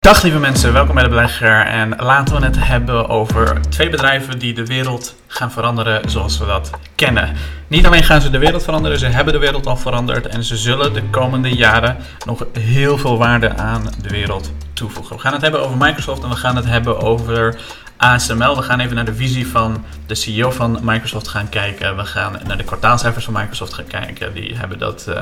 Dag 0.00 0.22
lieve 0.22 0.38
mensen, 0.38 0.72
welkom 0.72 0.94
bij 0.94 1.04
de 1.04 1.08
Belegger 1.08 1.66
en 1.66 1.96
laten 1.96 2.40
we 2.40 2.44
het 2.44 2.56
hebben 2.58 3.08
over 3.08 3.60
twee 3.68 3.90
bedrijven 3.90 4.38
die 4.38 4.54
de 4.54 4.66
wereld 4.66 5.14
gaan 5.26 5.52
veranderen 5.52 6.10
zoals 6.10 6.38
we 6.38 6.46
dat 6.46 6.70
kennen. 6.94 7.36
Niet 7.66 7.86
alleen 7.86 8.02
gaan 8.02 8.20
ze 8.20 8.30
de 8.30 8.38
wereld 8.38 8.62
veranderen, 8.62 8.98
ze 8.98 9.06
hebben 9.06 9.32
de 9.32 9.38
wereld 9.38 9.66
al 9.66 9.76
veranderd 9.76 10.26
en 10.26 10.44
ze 10.44 10.56
zullen 10.56 10.92
de 10.92 11.02
komende 11.10 11.48
jaren 11.48 11.96
nog 12.26 12.46
heel 12.52 12.98
veel 12.98 13.18
waarde 13.18 13.56
aan 13.56 13.82
de 14.02 14.08
wereld 14.08 14.52
toevoegen. 14.72 15.16
We 15.16 15.22
gaan 15.22 15.32
het 15.32 15.42
hebben 15.42 15.64
over 15.64 15.76
Microsoft 15.76 16.22
en 16.22 16.28
we 16.28 16.36
gaan 16.36 16.56
het 16.56 16.66
hebben 16.66 17.00
over 17.00 17.60
ASML. 17.96 18.56
We 18.56 18.62
gaan 18.62 18.80
even 18.80 18.94
naar 18.94 19.04
de 19.04 19.14
visie 19.14 19.46
van 19.46 19.84
de 20.06 20.14
CEO 20.14 20.50
van 20.50 20.78
Microsoft 20.82 21.28
gaan 21.28 21.48
kijken. 21.48 21.96
We 21.96 22.04
gaan 22.04 22.40
naar 22.46 22.56
de 22.56 22.64
kwartaalcijfers 22.64 23.24
van 23.24 23.34
Microsoft 23.34 23.74
gaan 23.74 23.86
kijken. 23.86 24.34
Die 24.34 24.56
hebben 24.56 24.78
dat 24.78 25.06
uh, 25.08 25.20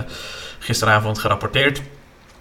gisteravond 0.58 1.18
gerapporteerd. 1.18 1.82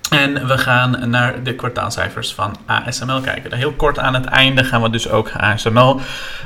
En 0.10 0.48
we 0.48 0.58
gaan 0.58 1.10
naar 1.10 1.44
de 1.44 1.54
kwartaalcijfers 1.54 2.34
van 2.34 2.56
ASML 2.66 3.22
kijken. 3.22 3.54
Heel 3.54 3.72
kort 3.72 4.00
aan 4.00 4.14
het 4.14 4.26
einde 4.26 4.64
gaan 4.64 4.82
we 4.82 4.90
dus 4.90 5.10
ook 5.10 5.32
ASML 5.38 6.00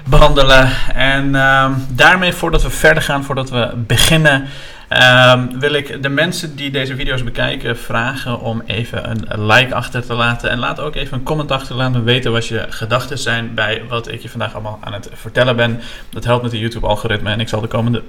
behandelen. 0.06 0.70
En 0.94 1.28
uh, 1.28 1.72
daarmee, 1.90 2.34
voordat 2.34 2.64
we 2.64 2.70
verder 2.70 3.04
gaan, 3.04 3.24
voordat 3.24 3.50
we 3.50 3.72
beginnen, 3.76 4.48
uh, 4.90 5.44
wil 5.60 5.74
ik 5.74 6.04
de 6.04 6.10
mensen 6.10 6.56
die 6.56 6.72
deze 6.72 6.96
video's 6.96 7.24
bekijken 7.24 7.78
vragen 7.78 8.40
om 8.40 8.62
even 8.66 9.10
een 9.10 9.46
like 9.46 9.76
achter 9.76 10.06
te 10.06 10.14
laten. 10.14 10.50
En 10.50 10.60
laat 10.60 10.80
ook 10.80 10.96
even 10.96 11.18
een 11.18 11.24
comment 11.24 11.52
achter 11.52 11.76
laten 11.76 12.04
weten 12.04 12.32
wat 12.32 12.48
je 12.48 12.66
gedachten 12.70 13.18
zijn 13.18 13.54
bij 13.54 13.84
wat 13.90 14.12
ik 14.12 14.22
je 14.22 14.30
vandaag 14.30 14.54
allemaal 14.54 14.80
aan 14.82 14.94
het 14.94 15.10
vertellen 15.14 15.56
ben. 15.56 15.82
Dat 16.10 16.24
helpt 16.24 16.42
met 16.42 16.52
de 16.52 16.60
YouTube-algoritme 16.60 17.32
en 17.32 17.40
ik 17.40 17.50
zal 17.50 17.62
de 17.62 17.68
komende 17.68 18.04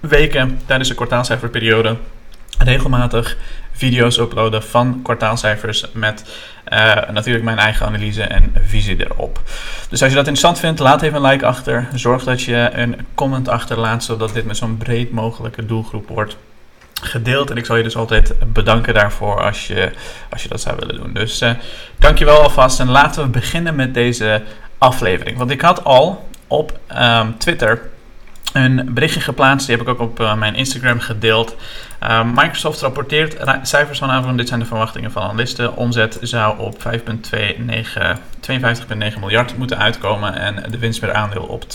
weken 0.00 0.58
tijdens 0.66 0.88
de 0.88 0.94
kwartaalcijferperiode 0.94 1.96
regelmatig 2.58 3.36
video's 3.76 4.18
uploaden 4.18 4.62
van 4.62 5.00
kwartaalcijfers 5.02 5.86
met 5.92 6.24
uh, 6.72 6.94
natuurlijk 7.10 7.44
mijn 7.44 7.58
eigen 7.58 7.86
analyse 7.86 8.22
en 8.22 8.52
visie 8.66 9.04
erop. 9.04 9.40
Dus 9.88 10.02
als 10.02 10.10
je 10.10 10.16
dat 10.16 10.26
interessant 10.26 10.58
vindt, 10.58 10.80
laat 10.80 11.02
even 11.02 11.16
een 11.16 11.30
like 11.30 11.46
achter. 11.46 11.88
Zorg 11.94 12.24
dat 12.24 12.42
je 12.42 12.70
een 12.72 13.06
comment 13.14 13.48
achterlaat, 13.48 14.04
zodat 14.04 14.34
dit 14.34 14.44
met 14.44 14.56
zo'n 14.56 14.76
breed 14.76 15.12
mogelijke 15.12 15.66
doelgroep 15.66 16.08
wordt 16.08 16.36
gedeeld. 17.02 17.50
En 17.50 17.56
ik 17.56 17.66
zal 17.66 17.76
je 17.76 17.82
dus 17.82 17.96
altijd 17.96 18.34
bedanken 18.52 18.94
daarvoor 18.94 19.42
als 19.42 19.66
je, 19.66 19.90
als 20.30 20.42
je 20.42 20.48
dat 20.48 20.60
zou 20.60 20.76
willen 20.78 20.96
doen. 20.96 21.12
Dus 21.12 21.42
uh, 21.42 21.50
dankjewel 21.98 22.42
alvast 22.42 22.80
en 22.80 22.90
laten 22.90 23.22
we 23.22 23.28
beginnen 23.28 23.74
met 23.74 23.94
deze 23.94 24.42
aflevering. 24.78 25.38
Want 25.38 25.50
ik 25.50 25.60
had 25.60 25.84
al 25.84 26.28
op 26.46 26.78
um, 27.00 27.38
Twitter 27.38 27.90
een 28.56 28.94
berichtje 28.94 29.20
geplaatst. 29.20 29.66
Die 29.66 29.76
heb 29.76 29.86
ik 29.86 29.92
ook 29.92 30.00
op 30.00 30.20
uh, 30.20 30.34
mijn 30.34 30.54
Instagram 30.54 31.00
gedeeld. 31.00 31.56
Uh, 32.02 32.24
Microsoft 32.34 32.80
rapporteert 32.80 33.36
cijfers 33.62 33.98
vanavond. 33.98 34.38
Dit 34.38 34.48
zijn 34.48 34.60
de 34.60 34.66
verwachtingen 34.66 35.10
van 35.10 35.22
analisten. 35.22 35.76
Omzet 35.76 36.18
zou 36.20 36.58
op 36.58 36.82
5,52,9 36.82 36.88
miljard 39.20 39.56
moeten 39.56 39.78
uitkomen. 39.78 40.34
En 40.34 40.70
de 40.70 40.78
winst 40.78 41.00
per 41.00 41.12
aandeel 41.12 41.42
op 41.42 41.64
2,30. 41.64 41.68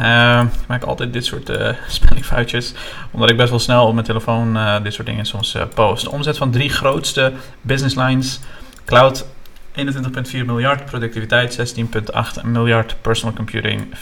Uh, 0.00 0.42
ik 0.60 0.66
maak 0.66 0.82
altijd 0.84 1.12
dit 1.12 1.24
soort 1.24 1.50
uh, 1.50 1.68
spellingfoutjes. 1.88 2.74
Omdat 3.10 3.30
ik 3.30 3.36
best 3.36 3.50
wel 3.50 3.58
snel 3.58 3.86
op 3.86 3.94
mijn 3.94 4.06
telefoon 4.06 4.56
uh, 4.56 4.82
dit 4.82 4.94
soort 4.94 5.06
dingen 5.06 5.26
soms 5.26 5.56
post. 5.74 6.08
Omzet 6.08 6.36
van 6.36 6.50
drie 6.50 6.70
grootste 6.70 7.32
business 7.60 7.96
lines. 7.96 8.40
Cloud 8.84 9.26
21,4 9.76 10.44
miljard, 10.44 10.84
productiviteit 10.84 11.76
16,8 11.76 12.44
miljard, 12.44 12.96
personal 13.00 13.34
computing 13.34 13.94
14,7 13.94 13.96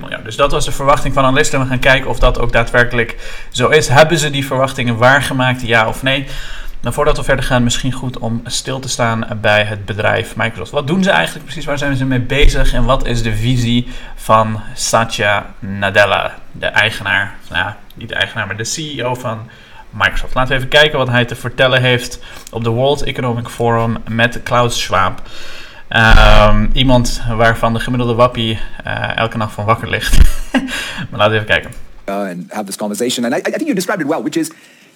miljard. 0.00 0.24
Dus 0.24 0.36
dat 0.36 0.52
was 0.52 0.64
de 0.64 0.72
verwachting 0.72 1.14
van 1.14 1.24
analisten. 1.24 1.60
We 1.60 1.66
gaan 1.66 1.78
kijken 1.78 2.10
of 2.10 2.18
dat 2.18 2.38
ook 2.38 2.52
daadwerkelijk 2.52 3.16
zo 3.50 3.68
is. 3.68 3.88
Hebben 3.88 4.18
ze 4.18 4.30
die 4.30 4.46
verwachtingen 4.46 4.96
waargemaakt, 4.96 5.66
ja 5.66 5.88
of 5.88 6.02
nee? 6.02 6.26
Nou, 6.80 6.94
voordat 6.94 7.16
we 7.16 7.22
verder 7.22 7.44
gaan, 7.44 7.62
misschien 7.62 7.92
goed 7.92 8.18
om 8.18 8.40
stil 8.44 8.80
te 8.80 8.88
staan 8.88 9.26
bij 9.40 9.64
het 9.64 9.84
bedrijf 9.84 10.36
Microsoft. 10.36 10.70
Wat 10.70 10.86
doen 10.86 11.02
ze 11.02 11.10
eigenlijk 11.10 11.44
precies? 11.44 11.64
Waar 11.64 11.78
zijn 11.78 11.96
ze 11.96 12.04
mee 12.04 12.20
bezig? 12.20 12.72
En 12.72 12.84
wat 12.84 13.06
is 13.06 13.22
de 13.22 13.36
visie 13.36 13.88
van 14.14 14.60
Satya 14.74 15.54
Nadella, 15.58 16.34
de 16.52 16.66
eigenaar, 16.66 17.34
nou, 17.50 17.72
niet 17.94 18.08
de 18.08 18.14
eigenaar, 18.14 18.46
maar 18.46 18.56
de 18.56 18.64
CEO 18.64 19.14
van 19.14 19.48
Microsoft. 19.98 20.34
Laten 20.34 20.50
we 20.50 20.56
even 20.56 20.68
kijken 20.68 20.98
wat 20.98 21.08
hij 21.08 21.24
te 21.24 21.34
vertellen 21.34 21.82
heeft 21.82 22.18
op 22.50 22.64
de 22.64 22.70
World 22.70 23.02
Economic 23.02 23.48
Forum 23.48 23.96
met 24.08 24.42
Klaus 24.42 24.80
Schwab. 24.80 25.22
Um, 25.90 26.70
iemand 26.72 27.22
waarvan 27.36 27.72
de 27.72 27.80
gemiddelde 27.80 28.14
wappie 28.14 28.58
uh, 28.86 29.16
elke 29.16 29.36
nacht 29.36 29.52
van 29.52 29.64
wakker 29.64 29.88
ligt. 29.88 30.16
maar 31.10 31.18
laten 31.18 31.30
we 31.30 31.34
even 31.34 31.46
kijken. 31.46 31.70
Uh, 32.08 32.14
and 32.14 32.52
have 32.52 32.64
this 32.64 32.76
conversation. 32.76 33.24
And 33.24 33.34
I, 33.34 33.38
I 33.38 33.50
think 33.50 33.66
you 33.66 33.74
described 33.74 34.02
it 34.02 34.08
well, 34.08 34.22
which 34.22 34.36
is 34.36 34.50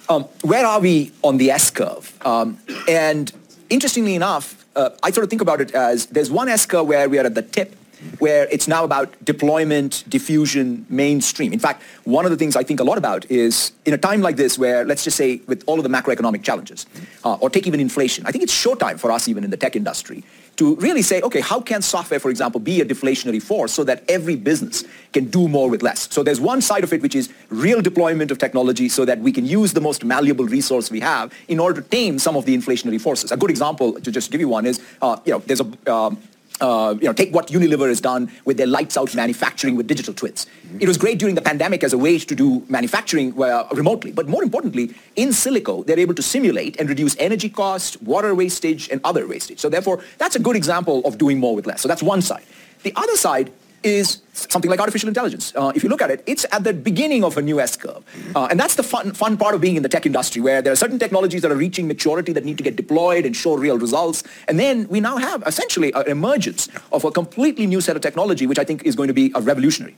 um, 0.09 0.25
where 0.41 0.65
are 0.65 0.81
we 0.81 1.11
on 1.19 1.37
the 1.37 1.53
S 1.57 1.71
curve? 1.71 2.11
Um, 2.25 2.59
and 2.87 3.33
interestingly 3.67 4.13
enough, 4.13 4.55
uh, 4.75 4.89
I 5.07 5.11
sort 5.11 5.23
of 5.23 5.29
think 5.29 5.41
about 5.41 5.61
it 5.61 5.75
as 5.75 6.05
there's 6.05 6.31
one 6.31 6.49
S 6.57 6.65
curve 6.65 6.87
where 6.87 7.09
we 7.09 7.19
are 7.19 7.25
at 7.25 7.33
the 7.33 7.41
tip 7.41 7.75
where 8.19 8.47
it's 8.51 8.67
now 8.67 8.83
about 8.83 9.13
deployment, 9.23 10.03
diffusion, 10.09 10.85
mainstream. 10.89 11.53
In 11.53 11.59
fact, 11.59 11.81
one 12.03 12.25
of 12.25 12.31
the 12.31 12.37
things 12.37 12.55
I 12.55 12.63
think 12.63 12.79
a 12.79 12.83
lot 12.83 12.97
about 12.97 13.29
is 13.29 13.71
in 13.85 13.93
a 13.93 13.97
time 13.97 14.21
like 14.21 14.35
this 14.35 14.57
where, 14.57 14.85
let's 14.85 15.03
just 15.03 15.17
say, 15.17 15.41
with 15.47 15.63
all 15.67 15.77
of 15.77 15.83
the 15.83 15.89
macroeconomic 15.89 16.43
challenges, 16.43 16.85
uh, 17.23 17.35
or 17.35 17.49
take 17.49 17.67
even 17.67 17.79
inflation, 17.79 18.25
I 18.25 18.31
think 18.31 18.43
it's 18.43 18.53
showtime 18.53 18.99
for 18.99 19.11
us 19.11 19.27
even 19.27 19.43
in 19.43 19.49
the 19.49 19.57
tech 19.57 19.75
industry 19.75 20.23
to 20.55 20.75
really 20.75 21.01
say, 21.01 21.19
okay, 21.21 21.41
how 21.41 21.59
can 21.59 21.81
software, 21.81 22.19
for 22.19 22.29
example, 22.29 22.59
be 22.59 22.79
a 22.79 22.85
deflationary 22.85 23.41
force 23.41 23.73
so 23.73 23.83
that 23.83 24.03
every 24.07 24.35
business 24.35 24.83
can 25.11 25.25
do 25.25 25.47
more 25.47 25.69
with 25.69 25.81
less? 25.81 26.07
So 26.13 26.21
there's 26.21 26.39
one 26.39 26.61
side 26.61 26.83
of 26.83 26.93
it 26.93 27.01
which 27.01 27.15
is 27.15 27.29
real 27.49 27.81
deployment 27.81 28.29
of 28.29 28.37
technology 28.37 28.87
so 28.89 29.03
that 29.05 29.19
we 29.19 29.31
can 29.31 29.45
use 29.45 29.73
the 29.73 29.81
most 29.81 30.03
malleable 30.03 30.45
resource 30.45 30.91
we 30.91 30.99
have 30.99 31.33
in 31.47 31.59
order 31.59 31.81
to 31.81 31.87
tame 31.87 32.19
some 32.19 32.35
of 32.35 32.45
the 32.45 32.55
inflationary 32.55 33.01
forces. 33.01 33.31
A 33.31 33.37
good 33.37 33.49
example, 33.49 33.93
to 33.93 34.11
just 34.11 34.31
give 34.31 34.41
you 34.41 34.47
one, 34.47 34.65
is, 34.65 34.79
uh, 35.01 35.17
you 35.25 35.33
know, 35.33 35.39
there's 35.39 35.61
a, 35.61 35.91
um, 35.91 36.19
uh, 36.61 36.95
you 36.99 37.07
know, 37.07 37.13
take 37.13 37.33
what 37.33 37.47
Unilever 37.47 37.87
has 37.87 38.01
done 38.01 38.31
with 38.45 38.57
their 38.57 38.67
lights 38.67 38.97
out 38.97 39.13
manufacturing 39.15 39.75
with 39.75 39.87
digital 39.87 40.13
twins. 40.13 40.45
Mm-hmm. 40.45 40.81
It 40.81 40.87
was 40.87 40.97
great 40.97 41.19
during 41.19 41.35
the 41.35 41.41
pandemic 41.41 41.83
as 41.83 41.93
a 41.93 41.97
way 41.97 42.17
to 42.19 42.35
do 42.35 42.63
manufacturing 42.69 43.41
uh, 43.41 43.67
remotely, 43.71 44.11
but 44.11 44.27
more 44.27 44.43
importantly, 44.43 44.93
in 45.15 45.29
silico, 45.29 45.85
they're 45.85 45.99
able 45.99 46.13
to 46.15 46.21
simulate 46.21 46.79
and 46.79 46.89
reduce 46.89 47.17
energy 47.17 47.49
cost, 47.49 48.01
water 48.01 48.33
wastage, 48.35 48.89
and 48.89 49.01
other 49.03 49.27
wastage. 49.27 49.59
So 49.59 49.69
therefore, 49.69 50.01
that's 50.17 50.35
a 50.35 50.39
good 50.39 50.55
example 50.55 51.01
of 51.05 51.17
doing 51.17 51.39
more 51.39 51.55
with 51.55 51.65
less. 51.65 51.81
So 51.81 51.87
that's 51.87 52.03
one 52.03 52.21
side. 52.21 52.43
The 52.83 52.93
other 52.95 53.15
side 53.15 53.51
is 53.83 54.21
something 54.33 54.71
like 54.71 54.79
artificial 54.79 55.07
intelligence. 55.07 55.53
Uh, 55.55 55.71
if 55.75 55.83
you 55.83 55.89
look 55.89 56.01
at 56.01 56.09
it, 56.09 56.23
it's 56.25 56.45
at 56.51 56.63
the 56.63 56.73
beginning 56.73 57.23
of 57.23 57.37
a 57.37 57.41
new 57.41 57.59
S-curve. 57.59 58.03
Uh, 58.35 58.47
and 58.49 58.59
that's 58.59 58.75
the 58.75 58.83
fun, 58.83 59.13
fun 59.13 59.37
part 59.37 59.53
of 59.55 59.61
being 59.61 59.75
in 59.75 59.83
the 59.83 59.89
tech 59.89 60.05
industry, 60.05 60.41
where 60.41 60.61
there 60.61 60.73
are 60.73 60.75
certain 60.75 60.99
technologies 60.99 61.41
that 61.41 61.51
are 61.51 61.57
reaching 61.57 61.87
maturity 61.87 62.33
that 62.33 62.43
need 62.43 62.57
to 62.57 62.63
get 62.63 62.75
deployed 62.75 63.25
and 63.25 63.35
show 63.35 63.55
real 63.55 63.77
results. 63.77 64.23
And 64.47 64.59
then 64.59 64.87
we 64.89 64.99
now 64.99 65.17
have 65.17 65.43
essentially 65.45 65.91
an 65.93 66.03
emergence 66.07 66.69
of 66.91 67.05
a 67.05 67.11
completely 67.11 67.67
new 67.67 67.81
set 67.81 67.95
of 67.95 68.01
technology, 68.01 68.47
which 68.47 68.59
I 68.59 68.65
think 68.65 68.83
is 68.83 68.95
going 68.95 69.09
to 69.09 69.13
be 69.13 69.31
a 69.35 69.41
revolutionary. 69.41 69.95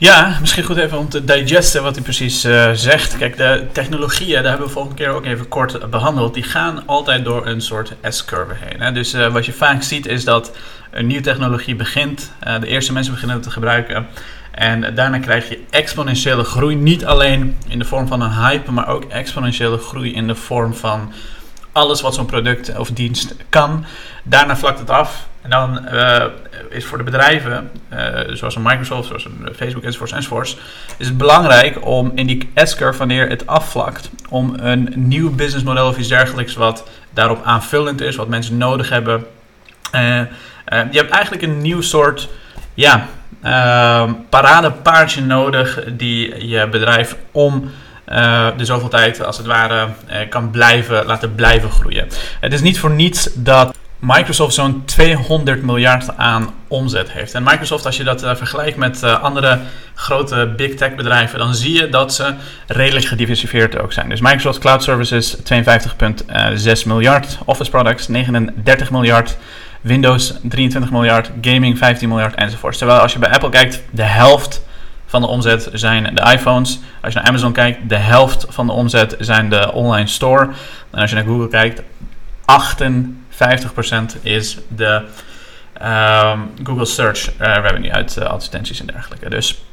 Ja, 0.00 0.38
misschien 0.40 0.64
goed 0.64 0.76
even 0.76 0.98
om 0.98 1.08
te 1.08 1.24
digesten 1.24 1.82
wat 1.82 1.94
hij 1.94 2.02
precies 2.02 2.44
uh, 2.44 2.70
zegt. 2.72 3.16
Kijk, 3.16 3.36
de 3.36 3.66
technologieën, 3.72 4.42
daar 4.42 4.50
hebben 4.50 4.66
we 4.66 4.72
volgende 4.72 4.96
keer 4.96 5.08
ook 5.08 5.24
even 5.24 5.48
kort 5.48 5.90
behandeld, 5.90 6.34
die 6.34 6.42
gaan 6.42 6.86
altijd 6.86 7.24
door 7.24 7.46
een 7.46 7.60
soort 7.60 7.94
S-curve 8.08 8.54
heen. 8.56 8.80
Hè? 8.80 8.92
Dus 8.92 9.14
uh, 9.14 9.32
wat 9.32 9.46
je 9.46 9.52
vaak 9.52 9.82
ziet 9.82 10.06
is 10.06 10.24
dat 10.24 10.52
een 10.90 11.06
nieuwe 11.06 11.22
technologie 11.22 11.76
begint, 11.76 12.32
uh, 12.46 12.60
de 12.60 12.66
eerste 12.66 12.92
mensen 12.92 13.12
beginnen 13.12 13.36
het 13.36 13.46
te 13.46 13.52
gebruiken. 13.52 14.06
En 14.50 14.94
daarna 14.94 15.18
krijg 15.18 15.48
je 15.48 15.64
exponentiële 15.70 16.44
groei, 16.44 16.76
niet 16.76 17.04
alleen 17.04 17.56
in 17.68 17.78
de 17.78 17.84
vorm 17.84 18.06
van 18.06 18.20
een 18.20 18.32
hype, 18.32 18.72
maar 18.72 18.88
ook 18.88 19.04
exponentiële 19.04 19.78
groei 19.78 20.14
in 20.14 20.26
de 20.26 20.34
vorm 20.34 20.74
van 20.74 21.12
alles 21.72 22.00
wat 22.00 22.14
zo'n 22.14 22.26
product 22.26 22.78
of 22.78 22.90
dienst 22.90 23.34
kan. 23.48 23.84
Daarna 24.22 24.56
vlakt 24.56 24.78
het 24.78 24.90
af. 24.90 25.28
En 25.42 25.50
dan 25.50 25.86
uh, 25.92 26.24
is 26.70 26.84
voor 26.84 26.98
de 26.98 27.04
bedrijven, 27.04 27.70
uh, 27.92 28.20
zoals 28.28 28.56
een 28.56 28.62
Microsoft, 28.62 29.08
zoals 29.08 29.24
een 29.24 29.48
Facebook 29.56 29.82
enzovoorts 29.82 30.12
enzovoorts, 30.12 30.58
is 30.96 31.06
het 31.06 31.16
belangrijk 31.16 31.86
om 31.86 32.12
in 32.14 32.26
die 32.26 32.50
S-curve, 32.54 32.98
wanneer 32.98 33.28
het 33.28 33.46
afvlakt, 33.46 34.10
om 34.28 34.54
een 34.58 34.92
nieuw 34.94 35.34
businessmodel 35.34 35.88
of 35.88 35.98
iets 35.98 36.08
dergelijks 36.08 36.54
wat 36.54 36.88
daarop 37.10 37.44
aanvullend 37.44 38.00
is, 38.00 38.16
wat 38.16 38.28
mensen 38.28 38.56
nodig 38.56 38.88
hebben. 38.88 39.26
Je 40.70 40.98
hebt 40.98 41.10
eigenlijk 41.10 41.42
een 41.42 41.60
nieuw 41.62 41.80
soort, 41.80 42.28
ja, 42.74 43.06
paradepaardje 44.28 45.22
nodig 45.22 45.84
die 45.96 46.48
je 46.48 46.68
bedrijf 46.68 47.16
om 47.30 47.70
uh, 48.12 48.48
de 48.56 48.64
zoveel 48.64 48.88
tijd 48.88 49.24
als 49.24 49.36
het 49.36 49.46
ware 49.46 49.86
uh, 50.10 50.16
kan 50.28 50.50
blijven, 50.50 51.06
laten 51.06 51.34
blijven 51.34 51.70
groeien. 51.70 52.08
Het 52.40 52.52
is 52.52 52.60
niet 52.60 52.78
voor 52.78 52.90
niets 52.90 53.28
dat 53.34 53.74
Microsoft 53.98 54.54
zo'n 54.54 54.82
200 54.84 55.62
miljard 55.62 56.16
aan 56.16 56.54
omzet 56.68 57.12
heeft. 57.12 57.34
En 57.34 57.42
Microsoft, 57.42 57.86
als 57.86 57.96
je 57.96 58.04
dat 58.04 58.24
uh, 58.24 58.34
vergelijkt 58.34 58.76
met 58.76 59.02
andere 59.02 59.58
grote 59.94 60.52
big 60.56 60.74
tech 60.74 60.94
bedrijven, 60.94 61.38
dan 61.38 61.54
zie 61.54 61.74
je 61.74 61.88
dat 61.88 62.14
ze 62.14 62.34
redelijk 62.66 63.06
gediversifieerd 63.06 63.78
ook 63.78 63.92
zijn. 63.92 64.08
Dus 64.08 64.20
Microsoft 64.20 64.58
Cloud 64.58 64.82
Services 64.82 65.36
52,6 65.36 65.42
miljard, 66.86 67.38
Office 67.44 67.70
Products 67.70 68.08
39 68.08 68.90
miljard. 68.90 69.36
Windows 69.80 70.34
23 70.42 70.90
miljard, 70.90 71.30
gaming 71.40 71.78
15 71.78 72.08
miljard 72.08 72.34
enzovoort. 72.34 72.78
Terwijl 72.78 72.98
als 72.98 73.12
je 73.12 73.18
bij 73.18 73.30
Apple 73.30 73.48
kijkt, 73.48 73.82
de 73.90 74.02
helft 74.02 74.62
van 75.06 75.20
de 75.20 75.26
omzet 75.26 75.68
zijn 75.72 76.14
de 76.14 76.32
iPhones. 76.32 76.80
Als 77.00 77.12
je 77.12 77.18
naar 77.18 77.28
Amazon 77.28 77.52
kijkt, 77.52 77.88
de 77.88 77.96
helft 77.96 78.46
van 78.48 78.66
de 78.66 78.72
omzet 78.72 79.16
zijn 79.18 79.50
de 79.50 79.72
online 79.72 80.06
store. 80.06 80.50
En 80.90 81.00
als 81.00 81.10
je 81.10 81.16
naar 81.16 81.24
Google 81.24 81.48
kijkt, 81.48 81.82
58% 84.20 84.22
is 84.22 84.58
de 84.68 85.02
um, 85.82 86.50
Google 86.62 86.84
Search 86.84 87.30
uh, 87.40 87.54
revenue 87.62 87.92
uit 87.92 88.16
uh, 88.18 88.24
advertenties 88.24 88.80
en 88.80 88.86
dergelijke. 88.86 89.30
Dus 89.30 89.64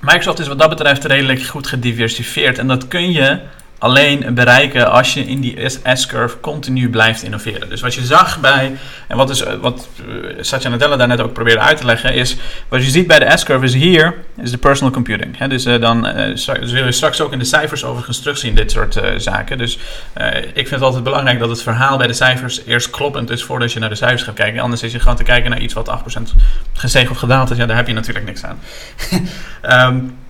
Microsoft 0.00 0.38
is 0.38 0.48
wat 0.48 0.58
dat 0.58 0.68
betreft 0.68 1.04
redelijk 1.04 1.42
goed 1.42 1.66
gediversifieerd. 1.66 2.58
En 2.58 2.66
dat 2.66 2.88
kun 2.88 3.12
je 3.12 3.40
alleen 3.78 4.34
bereiken 4.34 4.90
als 4.90 5.14
je 5.14 5.24
in 5.24 5.40
die 5.40 5.68
S-curve 5.92 6.40
continu 6.40 6.90
blijft 6.90 7.22
innoveren. 7.22 7.68
Dus 7.68 7.80
wat 7.80 7.94
je 7.94 8.04
zag 8.04 8.40
bij, 8.40 8.76
en 9.08 9.16
wat, 9.16 9.30
is, 9.30 9.44
wat 9.60 9.88
eh, 9.98 10.36
Satya 10.40 10.70
Nadella 10.70 10.96
daar 10.96 11.08
net 11.08 11.20
ook 11.20 11.32
probeerde 11.32 11.60
uit 11.60 11.76
te 11.76 11.84
leggen, 11.84 12.14
is 12.14 12.36
wat 12.68 12.84
je 12.84 12.90
ziet 12.90 13.06
bij 13.06 13.18
de 13.18 13.36
S-curve 13.36 13.64
is 13.64 13.74
hier, 13.74 14.14
is 14.42 14.50
de 14.50 14.58
personal 14.58 14.92
computing. 14.92 15.38
He, 15.38 15.48
dus 15.48 15.66
uh, 15.66 15.80
dan 15.80 16.06
uh, 16.06 16.34
dus 16.34 16.72
wil 16.72 16.84
je 16.84 16.92
straks 16.92 17.20
ook 17.20 17.32
in 17.32 17.38
de 17.38 17.44
cijfers 17.44 17.84
overigens 17.84 18.18
terugzien, 18.20 18.54
dit 18.54 18.70
soort 18.70 19.00
zaken. 19.16 19.58
Dus 19.58 19.78
ik 20.52 20.68
vind 20.68 20.70
het 20.70 20.82
altijd 20.82 21.04
belangrijk 21.04 21.38
dat 21.38 21.48
het 21.48 21.62
verhaal 21.62 21.98
bij 21.98 22.06
de 22.06 22.12
cijfers 22.12 22.60
eerst 22.66 22.90
kloppend 22.90 23.30
is 23.30 23.44
voordat 23.44 23.72
je 23.72 23.78
naar 23.78 23.88
de 23.88 23.94
cijfers 23.94 24.22
gaat 24.22 24.34
kijken. 24.34 24.60
Anders 24.60 24.82
is 24.82 24.92
je 24.92 25.00
gewoon 25.00 25.16
te 25.16 25.22
kijken 25.22 25.50
naar 25.50 25.60
iets 25.60 25.74
wat 25.74 26.00
8% 26.18 26.22
gestegen 26.72 27.10
of 27.10 27.18
gedaald 27.18 27.50
is, 27.50 27.56
ja, 27.56 27.66
daar 27.66 27.76
heb 27.76 27.86
je 27.86 27.92
natuurlijk 27.92 28.26
niks 28.26 28.44
aan. 28.44 28.58
um, 29.94 30.16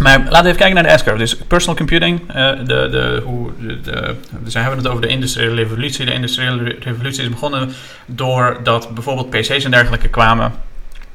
Maar 0.00 0.18
laten 0.18 0.42
we 0.42 0.48
even 0.48 0.56
kijken 0.56 0.74
naar 0.74 0.92
de 0.92 0.98
S-curve. 0.98 1.18
Dus 1.18 1.36
personal 1.36 1.76
computing, 1.76 2.20
uh, 2.20 2.34
de, 2.34 2.64
de, 2.64 3.22
hoe, 3.24 3.50
de, 3.82 4.14
dus 4.30 4.54
we 4.54 4.60
hebben 4.60 4.78
het 4.78 4.88
over 4.88 5.02
de 5.02 5.08
industriële 5.08 5.54
revolutie. 5.54 6.04
De 6.04 6.12
industriële 6.12 6.76
revolutie 6.80 7.22
is 7.22 7.28
begonnen 7.28 7.72
doordat 8.06 8.94
bijvoorbeeld 8.94 9.30
PC's 9.30 9.64
en 9.64 9.70
dergelijke 9.70 10.08
kwamen. 10.08 10.52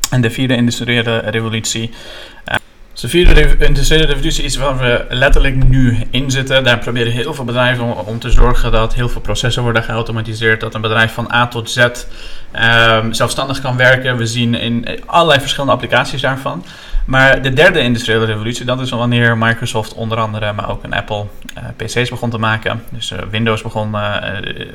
En 0.10 0.22
de 0.22 0.30
vierde 0.30 0.56
industriële 0.56 1.18
revolutie. 1.18 1.90
Uh, 1.90 2.56
dus 2.92 3.02
de 3.02 3.10
vierde 3.10 3.66
industriële 3.66 4.06
revolutie 4.06 4.44
is 4.44 4.56
waar 4.56 4.78
we 4.78 5.06
letterlijk 5.10 5.68
nu 5.68 5.98
in 6.10 6.32
zitten. 6.32 6.64
Daar 6.64 6.80
proberen 6.80 7.12
heel 7.12 7.34
veel 7.34 7.46
bedrijven 7.46 8.06
om, 8.06 8.20
te 8.20 8.30
zorgen 8.30 8.72
dat 8.72 8.94
heel 8.94 9.10
veel 9.10 9.22
processen 9.22 9.64
worden 9.64 9.84
geautomatiseerd. 9.84 10.60
Dat 10.60 10.74
een 10.74 10.82
bedrijf 10.82 11.14
van 11.14 11.32
A 11.32 11.48
tot 11.48 11.70
Z 11.70 11.78
um, 11.78 13.14
zelfstandig 13.14 13.62
kan 13.62 13.78
werken. 13.78 14.18
We 14.18 14.26
zien 14.26 14.56
in 14.56 14.88
allerlei 15.06 15.40
verschillende 15.40 15.74
applicaties 15.74 16.22
daarvan. 16.22 16.66
Maar 17.06 17.42
de 17.42 17.54
derde 17.54 17.80
industriële 17.80 18.26
revolutie, 18.26 18.66
dat 18.66 18.80
is 18.80 18.90
wanneer 18.90 19.38
Microsoft 19.38 19.94
onder 19.94 20.18
andere, 20.18 20.54
maar 20.54 20.70
ook 20.70 20.84
een 20.84 20.94
Apple, 20.94 21.26
uh, 21.58 21.64
PC's 21.76 22.10
begon 22.10 22.30
te 22.30 22.38
maken. 22.38 22.84
Dus 22.90 23.12
uh, 23.12 23.20
Windows 23.30 23.62
begon 23.62 23.96
uh, 23.96 24.18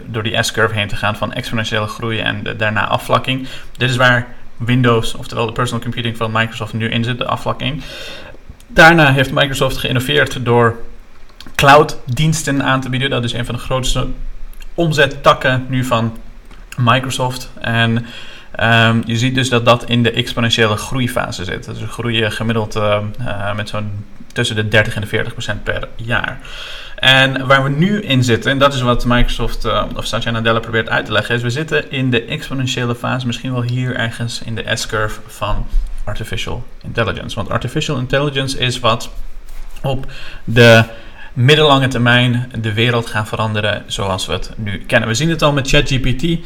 door 0.06 0.22
die 0.22 0.42
S-curve 0.42 0.74
heen 0.74 0.88
te 0.88 0.96
gaan 0.96 1.16
van 1.16 1.32
exponentiële 1.32 1.86
groei 1.86 2.18
en 2.18 2.42
de, 2.42 2.56
daarna 2.56 2.86
afvlakking. 2.86 3.48
Dit 3.76 3.90
is 3.90 3.96
waar 3.96 4.26
Windows, 4.56 5.14
oftewel 5.14 5.46
de 5.46 5.52
personal 5.52 5.82
computing 5.82 6.16
van 6.16 6.32
Microsoft, 6.32 6.72
nu 6.72 6.90
in 6.90 7.04
zit, 7.04 7.18
de 7.18 7.26
afvlakking. 7.26 7.82
Daarna 8.66 9.12
heeft 9.12 9.32
Microsoft 9.32 9.76
geïnnoveerd 9.76 10.44
door 10.44 10.76
cloud-diensten 11.54 12.62
aan 12.62 12.80
te 12.80 12.88
bieden. 12.88 13.10
Dat 13.10 13.24
is 13.24 13.32
een 13.32 13.44
van 13.44 13.54
de 13.54 13.60
grootste 13.60 14.06
omzettakken 14.74 15.66
nu 15.68 15.84
van 15.84 16.16
Microsoft. 16.76 17.50
En 17.60 18.06
Um, 18.60 19.02
je 19.06 19.16
ziet 19.16 19.34
dus 19.34 19.48
dat 19.48 19.64
dat 19.64 19.84
in 19.84 20.02
de 20.02 20.10
exponentiële 20.10 20.76
groeifase 20.76 21.44
zit. 21.44 21.64
Dus 21.64 21.80
we 21.80 21.86
groeien 21.86 22.32
gemiddeld 22.32 22.76
uh, 22.76 22.98
uh, 23.20 23.54
met 23.54 23.68
zo'n 23.68 24.04
tussen 24.32 24.56
de 24.56 24.68
30 24.68 24.94
en 24.94 25.00
de 25.00 25.06
40 25.06 25.32
procent 25.32 25.62
per 25.62 25.88
jaar. 25.96 26.38
En 26.96 27.46
waar 27.46 27.62
we 27.62 27.68
nu 27.68 28.02
in 28.02 28.24
zitten, 28.24 28.50
en 28.50 28.58
dat 28.58 28.74
is 28.74 28.80
wat 28.80 29.04
Microsoft 29.04 29.64
uh, 29.64 29.84
of 29.96 30.06
Satya 30.06 30.30
Nadella 30.30 30.58
probeert 30.58 30.88
uit 30.88 31.06
te 31.06 31.12
leggen, 31.12 31.34
is 31.34 31.42
we 31.42 31.50
zitten 31.50 31.90
in 31.90 32.10
de 32.10 32.24
exponentiële 32.24 32.94
fase, 32.94 33.26
misschien 33.26 33.52
wel 33.52 33.62
hier 33.62 33.96
ergens 33.96 34.42
in 34.44 34.54
de 34.54 34.64
S-curve 34.74 35.20
van 35.26 35.66
artificial 36.04 36.64
intelligence. 36.82 37.36
Want 37.36 37.50
artificial 37.50 37.98
intelligence 37.98 38.58
is 38.58 38.80
wat 38.80 39.10
op 39.82 40.06
de 40.44 40.84
middellange 41.32 41.88
termijn 41.88 42.52
de 42.60 42.72
wereld 42.72 43.06
gaan 43.06 43.26
veranderen 43.26 43.84
zoals 43.86 44.26
we 44.26 44.32
het 44.32 44.50
nu 44.56 44.84
kennen. 44.86 45.08
We 45.08 45.14
zien 45.14 45.30
het 45.30 45.42
al 45.42 45.52
met 45.52 45.68
ChatGPT. 45.68 46.38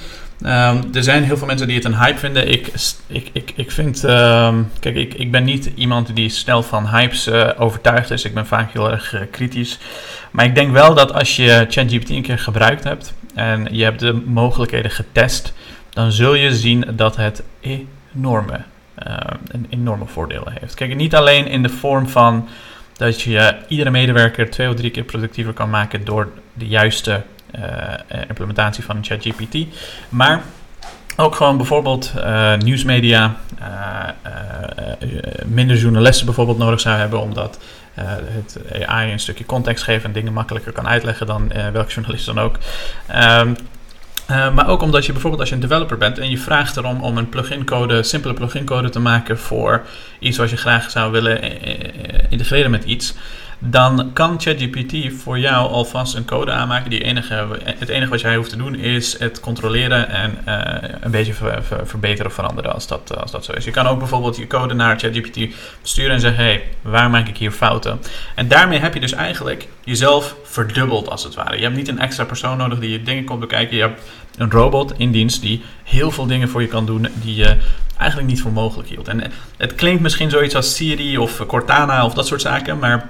Um, 0.42 0.94
er 0.94 1.02
zijn 1.02 1.22
heel 1.22 1.36
veel 1.36 1.46
mensen 1.46 1.66
die 1.66 1.76
het 1.76 1.84
een 1.84 1.98
hype 1.98 2.18
vinden. 2.18 2.48
Ik, 2.48 2.72
ik, 3.06 3.30
ik, 3.32 3.52
ik 3.54 3.70
vind. 3.70 4.02
Um, 4.02 4.70
kijk, 4.80 4.96
ik, 4.96 5.14
ik 5.14 5.30
ben 5.30 5.44
niet 5.44 5.70
iemand 5.74 6.16
die 6.16 6.28
snel 6.28 6.62
van 6.62 6.88
hypes 6.88 7.28
uh, 7.28 7.50
overtuigd 7.58 8.10
is. 8.10 8.24
Ik 8.24 8.34
ben 8.34 8.46
vaak 8.46 8.72
heel 8.72 8.90
erg 8.90 9.14
uh, 9.14 9.20
kritisch. 9.30 9.78
Maar 10.30 10.44
ik 10.44 10.54
denk 10.54 10.72
wel 10.72 10.94
dat 10.94 11.12
als 11.12 11.36
je 11.36 11.66
ChatGPT 11.68 12.10
een 12.10 12.22
keer 12.22 12.38
gebruikt 12.38 12.84
hebt 12.84 13.14
en 13.34 13.68
je 13.70 13.84
hebt 13.84 14.00
de 14.00 14.12
mogelijkheden 14.12 14.90
getest, 14.90 15.52
dan 15.90 16.12
zul 16.12 16.34
je 16.34 16.54
zien 16.54 16.84
dat 16.90 17.16
het 17.16 17.42
enorme, 17.60 18.60
uh, 19.06 19.16
een 19.48 19.66
enorme 19.68 20.06
voordelen 20.06 20.54
heeft. 20.60 20.74
Kijk, 20.74 20.94
niet 20.94 21.14
alleen 21.14 21.46
in 21.46 21.62
de 21.62 21.68
vorm 21.68 22.08
van 22.08 22.48
dat 22.96 23.22
je 23.22 23.56
iedere 23.68 23.90
medewerker 23.90 24.50
twee 24.50 24.68
of 24.68 24.74
drie 24.74 24.90
keer 24.90 25.04
productiever 25.04 25.52
kan 25.52 25.70
maken 25.70 26.04
door 26.04 26.28
de 26.52 26.66
juiste 26.66 27.22
implementatie 28.28 28.84
van 28.84 29.04
ChatGPT. 29.04 29.66
Maar 30.08 30.42
ook 31.16 31.34
gewoon 31.34 31.56
bijvoorbeeld 31.56 32.12
uh, 32.16 32.56
nieuwsmedia, 32.56 33.36
minder 35.46 35.76
journalisten 35.76 36.26
bijvoorbeeld 36.26 36.58
nodig 36.58 36.80
zou 36.80 36.96
hebben, 36.96 37.20
omdat 37.20 37.58
het 37.94 38.58
AI 38.86 39.12
een 39.12 39.20
stukje 39.20 39.46
context 39.46 39.84
geeft 39.84 40.04
en 40.04 40.12
dingen 40.12 40.32
makkelijker 40.32 40.72
kan 40.72 40.88
uitleggen 40.88 41.26
dan 41.26 41.52
welke 41.72 41.92
journalist 41.92 42.26
dan 42.26 42.38
ook. 42.38 42.58
Uh, 44.30 44.54
maar 44.54 44.68
ook 44.68 44.82
omdat 44.82 45.06
je 45.06 45.12
bijvoorbeeld 45.12 45.40
als 45.40 45.50
je 45.50 45.54
een 45.54 45.68
developer 45.68 45.98
bent 45.98 46.18
en 46.18 46.30
je 46.30 46.38
vraagt 46.38 46.76
erom 46.76 47.02
om 47.02 47.18
een 47.18 47.28
plugin 47.28 47.64
code, 47.64 48.02
simpele 48.02 48.34
plugin 48.34 48.64
code 48.64 48.90
te 48.90 49.00
maken 49.00 49.38
voor 49.38 49.82
iets 50.18 50.38
wat 50.38 50.50
je 50.50 50.56
graag 50.56 50.90
zou 50.90 51.12
willen 51.12 51.40
integreren 52.30 52.70
met 52.70 52.84
iets 52.84 53.14
dan 53.58 54.10
kan 54.12 54.40
ChatGPT 54.40 55.12
voor 55.22 55.38
jou 55.38 55.70
alvast 55.70 56.14
een 56.14 56.24
code 56.24 56.50
aanmaken. 56.50 56.90
Die 56.90 57.04
enige, 57.04 57.46
het 57.64 57.88
enige 57.88 58.10
wat 58.10 58.20
jij 58.20 58.36
hoeft 58.36 58.50
te 58.50 58.56
doen 58.56 58.74
is 58.74 59.18
het 59.18 59.40
controleren 59.40 60.08
en 60.08 60.38
uh, 60.48 60.90
een 61.00 61.10
beetje 61.10 61.34
ver, 61.34 61.64
ver, 61.64 61.86
verbeteren 61.86 62.26
of 62.26 62.34
veranderen 62.34 62.72
als 62.72 62.86
dat, 62.86 63.16
als 63.20 63.30
dat 63.30 63.44
zo 63.44 63.52
is. 63.52 63.64
Je 63.64 63.70
kan 63.70 63.86
ook 63.86 63.98
bijvoorbeeld 63.98 64.36
je 64.36 64.46
code 64.46 64.74
naar 64.74 64.98
ChatGPT 64.98 65.54
sturen 65.82 66.12
en 66.12 66.20
zeggen: 66.20 66.44
hey, 66.44 66.62
waar 66.82 67.10
maak 67.10 67.28
ik 67.28 67.36
hier 67.36 67.52
fouten? 67.52 68.00
En 68.34 68.48
daarmee 68.48 68.78
heb 68.78 68.94
je 68.94 69.00
dus 69.00 69.12
eigenlijk 69.12 69.68
jezelf 69.84 70.34
verdubbeld 70.44 71.08
als 71.08 71.24
het 71.24 71.34
ware. 71.34 71.56
Je 71.56 71.62
hebt 71.62 71.76
niet 71.76 71.88
een 71.88 71.98
extra 71.98 72.24
persoon 72.24 72.56
nodig 72.56 72.78
die 72.78 72.90
je 72.90 73.02
dingen 73.02 73.24
komt 73.24 73.40
bekijken. 73.40 73.76
Je 73.76 73.82
hebt 73.82 74.00
een 74.36 74.50
robot 74.50 74.92
in 74.96 75.10
dienst 75.10 75.40
die 75.40 75.62
heel 75.84 76.10
veel 76.10 76.26
dingen 76.26 76.48
voor 76.48 76.62
je 76.62 76.68
kan 76.68 76.86
doen 76.86 77.08
die 77.14 77.34
je 77.34 77.56
eigenlijk 77.96 78.30
niet 78.30 78.40
voor 78.40 78.52
mogelijk 78.52 78.88
hield. 78.88 79.08
En 79.08 79.32
het 79.56 79.74
klinkt 79.74 80.02
misschien 80.02 80.30
zoiets 80.30 80.54
als 80.54 80.74
Siri 80.74 81.18
of 81.18 81.46
Cortana 81.46 82.04
of 82.04 82.14
dat 82.14 82.26
soort 82.26 82.40
zaken, 82.40 82.78
maar 82.78 83.08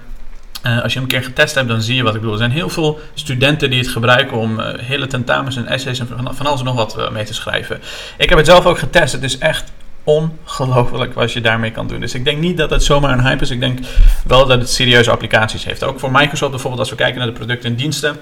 uh, 0.67 0.83
als 0.83 0.93
je 0.93 0.99
hem 0.99 1.09
een 1.09 1.15
keer 1.15 1.25
getest 1.25 1.55
hebt, 1.55 1.69
dan 1.69 1.83
zie 1.83 1.97
je 1.97 2.03
wat 2.03 2.15
ik 2.15 2.21
bedoel. 2.21 2.35
Er 2.35 2.41
zijn 2.41 2.51
heel 2.51 2.69
veel 2.69 3.01
studenten 3.15 3.71
die 3.71 3.79
het 3.79 3.89
gebruiken 3.89 4.37
om 4.37 4.61
uh, 4.61 4.67
hele 4.77 5.07
tentamens 5.07 5.57
en 5.57 5.67
essays 5.67 5.99
en 5.99 6.06
van, 6.06 6.47
alles 6.47 6.59
en 6.59 6.65
nog 6.65 6.75
wat 6.75 6.97
uh, 6.99 7.11
mee 7.11 7.25
te 7.25 7.35
schrijven. 7.35 7.81
Ik 8.17 8.29
heb 8.29 8.39
het 8.39 8.47
zelf 8.47 8.67
ook 8.67 8.79
getest. 8.79 9.13
Het 9.13 9.23
is 9.23 9.39
echt 9.39 9.73
ongelooflijk 10.05 11.15
wat 11.15 11.33
je 11.33 11.41
daarmee 11.41 11.71
kan 11.71 11.87
doen. 11.87 12.01
Dus 12.01 12.15
ik 12.15 12.25
denk 12.25 12.39
niet 12.39 12.56
dat 12.56 12.71
het 12.71 12.85
zomaar 12.85 13.13
een 13.13 13.27
hype 13.27 13.43
is. 13.43 13.51
Ik 13.51 13.61
denk 13.61 13.79
wel 14.27 14.47
dat 14.47 14.61
het 14.61 14.71
serieuze 14.71 15.11
applicaties 15.11 15.65
heeft. 15.65 15.85
Ook 15.85 16.01
voor 16.01 16.11
Microsoft 16.11 16.51
bijvoorbeeld, 16.51 16.81
als 16.81 16.91
we 16.91 16.97
kijken 16.97 17.19
naar 17.19 17.27
de 17.27 17.33
producten 17.33 17.71
en 17.71 17.77
diensten. 17.77 18.17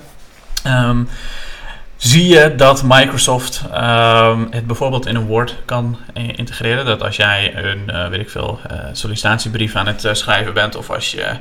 Um, 0.67 1.09
zie 1.97 2.29
je 2.29 2.55
dat 2.57 2.83
Microsoft 2.83 3.63
um, 3.75 4.47
het 4.51 4.67
bijvoorbeeld 4.67 5.07
in 5.07 5.17
een 5.17 5.27
Word 5.27 5.57
kan 5.65 5.99
integreren. 6.37 6.87
Dat 6.87 7.03
als 7.03 7.17
jij 7.17 7.57
een, 7.57 8.11
weet 8.11 8.21
ik 8.21 8.31
veel, 8.31 8.61
sollicitatiebrief 8.93 9.77
aan 9.77 9.87
het 9.87 10.09
schrijven 10.13 10.55
bent 10.55 10.77
of 10.77 10.91
als 10.91 11.11
je 11.11 11.37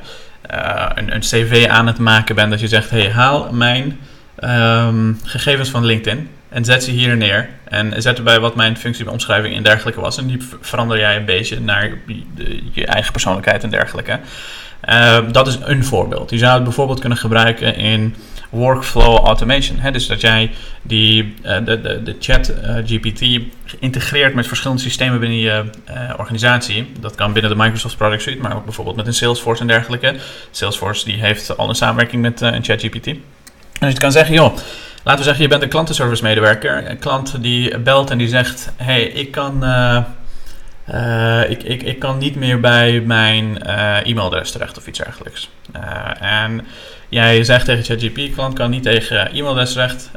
een, 0.94 1.14
een, 1.14 1.20
cv 1.20 1.66
aan 1.70 1.86
het 1.86 1.98
maken 1.98 2.34
bent, 2.34 2.50
dat 2.50 2.60
je 2.60 2.68
zegt, 2.68 2.90
hey, 2.90 3.10
haal 3.10 3.52
mijn 3.52 3.98
um, 4.44 5.18
gegevens 5.24 5.70
van 5.70 5.84
LinkedIn 5.84 6.28
en 6.48 6.64
zet 6.64 6.84
ze 6.84 6.90
hier 6.90 7.16
neer. 7.16 7.48
En 7.64 8.02
zet 8.02 8.18
erbij 8.18 8.40
wat 8.40 8.54
mijn 8.54 8.76
functieomschrijving 8.76 9.56
en 9.56 9.62
dergelijke 9.62 10.00
was. 10.00 10.18
En 10.18 10.26
die 10.26 10.38
verander 10.60 10.98
jij 10.98 11.16
een 11.16 11.24
beetje 11.24 11.60
naar 11.60 11.90
je, 12.06 12.62
je 12.72 12.86
eigen 12.86 13.12
persoonlijkheid 13.12 13.62
en 13.62 13.70
dergelijke. 13.70 14.20
dat 15.32 15.46
is 15.46 15.58
een 15.62 15.84
voorbeeld. 15.84 16.30
Je 16.30 16.38
zou 16.38 16.54
het 16.54 16.64
bijvoorbeeld 16.64 17.00
kunnen 17.00 17.18
gebruiken 17.18 17.76
in 17.76 18.14
workflow 18.52 19.26
automation. 19.26 19.78
Hè? 19.78 19.90
Dus 19.90 20.06
dat 20.06 20.20
jij 20.20 20.50
die, 20.82 21.34
uh, 21.44 21.56
de, 21.64 21.80
de, 21.80 22.02
de 22.02 22.16
chat 22.20 22.50
uh, 22.50 22.76
GPT 22.86 23.40
integreert 23.78 24.34
met 24.34 24.46
verschillende 24.46 24.82
systemen 24.82 25.20
binnen 25.20 25.38
je 25.38 25.64
uh, 25.90 26.14
organisatie. 26.18 26.92
Dat 27.00 27.14
kan 27.14 27.32
binnen 27.32 27.50
de 27.50 27.56
Microsoft 27.56 27.96
Product 27.96 28.22
Suite, 28.22 28.42
maar 28.42 28.56
ook 28.56 28.64
bijvoorbeeld 28.64 28.96
met 28.96 29.06
een 29.06 29.14
Salesforce 29.14 29.60
en 29.60 29.66
dergelijke. 29.66 30.14
Salesforce 30.50 31.04
die 31.04 31.16
heeft 31.16 31.56
al 31.56 31.68
een 31.68 31.74
samenwerking 31.74 32.22
met 32.22 32.40
een 32.40 32.64
chat 32.64 32.80
GPT. 32.80 33.06
En 33.06 33.88
je 33.88 33.92
kan 33.92 34.12
zeggen, 34.12 34.34
joh, 34.34 34.56
laten 35.02 35.18
we 35.20 35.24
zeggen 35.24 35.42
je 35.42 35.48
bent 35.48 35.62
een 35.62 35.68
klantenservice 35.68 36.22
medewerker. 36.22 36.90
Een 36.90 36.98
klant 36.98 37.42
die 37.42 37.78
belt 37.78 38.10
en 38.10 38.18
die 38.18 38.28
zegt, 38.28 38.72
hey, 38.76 39.02
ik 39.02 39.30
kan... 39.30 39.64
uh, 40.92 41.50
ik, 41.50 41.62
ik, 41.62 41.82
ik 41.82 41.98
kan 41.98 42.18
niet 42.18 42.36
meer 42.36 42.60
bij 42.60 43.00
mijn 43.00 43.58
uh, 43.66 44.06
e-mailadres 44.06 44.50
terecht 44.50 44.78
of 44.78 44.86
iets 44.86 44.98
dergelijks. 44.98 45.50
Uh, 45.76 46.42
en 46.42 46.66
jij 47.08 47.44
zegt 47.44 47.64
tegen 47.64 47.84
ChatGPT, 47.84 48.34
klant 48.34 48.54
kan 48.54 48.70
niet 48.70 48.82
tegen 48.82 49.30
e-mailadres 49.30 49.72
terecht, 49.72 50.10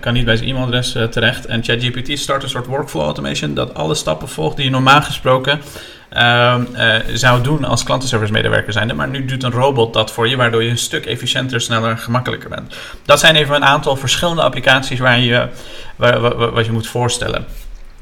kan 0.00 0.12
niet 0.12 0.24
bij 0.24 0.36
zijn 0.36 0.48
e-mailadres 0.48 0.96
terecht. 1.10 1.46
En 1.46 1.64
ChatGPT 1.64 2.18
start 2.18 2.42
een 2.42 2.48
soort 2.48 2.66
workflow 2.66 3.02
automation 3.02 3.54
dat 3.54 3.74
alle 3.74 3.94
stappen 3.94 4.28
volgt 4.28 4.56
die 4.56 4.64
je 4.64 4.70
normaal 4.70 5.02
gesproken 5.02 5.60
ehm, 6.08 6.64
zou 7.12 7.42
doen 7.42 7.64
als 7.64 7.82
klantenservice 7.82 8.32
medewerker 8.32 8.72
zijnde. 8.72 8.94
Maar 8.94 9.08
nu 9.08 9.24
doet 9.24 9.42
een 9.42 9.50
robot 9.50 9.92
dat 9.92 10.12
voor 10.12 10.28
je, 10.28 10.36
waardoor 10.36 10.62
je 10.62 10.70
een 10.70 10.78
stuk 10.78 11.06
efficiënter, 11.06 11.60
sneller, 11.60 11.98
gemakkelijker 11.98 12.48
bent. 12.48 12.74
Dat 13.04 13.20
zijn 13.20 13.36
even 13.36 13.54
een 13.54 13.64
aantal 13.64 13.96
verschillende 13.96 14.42
applicaties 14.42 14.98
waar 14.98 15.20
je, 15.20 15.48
wat 16.52 16.66
je 16.66 16.72
moet 16.72 16.86
voorstellen. 16.86 17.46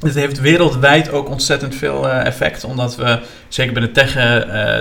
Het 0.01 0.15
heeft 0.15 0.39
wereldwijd 0.39 1.11
ook 1.11 1.29
ontzettend 1.29 1.75
veel 1.75 2.05
uh, 2.05 2.25
effect, 2.25 2.63
omdat 2.63 2.95
we, 2.95 3.19
zeker 3.47 3.73
binnen 3.73 3.91
tech, 3.91 4.15
uh, 4.15 4.23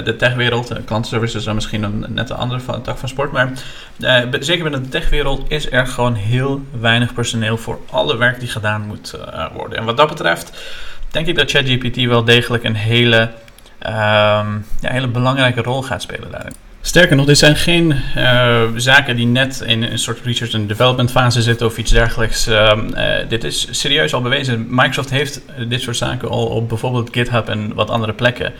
de 0.04 0.14
techwereld, 0.18 0.72
klantenservices 0.84 1.46
is 1.46 1.52
misschien 1.52 1.82
een 1.82 2.04
net 2.08 2.30
een 2.30 2.36
andere 2.36 2.80
tak 2.82 2.98
van 2.98 3.08
sport, 3.08 3.32
maar 3.32 3.52
zeker 4.40 4.62
binnen 4.62 4.82
de 4.82 4.88
techwereld 4.88 5.50
is 5.50 5.72
er 5.72 5.86
gewoon 5.86 6.14
heel 6.14 6.62
weinig 6.80 7.14
personeel 7.14 7.56
voor 7.56 7.78
alle 7.90 8.16
werk 8.16 8.40
die 8.40 8.48
gedaan 8.48 8.86
moet 8.86 9.14
worden. 9.54 9.78
En 9.78 9.84
wat 9.84 9.96
dat 9.96 10.08
betreft 10.08 10.52
denk 11.10 11.26
ik 11.26 11.36
dat 11.36 11.50
ChatGPT 11.50 12.04
wel 12.04 12.24
degelijk 12.24 12.64
een 12.64 12.74
hele, 12.74 13.20
um, 13.20 14.66
ja, 14.80 14.90
hele 14.90 15.08
belangrijke 15.08 15.62
rol 15.62 15.82
gaat 15.82 16.02
spelen 16.02 16.30
daarin. 16.30 16.54
Sterker 16.82 17.16
nog, 17.16 17.26
dit 17.26 17.38
zijn 17.38 17.56
geen 17.56 17.94
uh, 18.16 18.62
zaken 18.76 19.16
die 19.16 19.26
net 19.26 19.60
in 19.66 19.82
een 19.82 19.98
soort 19.98 20.20
research 20.24 20.52
en 20.52 20.66
development 20.66 21.10
fase 21.10 21.42
zitten 21.42 21.66
of 21.66 21.78
iets 21.78 21.90
dergelijks. 21.90 22.48
Uh, 22.48 22.72
uh, 22.94 23.28
dit 23.28 23.44
is 23.44 23.68
serieus 23.70 24.14
al 24.14 24.22
bewezen. 24.22 24.66
Microsoft 24.68 25.10
heeft 25.10 25.42
dit 25.68 25.80
soort 25.82 25.96
zaken 25.96 26.28
al 26.28 26.46
op 26.46 26.68
bijvoorbeeld 26.68 27.08
GitHub 27.12 27.48
en 27.48 27.74
wat 27.74 27.90
andere 27.90 28.12
plekken 28.12 28.52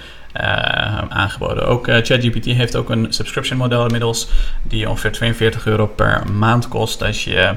aangeboden. 1.08 1.66
Ook 1.66 1.84
ChatGPT 1.86 2.44
heeft 2.44 2.76
ook 2.76 2.90
een 2.90 3.06
subscription 3.08 3.58
model 3.58 3.84
inmiddels 3.84 4.28
die 4.62 4.88
ongeveer 4.88 5.12
42 5.12 5.66
euro 5.66 5.86
per 5.86 6.22
maand 6.32 6.68
kost 6.68 7.02
als 7.02 7.24
je 7.24 7.54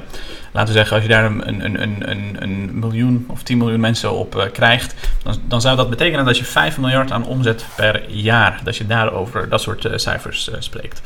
laten 0.54 0.74
we 0.74 0.80
zeggen, 0.80 0.96
als 0.96 1.06
je 1.06 1.12
daar 1.12 1.26
een, 1.26 1.64
een, 1.64 1.82
een, 1.82 2.36
een, 2.40 2.80
miljoen 2.80 3.26
of 3.30 3.44
10 3.44 3.58
miljoen 3.58 3.80
mensen 3.80 4.12
op 4.12 4.36
uh, 4.36 4.44
krijgt, 4.52 4.96
dan, 5.24 5.36
dan, 5.48 5.62
zou 5.62 5.76
dat 5.76 5.90
betekenen 5.90 6.26
dat 6.26 6.38
je 6.38 6.44
5 6.44 6.78
miljard 6.78 7.12
aan 7.12 7.26
omzet 7.26 7.66
per 7.76 8.10
jaar, 8.10 8.60
dat 8.64 8.78
je 8.78 8.88
daarover 8.88 9.50
dat 9.50 9.62
soort 9.62 9.86
uh, 9.86 9.92
cijfers 9.96 10.50
uh, 10.50 10.56
spreekt. 10.60 11.02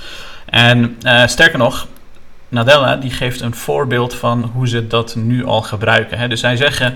En 0.46 0.98
sterker 1.26 1.58
nog, 1.58 1.88
Nadella 2.50 2.96
die 2.96 3.12
geeft 3.12 3.42
een 3.42 3.56
voorbeeld 3.56 4.16
van 4.16 4.52
hoe 4.54 4.68
ze 4.68 4.88
dat 4.88 5.16
nu 5.16 5.46
al 5.46 5.62
gebruiken. 5.62 6.18
Hè. 6.18 6.28
Dus 6.28 6.40
zij 6.40 6.56
zeggen. 6.56 6.94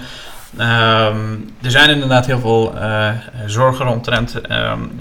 Um, 0.60 1.54
er 1.62 1.72
zijn 1.72 1.90
inderdaad 1.90 2.26
heel 2.26 2.40
veel 2.40 2.74
zorgen 3.46 3.88
omtrent, 3.88 4.52
um, 4.52 5.00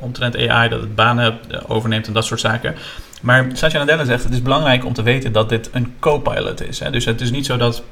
omtrent 0.00 0.48
AI, 0.48 0.68
dat 0.68 0.80
het 0.80 0.94
banen 0.94 1.38
overneemt 1.66 2.06
en 2.06 2.12
dat 2.12 2.24
soort 2.24 2.40
zaken. 2.40 2.74
Maar 3.22 3.46
Satya 3.52 3.78
Nadella 3.78 4.04
zegt, 4.04 4.24
het 4.24 4.32
is 4.32 4.42
belangrijk 4.42 4.84
om 4.84 4.92
te 4.92 5.02
weten 5.02 5.32
dat 5.32 5.48
dit 5.48 5.68
een 5.72 5.94
co-pilot 5.98 6.68
is. 6.68 6.78
Hè? 6.78 6.90
Dus 6.90 7.04
het 7.04 7.20
is 7.20 7.30
niet 7.30 7.46
zo 7.46 7.56
dat 7.56 7.82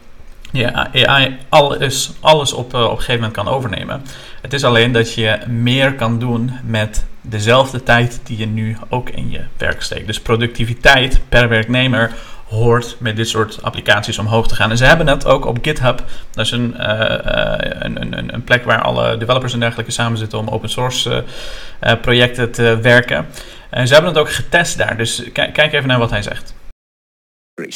ja, 0.53 0.91
AI 0.93 1.37
alles, 1.49 2.13
alles 2.21 2.53
op, 2.53 2.75
uh, 2.75 2.81
op 2.81 2.91
een 2.91 2.97
gegeven 2.97 3.15
moment 3.15 3.33
kan 3.33 3.49
overnemen. 3.49 4.03
Het 4.43 4.53
is 4.53 4.65
alleen 4.65 4.93
dat 4.93 5.15
je 5.15 5.39
meer 5.49 5.95
kan 5.95 6.19
doen 6.19 6.53
met 6.65 7.05
dezelfde 7.21 7.83
tijd 7.83 8.21
die 8.25 8.39
je 8.39 8.47
nu 8.47 8.77
ook 8.89 9.11
in 9.11 9.31
je 9.31 9.41
werk 9.57 9.83
steekt. 9.83 10.07
Dus 10.07 10.21
productiviteit 10.21 11.21
per 11.29 11.49
werknemer 11.49 12.15
hoort 12.49 12.97
met 12.99 13.17
dit 13.17 13.29
soort 13.29 13.63
applicaties 13.63 14.19
omhoog 14.19 14.49
te 14.49 14.55
gaan. 14.55 14.71
En 14.71 14.77
ze 14.77 14.85
hebben 14.85 15.07
het 15.07 15.27
ook 15.27 15.45
op 15.45 15.59
GitHub. 15.63 16.05
Dat 16.31 16.45
is 16.45 16.51
een, 16.51 16.75
uh, 16.79 17.17
een, 17.59 18.03
een, 18.03 18.35
een, 18.35 18.45
plek 18.45 18.65
waar 18.65 18.83
alle 18.83 19.17
developers 19.17 19.53
en 19.53 19.61
dergelijke 19.61 19.93
samen 19.93 20.19
zitten 20.19 20.39
om 20.39 20.49
open 20.49 20.69
source 20.69 21.25
uh, 21.83 22.01
projecten 22.01 22.51
te 22.51 22.79
werken. 22.83 23.27
En 23.71 23.87
ze 23.87 23.93
hebben 23.93 24.13
het 24.13 24.21
ook 24.21 24.31
getest 24.31 24.79
daar. 24.79 24.97
Dus 24.97 25.23
kijk 25.33 25.73
even 25.73 25.89
naar 25.89 25.99
wat 25.99 26.11
hij 26.11 26.23
zegt. 26.23 26.55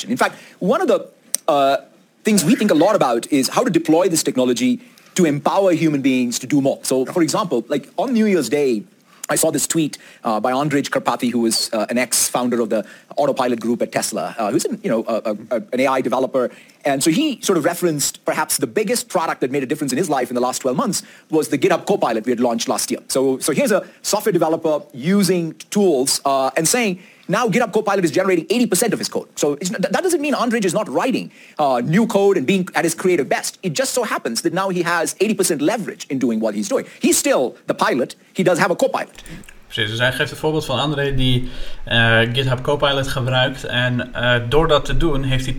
In 0.07 0.17
fact, 0.17 0.35
one 0.59 0.83
of 0.83 0.87
the 0.87 1.07
uh, 1.49 1.75
things 2.23 2.45
we 2.45 2.57
think 2.57 2.71
a 2.71 2.75
lot 2.75 2.95
about 2.95 3.27
is 3.29 3.49
how 3.49 3.65
to 3.65 3.71
deploy 3.71 4.09
this 4.09 4.23
technology 4.23 4.79
to 5.13 5.25
empower 5.25 5.73
human 5.73 6.01
beings 6.01 6.39
to 6.39 6.47
do 6.47 6.61
more. 6.61 6.79
So, 6.83 7.05
for 7.05 7.23
example, 7.23 7.65
like 7.69 7.89
on 7.95 8.13
New 8.13 8.27
Year's 8.27 8.49
Day, 8.49 8.83
I 9.31 9.37
saw 9.37 9.53
this 9.53 9.69
tweet 9.69 9.97
uh, 10.25 10.41
by 10.41 10.51
Andrej 10.51 10.91
Karpathy, 10.91 11.31
who 11.31 11.47
is 11.47 11.71
uh, 11.73 11.87
an 11.89 11.99
ex-founder 11.99 12.61
of 12.61 12.69
the 12.69 12.85
autopilot 13.17 13.61
group 13.61 13.81
at 13.81 13.93
Tesla, 13.93 14.35
uh, 14.37 14.51
who's 14.51 14.65
an, 14.65 14.81
you 14.83 14.91
know, 14.91 15.05
a, 15.07 15.37
a, 15.53 15.63
an 15.73 15.81
AI 15.81 16.01
developer. 16.01 16.51
And 16.85 17.03
so 17.03 17.11
he 17.11 17.41
sort 17.43 17.59
of 17.59 17.65
referenced 17.65 18.25
perhaps 18.25 18.57
the 18.57 18.67
biggest 18.67 19.09
product 19.09 19.41
that 19.43 19.51
made 19.51 19.63
a 19.63 19.67
difference 19.67 19.93
in 19.93 19.99
his 19.99 20.09
life 20.09 20.31
in 20.31 20.35
the 20.35 20.41
last 20.41 20.61
12 20.61 20.77
months 20.77 21.03
was 21.31 21.49
the 21.49 21.59
GitHub 21.59 21.87
Copilot 21.87 22.25
we 22.25 22.33
had 22.33 22.41
launched 22.41 22.69
last 22.69 22.91
year. 22.91 23.01
So, 23.09 23.39
so 23.39 23.53
here's 23.53 23.73
a 23.73 23.87
software 24.03 24.33
developer 24.33 24.83
using 24.93 25.55
tools 25.71 26.21
uh, 26.25 26.51
and 26.57 26.67
saying, 26.67 27.01
now 27.29 27.49
GitHub 27.49 27.73
Copilot 27.73 28.05
is 28.05 28.11
generating 28.11 28.47
80% 28.47 28.93
of 28.93 28.99
his 28.99 29.09
code. 29.09 29.29
So 29.39 29.55
that 29.57 30.03
doesn't 30.03 30.21
mean 30.21 30.35
Andrej 30.35 30.65
is 30.65 30.75
not 30.75 30.89
writing 30.89 31.31
uh, 31.59 31.81
new 31.85 32.07
code 32.07 32.37
and 32.37 32.47
being 32.47 32.69
at 32.75 32.85
his 32.85 32.95
creative 32.95 33.29
best. 33.29 33.59
It 33.63 33.73
just 33.73 33.95
so 33.95 34.03
happens 34.03 34.43
that 34.43 34.53
now 34.53 34.69
he 34.71 34.83
has 34.83 35.15
80% 35.15 35.61
leverage 35.61 36.07
in 36.09 36.19
doing 36.19 36.41
what 36.41 36.55
he's 36.55 36.69
doing. 36.69 36.87
He's 37.01 37.17
still 37.17 37.57
the 37.67 37.75
pilot. 37.75 38.17
He 38.33 38.43
does 38.43 38.59
have 38.59 38.73
a 38.73 38.77
Copilot. 38.77 39.23
Precies, 39.71 39.91
dus 39.91 40.01
hij 40.01 40.13
geeft 40.13 40.31
het 40.31 40.39
voorbeeld 40.39 40.65
van 40.65 40.79
André 40.79 41.15
die 41.15 41.51
uh, 41.89 42.19
GitHub 42.19 42.63
Copilot 42.63 43.09
gebruikt. 43.09 43.65
En 43.65 44.11
uh, 44.15 44.35
door 44.49 44.69
dat 44.69 44.85
te 44.85 44.97
doen 44.97 45.23
heeft 45.23 45.47
hij 45.47 45.57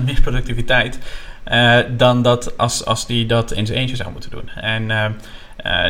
80% 0.00 0.04
meer 0.04 0.20
productiviteit 0.20 0.98
uh, 1.52 1.78
dan 1.96 2.22
dat 2.22 2.58
als, 2.58 2.84
als 2.84 3.06
hij 3.06 3.26
dat 3.26 3.52
in 3.52 3.66
zijn 3.66 3.78
eentje 3.78 3.96
zou 3.96 4.10
moeten 4.12 4.30
doen. 4.30 4.48
En 4.48 5.16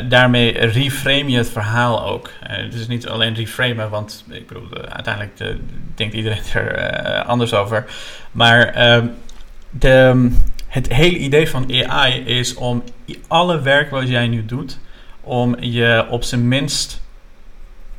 daarmee 0.09 0.59
reframe 0.59 1.30
je 1.30 1.37
het 1.37 1.50
verhaal 1.50 2.07
ook. 2.07 2.30
Het 2.40 2.75
is 2.75 2.87
niet 2.87 3.09
alleen 3.09 3.35
reframen, 3.35 3.90
want 3.90 4.25
ik 4.28 4.47
bedoel, 4.47 4.69
uiteindelijk 4.88 5.57
denkt 5.95 6.14
iedereen 6.14 6.42
er 6.52 7.23
anders 7.23 7.54
over. 7.54 7.85
Maar 8.33 8.66
ehm, 8.66 9.07
de, 9.71 10.30
het 10.66 10.92
hele 10.92 11.19
idee 11.19 11.49
van 11.49 11.87
AI 11.87 12.21
is 12.25 12.54
om 12.54 12.83
alle 13.28 13.61
werk 13.61 13.90
wat 13.90 14.09
jij 14.09 14.28
nu 14.28 14.47
doet, 14.47 14.78
om 15.21 15.57
je 15.61 16.07
op 16.09 16.23
zijn 16.23 16.49
minst 16.49 17.00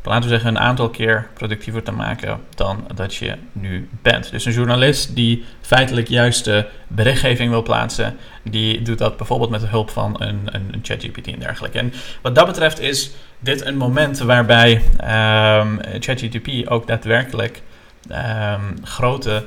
laten 0.04 0.30
we 0.30 0.30
zeggen, 0.30 0.50
een 0.50 0.62
aantal 0.62 0.90
keer 0.90 1.28
productiever 1.34 1.84
te 1.84 1.92
maken 1.92 2.40
dan 2.56 2.88
dat 2.96 3.16
je 3.16 3.36
nu 3.52 3.90
bent. 4.02 4.32
Dus 4.32 4.46
een 4.46 4.52
journalist 4.52 5.16
die 5.16 5.44
feitelijk 5.62 6.08
juist 6.08 6.46
de 6.46 6.66
berichtgeving 6.88 7.50
wil 7.50 7.64
plaatsen, 7.64 8.18
die 8.44 8.82
doet 8.82 8.98
dat 8.98 9.18
bijvoorbeeld 9.18 9.50
met 9.50 9.62
de 9.62 9.68
hulp 9.68 9.90
van 9.90 10.16
een, 10.22 10.40
een, 10.46 10.68
een 10.72 10.80
ChatGPT 10.82 11.28
en 11.28 11.40
dergelijke. 11.40 11.78
En 11.78 11.94
wat 12.22 12.36
dat 12.36 12.46
betreft 12.46 12.80
is 12.80 13.12
dit 13.40 13.66
een 13.66 13.78
moment 13.78 14.20
waarbij 14.20 14.72
um, 14.72 15.80
ChatGPT 16.00 16.68
ook 16.68 16.88
daadwerkelijk 16.88 17.62
um, 18.10 18.76
grote 18.84 19.44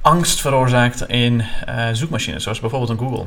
angst 0.00 0.40
veroorzaakt 0.40 1.08
in 1.08 1.44
uh, 1.68 1.88
zoekmachines, 1.92 2.42
zoals 2.42 2.60
bijvoorbeeld 2.60 2.90
een 2.90 2.98
Google. 2.98 3.24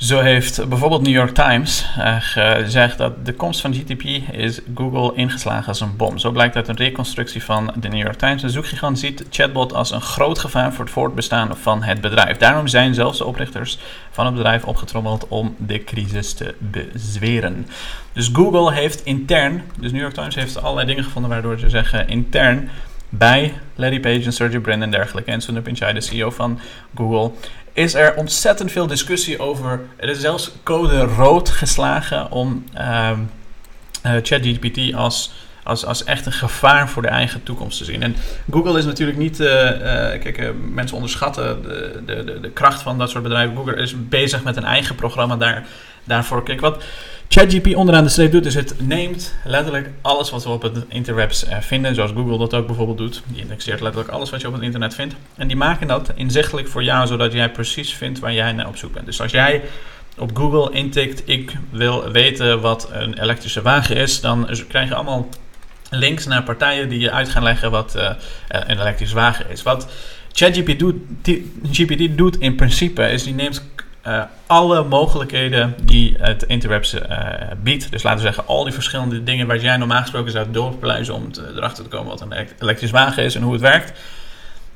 Zo 0.00 0.20
heeft 0.20 0.68
bijvoorbeeld 0.68 1.02
New 1.02 1.12
York 1.12 1.34
Times 1.34 1.86
uh, 1.98 2.16
gezegd 2.18 2.98
dat 2.98 3.26
de 3.26 3.34
komst 3.34 3.60
van 3.60 3.74
GTP 3.74 4.02
is 4.32 4.60
Google 4.74 5.14
ingeslagen 5.14 5.68
als 5.68 5.80
een 5.80 5.96
bom. 5.96 6.18
Zo 6.18 6.30
blijkt 6.30 6.56
uit 6.56 6.68
een 6.68 6.76
reconstructie 6.76 7.44
van 7.44 7.72
de 7.80 7.88
New 7.88 8.02
York 8.02 8.18
Times. 8.18 8.42
De 8.42 8.48
zoekgigant 8.48 8.98
ziet 8.98 9.24
chatbot 9.30 9.74
als 9.74 9.90
een 9.90 10.00
groot 10.00 10.38
gevaar 10.38 10.72
voor 10.72 10.84
het 10.84 10.92
voortbestaan 10.92 11.56
van 11.56 11.82
het 11.82 12.00
bedrijf. 12.00 12.36
Daarom 12.36 12.68
zijn 12.68 12.94
zelfs 12.94 13.18
de 13.18 13.24
oprichters 13.24 13.78
van 14.10 14.26
het 14.26 14.34
bedrijf 14.34 14.64
opgetrommeld 14.64 15.28
om 15.28 15.54
de 15.58 15.84
crisis 15.84 16.32
te 16.32 16.54
bezweren. 16.58 17.66
Dus 18.12 18.30
Google 18.32 18.72
heeft 18.72 19.04
intern, 19.04 19.62
dus 19.80 19.92
New 19.92 20.00
York 20.00 20.14
Times 20.14 20.34
heeft 20.34 20.62
allerlei 20.62 20.86
dingen 20.86 21.04
gevonden 21.04 21.30
waardoor 21.30 21.58
ze 21.58 21.68
zeggen 21.68 22.08
intern 22.08 22.70
bij 23.10 23.54
Larry 23.74 24.00
Page 24.00 24.24
en 24.24 24.32
Sergey 24.32 24.60
Brin 24.60 24.82
en 24.82 24.90
dergelijke 24.90 25.30
en 25.30 25.40
Sundar 25.40 25.62
Pichai, 25.62 25.94
de 25.94 26.00
CEO 26.00 26.30
van 26.30 26.60
Google, 26.94 27.30
is 27.72 27.94
er 27.94 28.14
ontzettend 28.14 28.72
veel 28.72 28.86
discussie 28.86 29.38
over. 29.38 29.80
Er 29.96 30.08
is 30.08 30.20
zelfs 30.20 30.52
code 30.62 31.00
rood 31.00 31.48
geslagen 31.48 32.30
om 32.30 32.64
uh, 32.74 33.10
uh, 34.06 34.12
ChatGPT 34.22 34.94
als, 34.94 35.32
als, 35.62 35.84
als 35.84 36.04
echt 36.04 36.26
een 36.26 36.32
gevaar 36.32 36.88
voor 36.88 37.02
de 37.02 37.08
eigen 37.08 37.42
toekomst 37.42 37.78
te 37.78 37.84
zien. 37.84 38.02
En 38.02 38.16
Google 38.50 38.78
is 38.78 38.84
natuurlijk 38.84 39.18
niet. 39.18 39.40
Uh, 39.40 39.48
kijk, 39.48 40.52
mensen 40.72 40.96
onderschatten 40.96 41.62
de, 41.62 42.02
de, 42.06 42.40
de, 42.40 42.50
kracht 42.50 42.82
van 42.82 42.98
dat 42.98 43.10
soort 43.10 43.22
bedrijven. 43.22 43.56
Google 43.56 43.76
is 43.76 44.08
bezig 44.08 44.42
met 44.42 44.56
een 44.56 44.64
eigen 44.64 44.94
programma 44.94 45.36
daar, 45.36 45.66
daarvoor. 46.04 46.42
Kijk, 46.42 46.60
wat 46.60 46.84
ChatGPT 47.32 47.74
onderaan 47.74 48.04
de 48.04 48.10
streep 48.10 48.32
doet, 48.32 48.46
is 48.46 48.54
het 48.54 48.74
neemt 48.86 49.34
letterlijk 49.44 49.90
alles 50.02 50.30
wat 50.30 50.44
we 50.44 50.50
op 50.50 50.62
het 50.62 50.84
interwebs 50.88 51.44
eh, 51.44 51.60
vinden, 51.60 51.94
zoals 51.94 52.10
Google 52.10 52.38
dat 52.38 52.54
ook 52.54 52.66
bijvoorbeeld 52.66 52.98
doet. 52.98 53.22
Die 53.26 53.42
indexeert 53.42 53.80
letterlijk 53.80 54.12
alles 54.12 54.30
wat 54.30 54.40
je 54.40 54.46
op 54.46 54.52
het 54.52 54.62
internet 54.62 54.94
vindt. 54.94 55.14
En 55.36 55.46
die 55.48 55.56
maken 55.56 55.86
dat 55.86 56.12
inzichtelijk 56.14 56.68
voor 56.68 56.82
jou, 56.82 57.06
zodat 57.06 57.32
jij 57.32 57.50
precies 57.50 57.94
vindt 57.94 58.18
waar 58.18 58.32
jij 58.32 58.52
naar 58.52 58.68
op 58.68 58.76
zoek 58.76 58.92
bent. 58.92 59.06
Dus 59.06 59.20
als 59.20 59.30
jij 59.30 59.62
op 60.18 60.36
Google 60.36 60.72
intikt, 60.72 61.22
ik 61.24 61.56
wil 61.70 62.10
weten 62.10 62.60
wat 62.60 62.88
een 62.92 63.22
elektrische 63.22 63.62
wagen 63.62 63.96
is, 63.96 64.20
dan 64.20 64.48
krijg 64.68 64.88
je 64.88 64.94
allemaal 64.94 65.28
links 65.90 66.26
naar 66.26 66.42
partijen 66.42 66.88
die 66.88 67.00
je 67.00 67.10
uit 67.10 67.28
gaan 67.28 67.42
leggen 67.42 67.70
wat 67.70 67.96
uh, 67.96 68.10
een 68.48 68.80
elektrische 68.80 69.14
wagen 69.14 69.50
is. 69.50 69.62
Wat 69.62 69.88
ChatGPT 70.32 70.78
doet, 70.78 70.96
doet 72.16 72.38
in 72.38 72.54
principe 72.54 73.02
is 73.02 73.22
die 73.22 73.34
neemt 73.34 73.62
uh, 74.06 74.22
alle 74.46 74.84
mogelijkheden 74.84 75.74
die 75.82 76.16
het 76.18 76.42
interwebs 76.42 76.94
uh, 76.94 77.00
biedt. 77.62 77.90
Dus 77.90 78.02
laten 78.02 78.18
we 78.18 78.24
zeggen, 78.24 78.46
al 78.46 78.64
die 78.64 78.72
verschillende 78.72 79.22
dingen 79.22 79.46
waar 79.46 79.58
jij 79.58 79.76
normaal 79.76 80.00
gesproken 80.00 80.30
zou 80.30 80.46
doorpluizen 80.50 81.14
om 81.14 81.32
te, 81.32 81.52
erachter 81.56 81.84
te 81.84 81.90
komen 81.90 82.08
wat 82.08 82.20
een 82.20 82.46
elektrisch 82.58 82.90
wagen 82.90 83.24
is 83.24 83.34
en 83.34 83.42
hoe 83.42 83.52
het 83.52 83.62
werkt. 83.62 83.98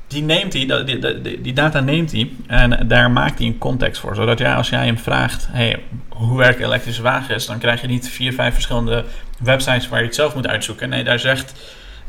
Die, 0.07 0.23
neemt 0.23 0.53
hij, 0.53 0.83
die, 0.85 1.21
die, 1.21 1.41
die 1.41 1.53
data 1.53 1.79
neemt 1.79 2.11
hij 2.11 2.29
en 2.47 2.87
daar 2.87 3.11
maakt 3.11 3.37
hij 3.37 3.47
een 3.47 3.57
context 3.57 4.01
voor. 4.01 4.15
Zodat 4.15 4.39
jij, 4.39 4.55
als 4.55 4.69
jij 4.69 4.85
hem 4.85 4.97
vraagt, 4.97 5.47
hey, 5.51 5.83
hoe 6.09 6.37
werkt 6.37 6.59
elektrische 6.59 7.01
wagen 7.01 7.47
dan 7.47 7.59
krijg 7.59 7.81
je 7.81 7.87
niet 7.87 8.09
vier, 8.09 8.33
vijf 8.33 8.53
verschillende 8.53 9.03
websites 9.39 9.89
waar 9.89 9.99
je 9.99 10.05
het 10.05 10.15
zelf 10.15 10.35
moet 10.35 10.47
uitzoeken. 10.47 10.89
Nee, 10.89 11.03
daar 11.03 11.19
zegt 11.19 11.53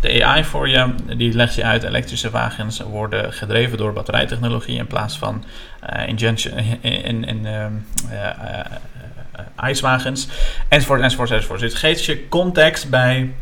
de 0.01 0.25
AI 0.25 0.45
voor 0.45 0.69
je, 0.69 0.95
die 1.17 1.33
legt 1.33 1.55
je 1.55 1.65
uit, 1.65 1.83
elektrische 1.83 2.31
wagens 2.31 2.81
worden 2.81 3.33
gedreven 3.33 3.79
door 3.79 3.93
batterijtechnologie 3.93 4.79
in 4.79 4.87
plaats 4.87 5.19
van 5.19 5.45
uh, 5.95 6.09
injection, 6.09 6.59
in, 6.81 7.25
in, 7.25 7.45
uh, 7.45 7.67
uh, 8.13 8.61
ijswagens, 9.57 10.29
enzovoort, 10.69 11.01
enzovoort, 11.01 11.31
enzovoort. 11.31 11.61
Dus 11.61 11.71
het 11.71 11.81
geeft 11.81 12.05
je 12.05 12.29
context 12.29 12.91
bij 12.91 13.33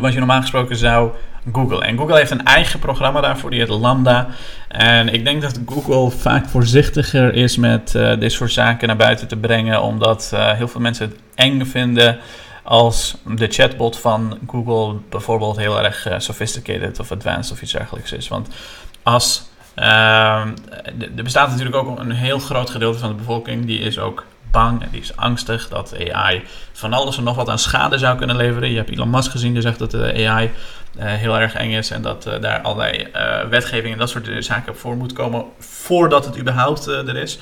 wat 0.00 0.12
je 0.12 0.18
normaal 0.18 0.40
gesproken 0.40 0.76
zou 0.76 1.10
Google. 1.52 1.84
En 1.84 1.96
Google 1.96 2.16
heeft 2.16 2.30
een 2.30 2.44
eigen 2.44 2.78
programma 2.78 3.20
daarvoor, 3.20 3.50
die 3.50 3.58
heet 3.58 3.68
Lambda. 3.68 4.28
En 4.68 5.08
ik 5.08 5.24
denk 5.24 5.42
dat 5.42 5.60
Google 5.66 6.10
vaak 6.10 6.48
voorzichtiger 6.48 7.34
is 7.34 7.56
met 7.56 7.98
dit 8.18 8.32
soort 8.32 8.52
zaken 8.52 8.86
naar 8.86 8.96
buiten 8.96 9.28
te 9.28 9.36
brengen, 9.36 9.82
omdat 9.82 10.32
heel 10.36 10.68
veel 10.68 10.80
mensen 10.80 11.08
het 11.08 11.18
eng 11.34 11.64
vinden 11.64 12.18
als 12.62 13.16
de 13.36 13.46
chatbot 13.46 13.98
van 13.98 14.38
Google 14.46 14.98
bijvoorbeeld 15.08 15.56
heel 15.56 15.84
erg 15.84 16.06
sophisticated 16.18 17.00
of 17.00 17.12
advanced 17.12 17.52
of 17.52 17.62
iets 17.62 17.72
dergelijks 17.72 18.12
is. 18.12 18.28
Want 18.28 18.48
als 19.02 19.47
er 21.16 21.22
bestaat 21.22 21.48
natuurlijk 21.48 21.76
ook 21.76 21.98
een 21.98 22.10
heel 22.10 22.38
groot 22.38 22.70
gedeelte 22.70 22.98
van 22.98 23.08
de 23.08 23.14
bevolking 23.14 23.66
die 23.66 23.78
is 23.78 23.98
ook 23.98 24.24
bang 24.50 24.82
en 24.82 24.88
die 24.90 25.00
is 25.00 25.16
angstig 25.16 25.68
dat 25.68 25.94
AI 26.12 26.42
van 26.72 26.92
alles 26.92 27.16
en 27.16 27.24
nog 27.24 27.36
wat 27.36 27.48
aan 27.48 27.58
schade 27.58 27.98
zou 27.98 28.18
kunnen 28.18 28.36
leveren. 28.36 28.70
Je 28.70 28.76
hebt 28.76 28.90
Elon 28.90 29.10
Musk 29.10 29.30
gezien 29.30 29.52
die 29.52 29.62
zegt 29.62 29.78
dat 29.78 29.90
de 29.90 30.28
AI 30.28 30.50
uh, 30.98 31.04
heel 31.04 31.38
erg 31.38 31.54
eng 31.54 31.70
is 31.70 31.90
en 31.90 32.02
dat 32.02 32.26
uh, 32.26 32.40
daar 32.40 32.60
allerlei 32.60 33.06
uh, 33.14 33.40
wetgeving 33.48 33.92
en 33.92 33.98
dat 33.98 34.10
soort 34.10 34.44
zaken 34.44 34.76
voor 34.76 34.96
moet 34.96 35.12
komen 35.12 35.44
voordat 35.58 36.24
het 36.24 36.38
überhaupt 36.38 36.86
er 36.86 37.16
is. 37.16 37.38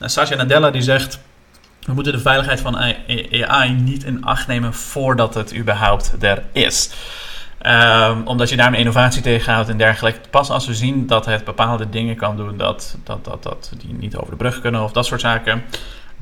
Satya 0.00 0.36
Nadella 0.36 0.70
die 0.70 0.82
zegt 0.82 1.20
we 1.80 1.92
moeten 1.92 2.12
de 2.12 2.18
veiligheid 2.18 2.60
van 2.60 2.76
AI 3.32 3.70
niet 3.70 4.04
in 4.04 4.24
acht 4.24 4.46
nemen 4.46 4.74
voordat 4.74 5.34
het 5.34 5.56
überhaupt 5.56 6.14
er 6.20 6.42
is. 6.52 6.90
Um, 7.66 8.26
omdat 8.26 8.48
je 8.48 8.56
daarmee 8.56 8.80
innovatie 8.80 9.22
tegenhoudt 9.22 9.68
en 9.68 9.76
dergelijke. 9.76 10.20
Pas 10.30 10.50
als 10.50 10.66
we 10.66 10.74
zien 10.74 11.06
dat 11.06 11.26
het 11.26 11.44
bepaalde 11.44 11.88
dingen 11.88 12.16
kan 12.16 12.36
doen 12.36 12.56
dat, 12.56 12.96
dat, 13.04 13.24
dat, 13.24 13.42
dat 13.42 13.72
die 13.78 13.92
niet 13.92 14.16
over 14.16 14.30
de 14.30 14.36
brug 14.36 14.60
kunnen 14.60 14.82
of 14.82 14.92
dat 14.92 15.06
soort 15.06 15.20
zaken 15.20 15.62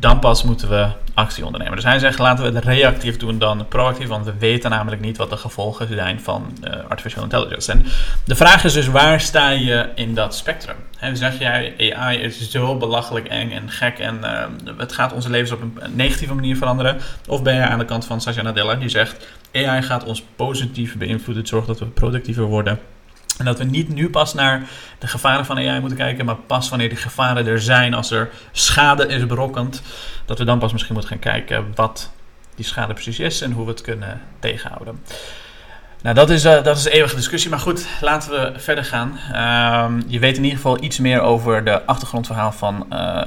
dan 0.00 0.18
pas 0.18 0.42
moeten 0.42 0.68
we 0.68 0.88
actie 1.14 1.44
ondernemen. 1.44 1.76
Dus 1.76 1.84
hij 1.84 1.98
zegt, 1.98 2.18
laten 2.18 2.44
we 2.44 2.56
het 2.56 2.64
reactief 2.64 3.16
doen 3.16 3.38
dan 3.38 3.68
proactief, 3.68 4.08
want 4.08 4.24
we 4.24 4.32
weten 4.38 4.70
namelijk 4.70 5.02
niet 5.02 5.16
wat 5.16 5.30
de 5.30 5.36
gevolgen 5.36 5.88
zijn 5.88 6.20
van 6.20 6.58
uh, 6.64 6.74
artificial 6.88 7.22
intelligence. 7.22 7.72
En 7.72 7.86
de 8.24 8.36
vraag 8.36 8.64
is 8.64 8.72
dus, 8.72 8.86
waar 8.86 9.20
sta 9.20 9.50
je 9.50 9.88
in 9.94 10.14
dat 10.14 10.34
spectrum? 10.34 10.76
En 10.98 11.16
zeg 11.16 11.38
jij, 11.38 11.74
AI 11.94 12.18
is 12.18 12.50
zo 12.50 12.76
belachelijk 12.76 13.26
eng 13.26 13.50
en 13.50 13.70
gek 13.70 13.98
en 13.98 14.18
uh, 14.22 14.76
het 14.76 14.92
gaat 14.92 15.12
onze 15.12 15.30
levens 15.30 15.52
op 15.52 15.60
een 15.60 15.78
negatieve 15.94 16.34
manier 16.34 16.56
veranderen? 16.56 16.98
Of 17.26 17.42
ben 17.42 17.54
je 17.54 17.62
aan 17.62 17.78
de 17.78 17.84
kant 17.84 18.04
van 18.04 18.20
Satya 18.20 18.42
Nadella, 18.42 18.74
die 18.74 18.88
zegt, 18.88 19.26
AI 19.52 19.82
gaat 19.82 20.04
ons 20.04 20.24
positief 20.36 20.96
beïnvloeden, 20.96 21.42
het 21.42 21.48
zorgt 21.48 21.66
dat 21.66 21.78
we 21.78 21.86
productiever 21.86 22.44
worden 22.44 22.78
en 23.38 23.44
dat 23.44 23.58
we 23.58 23.64
niet 23.64 23.88
nu 23.88 24.10
pas 24.10 24.34
naar 24.34 24.68
de 24.98 25.06
gevaren 25.06 25.44
van 25.44 25.56
AI 25.56 25.80
moeten 25.80 25.98
kijken, 25.98 26.24
maar 26.24 26.36
pas 26.36 26.68
wanneer 26.68 26.88
die 26.88 26.98
gevaren 26.98 27.46
er 27.46 27.60
zijn, 27.60 27.94
als 27.94 28.10
er 28.10 28.30
schade 28.52 29.06
is 29.06 29.26
berokkend, 29.26 29.82
dat 30.24 30.38
we 30.38 30.44
dan 30.44 30.58
pas 30.58 30.72
misschien 30.72 30.94
moeten 30.94 31.12
gaan 31.12 31.32
kijken 31.32 31.72
wat 31.74 32.10
die 32.54 32.64
schade 32.64 32.92
precies 32.92 33.18
is 33.18 33.40
en 33.40 33.52
hoe 33.52 33.64
we 33.64 33.70
het 33.70 33.80
kunnen 33.80 34.20
tegenhouden. 34.38 35.02
Nou, 36.02 36.14
dat 36.14 36.30
is, 36.30 36.44
uh, 36.44 36.62
dat 36.62 36.76
is 36.76 36.84
een 36.84 36.92
eeuwige 36.92 37.16
discussie, 37.16 37.50
maar 37.50 37.58
goed, 37.58 37.86
laten 38.00 38.30
we 38.30 38.52
verder 38.56 38.84
gaan. 38.84 39.18
Uh, 39.32 40.02
je 40.06 40.18
weet 40.18 40.36
in 40.36 40.42
ieder 40.42 40.56
geval 40.58 40.82
iets 40.82 40.98
meer 40.98 41.20
over 41.20 41.64
de 41.64 41.84
achtergrondverhaal 41.84 42.52
van 42.52 42.86
uh, 42.92 43.22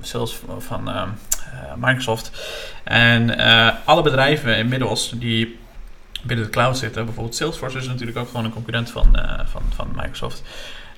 sales 0.00 0.40
van 0.58 0.90
Microsoft. 1.76 2.30
En 2.84 3.38
alle 3.84 4.02
bedrijven 4.02 4.56
inmiddels 4.56 5.12
die 5.16 5.58
binnen 6.22 6.44
de 6.44 6.50
cloud 6.50 6.78
zitten. 6.78 7.04
Bijvoorbeeld 7.04 7.36
Salesforce 7.36 7.78
is 7.78 7.86
natuurlijk 7.86 8.18
ook 8.18 8.28
gewoon 8.28 8.44
een 8.44 8.52
concurrent 8.52 8.90
van, 8.90 9.08
uh, 9.16 9.40
van, 9.44 9.62
van 9.74 9.88
Microsoft. 9.94 10.42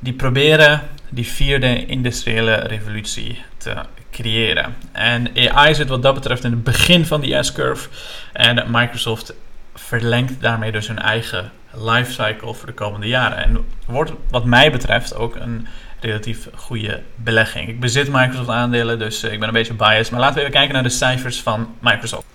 Die 0.00 0.12
proberen 0.12 0.80
die 1.08 1.26
vierde 1.26 1.86
industriële 1.86 2.54
revolutie 2.54 3.42
te 3.56 3.74
creëren. 4.10 4.76
En 4.92 5.28
AI 5.50 5.74
zit 5.74 5.88
wat 5.88 6.02
dat 6.02 6.14
betreft 6.14 6.44
in 6.44 6.50
het 6.50 6.64
begin 6.64 7.06
van 7.06 7.20
die 7.20 7.42
S-curve. 7.42 7.88
En 8.32 8.64
Microsoft 8.70 9.34
verlengt 9.74 10.40
daarmee 10.40 10.72
dus 10.72 10.88
hun 10.88 10.98
eigen 10.98 11.50
lifecycle 11.72 12.54
voor 12.54 12.66
de 12.66 12.72
komende 12.72 13.08
jaren. 13.08 13.44
En 13.44 13.66
wordt 13.86 14.12
wat 14.30 14.44
mij 14.44 14.70
betreft 14.70 15.14
ook 15.14 15.36
een 15.36 15.66
relatief 16.00 16.48
goede 16.54 17.02
belegging. 17.14 17.68
Ik 17.68 17.80
bezit 17.80 18.08
Microsoft 18.08 18.48
aandelen, 18.48 18.98
dus 18.98 19.24
ik 19.24 19.38
ben 19.38 19.48
een 19.48 19.54
beetje 19.54 19.74
biased. 19.74 20.10
Maar 20.10 20.20
laten 20.20 20.34
we 20.34 20.40
even 20.40 20.52
kijken 20.52 20.74
naar 20.74 20.82
de 20.82 20.88
cijfers 20.88 21.40
van 21.40 21.74
Microsoft. 21.80 22.26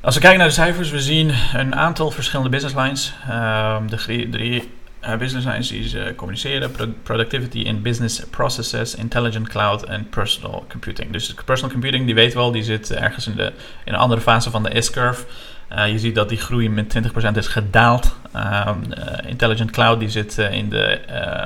Als 0.00 0.14
we 0.14 0.20
kijken 0.20 0.38
naar 0.38 0.48
de 0.48 0.54
cijfers, 0.54 0.90
we 0.90 1.00
zien 1.00 1.32
een 1.54 1.74
aantal 1.74 2.10
verschillende 2.10 2.50
business 2.50 2.74
lines. 2.76 3.14
Um, 3.30 3.90
de 3.90 4.26
drie, 4.30 4.70
uh, 5.02 5.16
business 5.16 5.46
lines 5.46 5.68
die 5.68 5.88
ze 5.88 6.12
communiceren: 6.16 6.96
productivity 7.02 7.58
in 7.58 7.82
business 7.82 8.22
processes, 8.30 8.94
intelligent 8.94 9.48
cloud 9.48 9.84
en 9.84 10.08
personal 10.08 10.64
computing. 10.70 11.12
Dus 11.12 11.34
personal 11.44 11.72
computing, 11.72 12.06
die 12.06 12.14
weten 12.14 12.38
we 12.38 12.44
al, 12.44 12.52
die 12.52 12.62
zit 12.62 12.92
ergens 12.92 13.26
in, 13.26 13.36
de, 13.36 13.52
in 13.84 13.92
een 13.92 13.98
andere 13.98 14.20
fase 14.20 14.50
van 14.50 14.62
de 14.62 14.82
S-curve. 14.82 15.24
Uh, 15.72 15.88
je 15.88 15.98
ziet 15.98 16.14
dat 16.14 16.28
die 16.28 16.38
groei 16.38 16.70
met 16.70 16.96
20% 16.96 17.30
is 17.34 17.46
gedaald. 17.46 18.16
Um, 18.36 18.42
uh, 18.42 19.30
Intelligent 19.30 19.70
Cloud 19.70 19.98
die 19.98 20.08
zit 20.08 20.38
in 20.38 20.68
de 20.68 20.84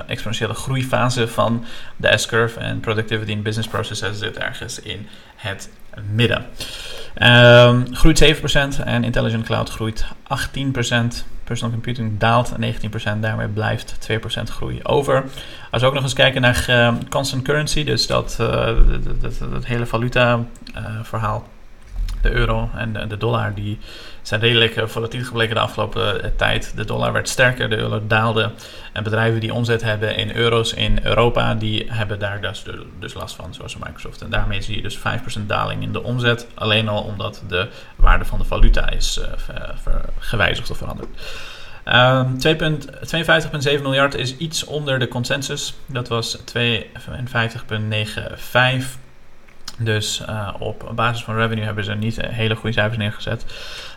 exponentiële 0.07 0.55
groeifase 0.55 1.29
van 1.29 1.65
de 1.97 2.19
S-curve. 2.19 2.61
En 2.61 2.81
Productivity 2.81 3.31
in 3.31 3.43
Business 3.43 3.69
Processes 3.69 4.19
zit 4.19 4.39
ergens 4.39 4.81
in 4.81 5.09
het 5.37 5.71
midden. 6.13 6.47
Um, 7.23 7.95
groeit 7.95 8.25
7% 8.79 8.85
en 8.85 9.05
Intelligent 9.05 9.45
Cloud 9.45 9.71
groeit 9.71 10.05
18%. 10.05 10.07
Personal 11.45 11.73
Computing 11.73 12.19
daalt 12.19 12.53
19%, 13.17 13.21
daarmee 13.21 13.49
blijft 13.49 14.11
2% 14.11 14.43
groei 14.43 14.81
over. 14.83 15.25
Als 15.71 15.83
we 15.83 15.89
ook 15.89 15.95
nog 15.95 16.03
eens 16.03 16.13
kijken 16.13 16.41
naar 16.41 16.67
uh, 16.69 16.95
constant 17.09 17.43
currency, 17.43 17.85
dus 17.85 18.07
dat, 18.07 18.39
uh, 18.41 18.49
dat, 18.67 19.21
dat, 19.21 19.39
dat, 19.53 19.67
hele 19.67 19.87
valuta 19.87 20.45
uh, 20.77 20.85
verhaal 21.03 21.49
de 22.23 22.31
euro 22.31 22.71
en 22.75 23.09
de 23.09 23.17
dollar 23.17 23.55
die 23.55 23.79
zijn 24.23 24.41
redelijk 24.41 24.77
uh, 24.77 24.87
volatiel 24.87 25.25
gebleken 25.25 25.55
de 25.55 25.61
afgelopen 25.61 26.17
uh, 26.17 26.31
tijd. 26.37 26.73
De 26.77 26.85
dollar 26.85 27.13
werd 27.13 27.29
sterker, 27.29 27.71
de 27.71 27.77
euro 27.77 28.07
daalde. 28.07 28.51
En 28.93 29.03
bedrijven 29.03 29.41
die 29.41 29.55
omzet 29.55 29.83
hebben 29.83 30.17
in 30.17 30.37
euro's 30.37 30.73
in 30.73 30.99
Europa, 31.03 31.55
die 31.55 31.87
hebben 31.89 32.19
daar 32.19 32.41
dus, 32.41 32.65
dus 32.99 33.15
last 33.15 33.35
van, 33.35 33.55
zoals 33.55 33.77
Microsoft. 33.77 34.23
En 34.23 34.31
daarmee 34.31 34.63
zie 34.63 34.77
je 34.77 34.83
dus 34.83 34.99
5% 34.99 35.01
daling 35.47 35.83
in 35.83 35.93
de 35.93 36.03
omzet. 36.03 36.47
Alleen 36.55 36.89
al 36.89 37.03
omdat 37.03 37.43
de 37.49 37.69
waarde 37.97 38.25
van 38.25 38.39
de 38.39 38.45
valuta 38.45 38.91
is 38.91 39.19
uh, 39.19 39.27
gewijzigd 40.19 40.71
of 40.71 40.79
veranderd. 40.79 41.09
Um, 41.85 42.37
52,7 43.77 43.83
miljard 43.83 44.15
is 44.15 44.37
iets 44.37 44.65
onder 44.65 44.99
de 44.99 45.09
consensus. 45.09 45.75
Dat 45.87 46.09
was 46.09 46.39
52,95. 46.39 46.45
Dus 49.79 50.23
op 50.59 50.93
basis 50.95 51.25
van 51.25 51.37
revenue 51.37 51.65
hebben 51.65 51.85
ze 51.85 51.95
niet 51.95 52.21
hele 52.21 52.55
goede 52.55 52.73
cijfers 52.73 52.99
neergezet. 52.99 53.45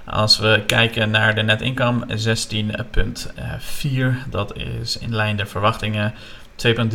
Als 0.06 0.38
we 0.38 0.63
kijken 0.66 1.10
naar 1.10 1.36
de 1.36 1.42
net 1.42 1.62
income, 1.62 2.06
16,4. 2.08 4.30
Dat 4.30 4.58
is 4.58 4.98
in 4.98 5.16
lijn 5.16 5.36
de 5.36 5.46
verwachtingen. 5.46 6.13
2,32 6.56 6.63
um, 6.72 6.89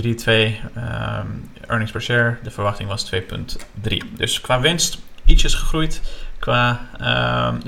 ehm, 0.74 1.26
earnings 1.66 1.92
per 1.92 2.02
share. 2.02 2.36
De 2.42 2.50
verwachting 2.50 2.88
was 2.88 3.12
2,3. 3.14 3.96
Dus 4.16 4.40
qua 4.40 4.60
winst 4.60 4.98
ietsjes 5.24 5.54
gegroeid. 5.54 6.00
Qua, 6.38 6.88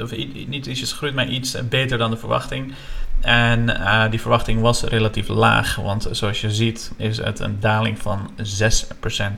of 0.01 0.17
niet 0.47 0.67
ietsjes 0.67 0.91
gegroeid, 0.91 1.15
maar 1.15 1.29
iets 1.29 1.69
beter 1.69 1.99
dan 1.99 2.11
de 2.11 2.17
verwachting. 2.17 2.75
En 3.21 3.69
uh, 3.69 4.11
die 4.11 4.21
verwachting 4.21 4.61
was 4.61 4.83
relatief 4.83 5.29
laag, 5.29 5.77
want 5.77 6.09
zoals 6.11 6.41
je 6.41 6.51
ziet 6.51 6.93
is 6.97 7.17
het 7.17 7.39
een 7.39 7.61
daling 7.61 7.99
van 7.99 8.31
6% 8.39 8.43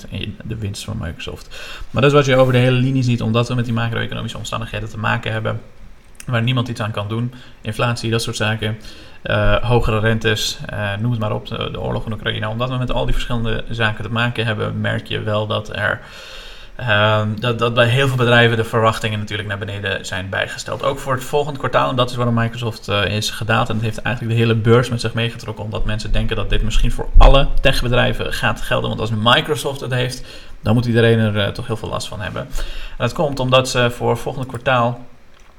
in 0.09 0.37
de 0.45 0.57
winst 0.57 0.85
van 0.85 0.97
Microsoft. 1.01 1.49
Maar 1.91 2.03
dat 2.03 2.11
is 2.11 2.17
wat 2.17 2.27
je 2.27 2.37
over 2.37 2.53
de 2.53 2.59
hele 2.59 2.77
linie 2.77 3.03
ziet, 3.03 3.23
omdat 3.23 3.49
we 3.49 3.55
met 3.55 3.65
die 3.65 3.75
macro-economische 3.75 4.38
omstandigheden 4.38 4.88
te 4.88 4.99
maken 4.99 5.33
hebben 5.33 5.61
waar 6.27 6.43
niemand 6.43 6.69
iets 6.69 6.81
aan 6.81 6.91
kan 6.91 7.09
doen. 7.09 7.35
Inflatie, 7.61 8.11
dat 8.11 8.23
soort 8.23 8.37
zaken. 8.37 8.79
Uh, 9.25 9.57
hogere 9.57 9.99
rentes, 9.99 10.59
uh, 10.73 10.97
noem 11.01 11.11
het 11.11 11.21
maar 11.21 11.33
op, 11.33 11.47
de, 11.47 11.81
oorlog 11.81 12.07
in 12.07 12.13
Oekraïne. 12.13 12.49
Omdat 12.49 12.69
we 12.69 12.77
met 12.77 12.93
al 12.93 13.05
die 13.05 13.15
verschillende 13.15 13.65
zaken 13.69 14.05
te 14.05 14.11
maken 14.11 14.47
hebben, 14.47 14.81
merk 14.81 15.07
je 15.07 15.23
wel 15.23 15.47
dat 15.47 15.77
er 15.77 16.01
Ehm, 16.77 17.29
dat, 17.41 17.59
dat 17.59 17.75
bij 17.75 17.87
heel 17.87 18.09
veel 18.09 18.17
bedrijven 18.17 18.57
de 18.57 18.65
verwachtingen 18.65 19.19
natuurlijk 19.19 19.49
naar 19.49 19.59
beneden 19.59 20.07
zijn 20.07 20.29
bijgesteld. 20.29 20.83
Ook 20.83 20.99
voor 20.99 21.15
het 21.15 21.25
volgende 21.25 21.59
kwartaal. 21.59 21.91
En 21.91 21.97
dat 21.97 22.11
is 22.11 22.17
waarom 22.17 22.35
Microsoft 22.35 22.89
uh, 22.89 23.05
is 23.07 23.31
gedaald. 23.31 23.69
En 23.69 23.75
het 23.75 23.85
heeft 23.85 23.99
eigenlijk 23.99 24.37
de 24.37 24.43
hele 24.43 24.55
beurs 24.55 24.89
met 24.89 25.01
zich 25.01 25.15
meegetrokken. 25.15 25.65
Omdat 25.65 25.85
mensen 25.85 26.13
denken 26.13 26.37
dat 26.37 26.51
dit 26.51 26.63
misschien 26.63 26.93
voor 26.93 27.09
alle 27.19 27.49
techbedrijven 27.61 28.33
gaat 28.33 28.61
gelden. 28.61 28.89
Want 28.89 29.01
als 29.01 29.11
Microsoft 29.11 29.81
het 29.81 29.93
heeft, 29.93 30.25
dan 30.61 30.75
moet 30.75 30.87
iedereen 30.87 31.19
er 31.19 31.53
toch 31.53 31.67
heel 31.67 31.77
veel 31.77 31.89
last 31.89 32.09
van 32.09 32.21
hebben. 32.21 32.43
En 32.43 32.97
dat 32.97 33.13
komt 33.13 33.41
omdat 33.41 33.69
ze 33.69 33.91
voor 33.91 34.17
volgende 34.17 34.49
kwartaal 34.49 35.01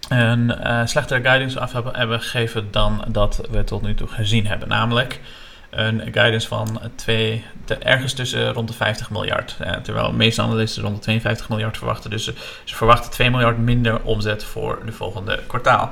een 0.10 0.54
slechtere 0.88 1.22
guidance 1.22 1.60
af 1.60 1.72
hebben, 1.72 2.22
gegeven 2.22 2.68
dan 2.72 3.04
dat 3.08 3.42
we 3.52 3.64
tot 3.64 3.82
nu 3.82 3.96
toe 3.96 4.08
gezien 4.08 4.48
hebben. 4.48 4.68
Namelijk 4.68 5.20
een 5.76 6.02
guidance 6.12 6.48
van 6.48 6.80
2, 6.96 7.44
ergens 7.80 8.14
tussen 8.14 8.54
rond 8.54 8.68
de 8.68 8.74
50 8.74 9.10
miljard. 9.10 9.56
Eh, 9.60 9.74
terwijl 9.76 10.08
de 10.08 10.18
meeste 10.18 10.42
analisten 10.42 10.84
rond 10.84 10.96
de 10.96 11.02
52 11.02 11.50
miljard 11.50 11.78
verwachten. 11.78 12.10
Dus 12.10 12.24
ze, 12.24 12.34
verwachten 12.66 13.12
2 13.12 13.30
miljard 13.30 13.58
minder 13.58 14.02
omzet 14.04 14.44
voor 14.44 14.82
de 14.86 14.92
volgende 14.92 15.40
kwartaal. 15.48 15.90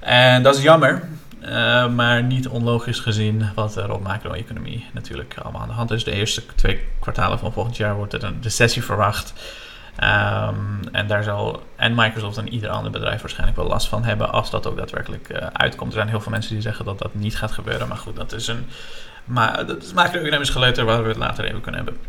En 0.00 0.42
dat 0.42 0.56
is 0.56 0.62
jammer. 0.62 1.02
Uh, 1.42 1.88
maar 1.88 2.22
niet 2.22 2.48
onlogisch 2.48 2.98
gezien 2.98 3.50
wat 3.54 3.76
er 3.76 3.92
op 3.92 4.02
macro-economie 4.02 4.86
natuurlijk 4.92 5.34
allemaal 5.42 5.60
aan 5.60 5.68
de 5.68 5.74
hand 5.74 5.90
is. 5.90 6.04
De 6.04 6.12
eerste 6.12 6.42
twee 6.54 6.80
kwartalen 7.00 7.38
van 7.38 7.52
volgend 7.52 7.76
jaar 7.76 7.94
wordt 7.94 8.12
er 8.12 8.24
een 8.24 8.38
recessie 8.42 8.84
verwacht. 8.84 9.32
Um, 10.00 10.80
en 10.92 11.06
daar 11.06 11.22
zal 11.22 11.62
en 11.76 11.94
Microsoft 11.94 12.36
en 12.36 12.52
ieder 12.52 12.70
ander 12.70 12.90
bedrijf 12.90 13.20
waarschijnlijk 13.20 13.58
wel 13.58 13.66
last 13.66 13.88
van 13.88 14.04
hebben 14.04 14.32
als 14.32 14.50
dat 14.50 14.66
ook 14.66 14.76
daadwerkelijk 14.76 15.28
uh, 15.28 15.46
uitkomt. 15.52 15.90
Er 15.90 15.96
zijn 15.96 16.08
heel 16.08 16.20
veel 16.20 16.32
mensen 16.32 16.52
die 16.52 16.62
zeggen 16.62 16.84
dat 16.84 16.98
dat 16.98 17.14
niet 17.14 17.36
gaat 17.36 17.52
gebeuren. 17.52 17.88
Maar 17.88 17.96
goed, 17.96 18.16
dat 18.16 18.32
is 18.32 18.46
een 18.46 18.66
maar 19.24 19.66
dat 19.66 19.82
is 19.82 19.92
macro-economisch 19.92 20.50
geleuter 20.50 20.84
waar 20.84 21.02
we 21.02 21.08
het 21.08 21.16
later 21.16 21.44
even 21.44 21.60
kunnen 21.60 21.84
hebben. 21.84 22.02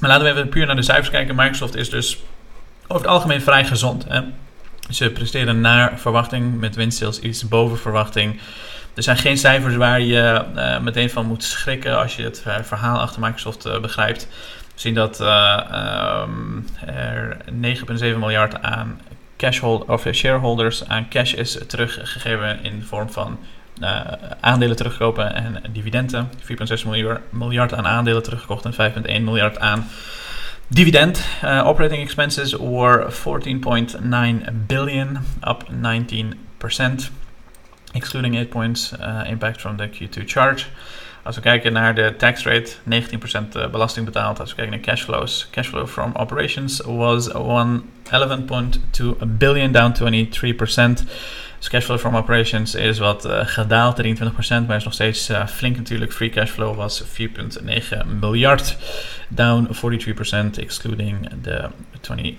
Maar 0.00 0.10
laten 0.10 0.24
we 0.24 0.30
even 0.30 0.48
puur 0.48 0.66
naar 0.66 0.76
de 0.76 0.82
cijfers 0.82 1.10
kijken. 1.10 1.34
Microsoft 1.34 1.74
is 1.74 1.90
dus 1.90 2.18
over 2.86 3.02
het 3.02 3.12
algemeen 3.14 3.42
vrij 3.42 3.64
gezond. 3.64 4.04
Hè? 4.08 4.20
Ze 4.90 5.10
presteren 5.10 5.60
naar 5.60 5.98
verwachting 5.98 6.60
met 6.60 6.74
winstsales 6.74 7.20
iets 7.20 7.48
boven 7.48 7.78
verwachting. 7.78 8.40
Er 8.94 9.02
zijn 9.02 9.16
geen 9.16 9.38
cijfers 9.38 9.76
waar 9.76 10.00
je 10.00 10.44
uh, 10.56 10.80
meteen 10.80 11.10
van 11.10 11.26
moet 11.26 11.44
schrikken 11.44 11.98
als 11.98 12.16
je 12.16 12.22
het 12.22 12.44
verhaal 12.62 13.00
achter 13.00 13.20
Microsoft 13.20 13.80
begrijpt. 13.80 14.28
We 14.74 14.80
zien 14.80 14.94
dat 14.94 15.20
uh, 15.20 16.22
um, 16.22 16.66
er 16.86 17.36
9,7 17.52 18.18
miljard 18.18 18.62
aan 18.62 19.00
cash 19.36 19.62
of 19.62 20.06
shareholders 20.12 20.88
aan 20.88 21.08
cash 21.08 21.32
is 21.32 21.58
teruggegeven 21.66 22.64
in 22.64 22.78
de 22.78 22.84
vorm 22.84 23.10
van 23.10 23.38
uh, 23.80 24.00
aandelen 24.40 24.76
terugkopen 24.76 25.34
en 25.34 25.62
dividenden. 25.72 26.28
4,6 26.40 26.86
miljard, 27.30 27.74
aan 27.74 27.86
aandelen 27.86 28.22
teruggekocht 28.22 28.64
en 28.64 28.92
5,1 29.20 29.22
miljard 29.22 29.58
aan 29.58 29.88
dividend. 30.68 31.26
Uh, 31.44 31.66
operating 31.66 32.02
expenses 32.02 32.52
were 32.52 33.10
14.9 33.10 34.52
billion, 34.66 35.18
up 35.48 35.66
19%, 35.70 37.10
excluding 37.92 38.38
8 38.38 38.48
points 38.48 38.94
impact 39.26 39.60
from 39.60 39.76
the 39.76 39.88
Q2 39.88 40.24
charge. 40.26 40.66
Als 41.24 41.36
we 41.36 41.42
kijken 41.42 41.72
naar 41.72 41.94
de 41.94 42.14
tax 42.18 42.44
rate, 42.44 42.72
19% 43.66 43.70
belasting 43.70 44.06
betaald. 44.06 44.40
Als 44.40 44.50
we 44.50 44.56
kijken 44.56 44.74
naar 44.74 44.84
cashflows, 44.84 45.48
cashflow 45.50 45.86
from 45.86 46.12
operations 46.16 46.80
was 46.80 47.32
11.2 47.32 47.36
billion, 49.26 49.72
down 49.72 49.92
23%. 49.92 51.04
Dus 51.64 51.72
cashflow 51.72 51.98
from 51.98 52.16
operations 52.16 52.74
is 52.74 52.98
wat 52.98 53.26
uh, 53.26 53.40
gedaald, 53.44 54.02
23%, 54.02 54.06
maar 54.66 54.76
is 54.76 54.84
nog 54.84 54.92
steeds 54.92 55.30
uh, 55.30 55.46
flink 55.46 55.76
natuurlijk. 55.76 56.12
Free 56.12 56.30
cashflow 56.30 56.76
was 56.76 57.04
4,9 57.04 58.06
miljard, 58.20 58.76
down 59.28 59.68
43%, 59.68 60.58
excluding 60.58 61.28
de 61.42 61.68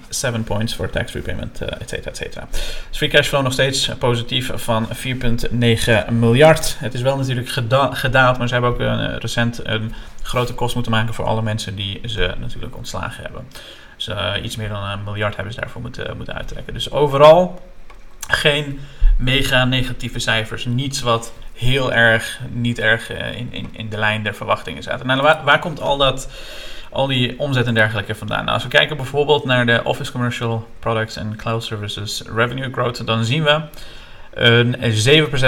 27 0.10 0.44
points 0.44 0.76
voor 0.76 0.90
tax 0.90 1.14
repayment, 1.14 1.62
uh, 1.62 1.68
et 1.80 1.90
cetera, 1.90 2.10
et 2.10 2.18
cetera. 2.18 2.48
Dus 2.90 2.98
free 2.98 3.10
cashflow 3.10 3.44
nog 3.44 3.54
steeds 3.54 3.92
positief 4.00 4.52
van 4.56 4.88
4,9 4.88 6.12
miljard. 6.12 6.76
Het 6.80 6.94
is 6.94 7.02
wel 7.02 7.18
natuurlijk 7.18 7.50
geda 7.50 7.94
gedaald, 7.94 8.38
maar 8.38 8.48
ze 8.48 8.54
hebben 8.54 8.72
ook 8.72 9.22
recent 9.22 9.68
een 9.68 9.94
grote 10.22 10.54
kost 10.54 10.74
moeten 10.74 10.92
maken 10.92 11.14
voor 11.14 11.26
alle 11.26 11.42
mensen 11.42 11.76
die 11.76 12.02
ze 12.06 12.34
natuurlijk 12.40 12.78
ontslagen 12.78 13.24
hebben. 13.24 13.48
Dus 13.96 14.10
iets 14.44 14.56
meer 14.56 14.70
dan 14.70 14.84
een 14.84 15.04
miljard 15.04 15.36
hebben 15.36 15.54
ze 15.54 15.60
daarvoor 15.60 15.82
moeten, 15.82 16.18
moeten 16.18 16.36
uittrekken. 16.36 16.74
Dus 16.74 16.92
overal 16.92 17.62
geen 18.28 18.80
mega 19.18 19.66
negatieve 19.66 20.20
cijfers. 20.20 20.66
Niets 20.66 21.02
wat 21.02 21.34
heel 21.54 21.94
erg, 21.94 22.40
niet 22.52 22.80
erg 22.80 23.12
uh, 23.12 23.38
in, 23.38 23.48
in, 23.52 23.70
in 23.72 23.90
de 23.90 23.98
lijn 23.98 24.24
der 24.24 24.36
verwachtingen 24.36 24.84
zaten. 24.84 25.08
Nou, 25.08 25.22
waar, 25.22 25.44
waar 25.44 25.60
komt 25.60 25.82
al 25.82 25.98
dat 25.98 26.30
al 26.92 27.08
die 27.08 27.40
omzet 27.40 27.68
en 27.68 27.74
dergelijke 27.74 28.16
vandaan. 28.16 28.40
Nou, 28.40 28.54
als 28.54 28.64
we 28.64 28.70
kijken 28.70 28.98
bijvoorbeeld 28.98 29.46
naar 29.46 29.66
de 29.66 29.82
Office 29.84 30.12
Commercial 30.12 30.68
Products 30.80 31.16
en 31.16 31.36
Cloud 31.36 31.64
Services 31.64 32.24
Revenue 32.36 32.72
Growth, 32.72 33.06
dan 33.06 33.26
zien 33.26 33.44
we 33.44 33.62
een 34.36 34.76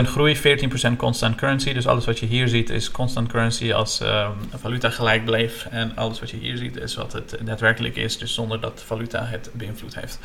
7% 0.05 0.09
groei, 0.09 0.37
14% 0.37 0.95
constant 0.97 1.35
currency. 1.35 1.73
Dus 1.73 1.87
alles 1.87 2.05
wat 2.05 2.19
je 2.19 2.25
hier 2.25 2.47
ziet 2.47 2.69
is 2.69 2.91
constant 2.91 3.27
currency 3.27 3.73
als 3.73 4.01
uh, 4.01 4.29
valuta 4.55 4.89
gelijk 4.89 5.25
bleef. 5.25 5.67
En 5.71 5.91
alles 5.95 6.19
wat 6.19 6.29
je 6.29 6.37
hier 6.37 6.57
ziet 6.57 6.77
is 6.77 6.95
wat 6.95 7.13
het 7.13 7.37
daadwerkelijk 7.41 7.95
is, 7.95 8.17
dus 8.17 8.33
zonder 8.33 8.59
dat 8.59 8.83
valuta 8.85 9.25
het 9.25 9.49
beïnvloed 9.53 9.95
heeft. 9.95 10.19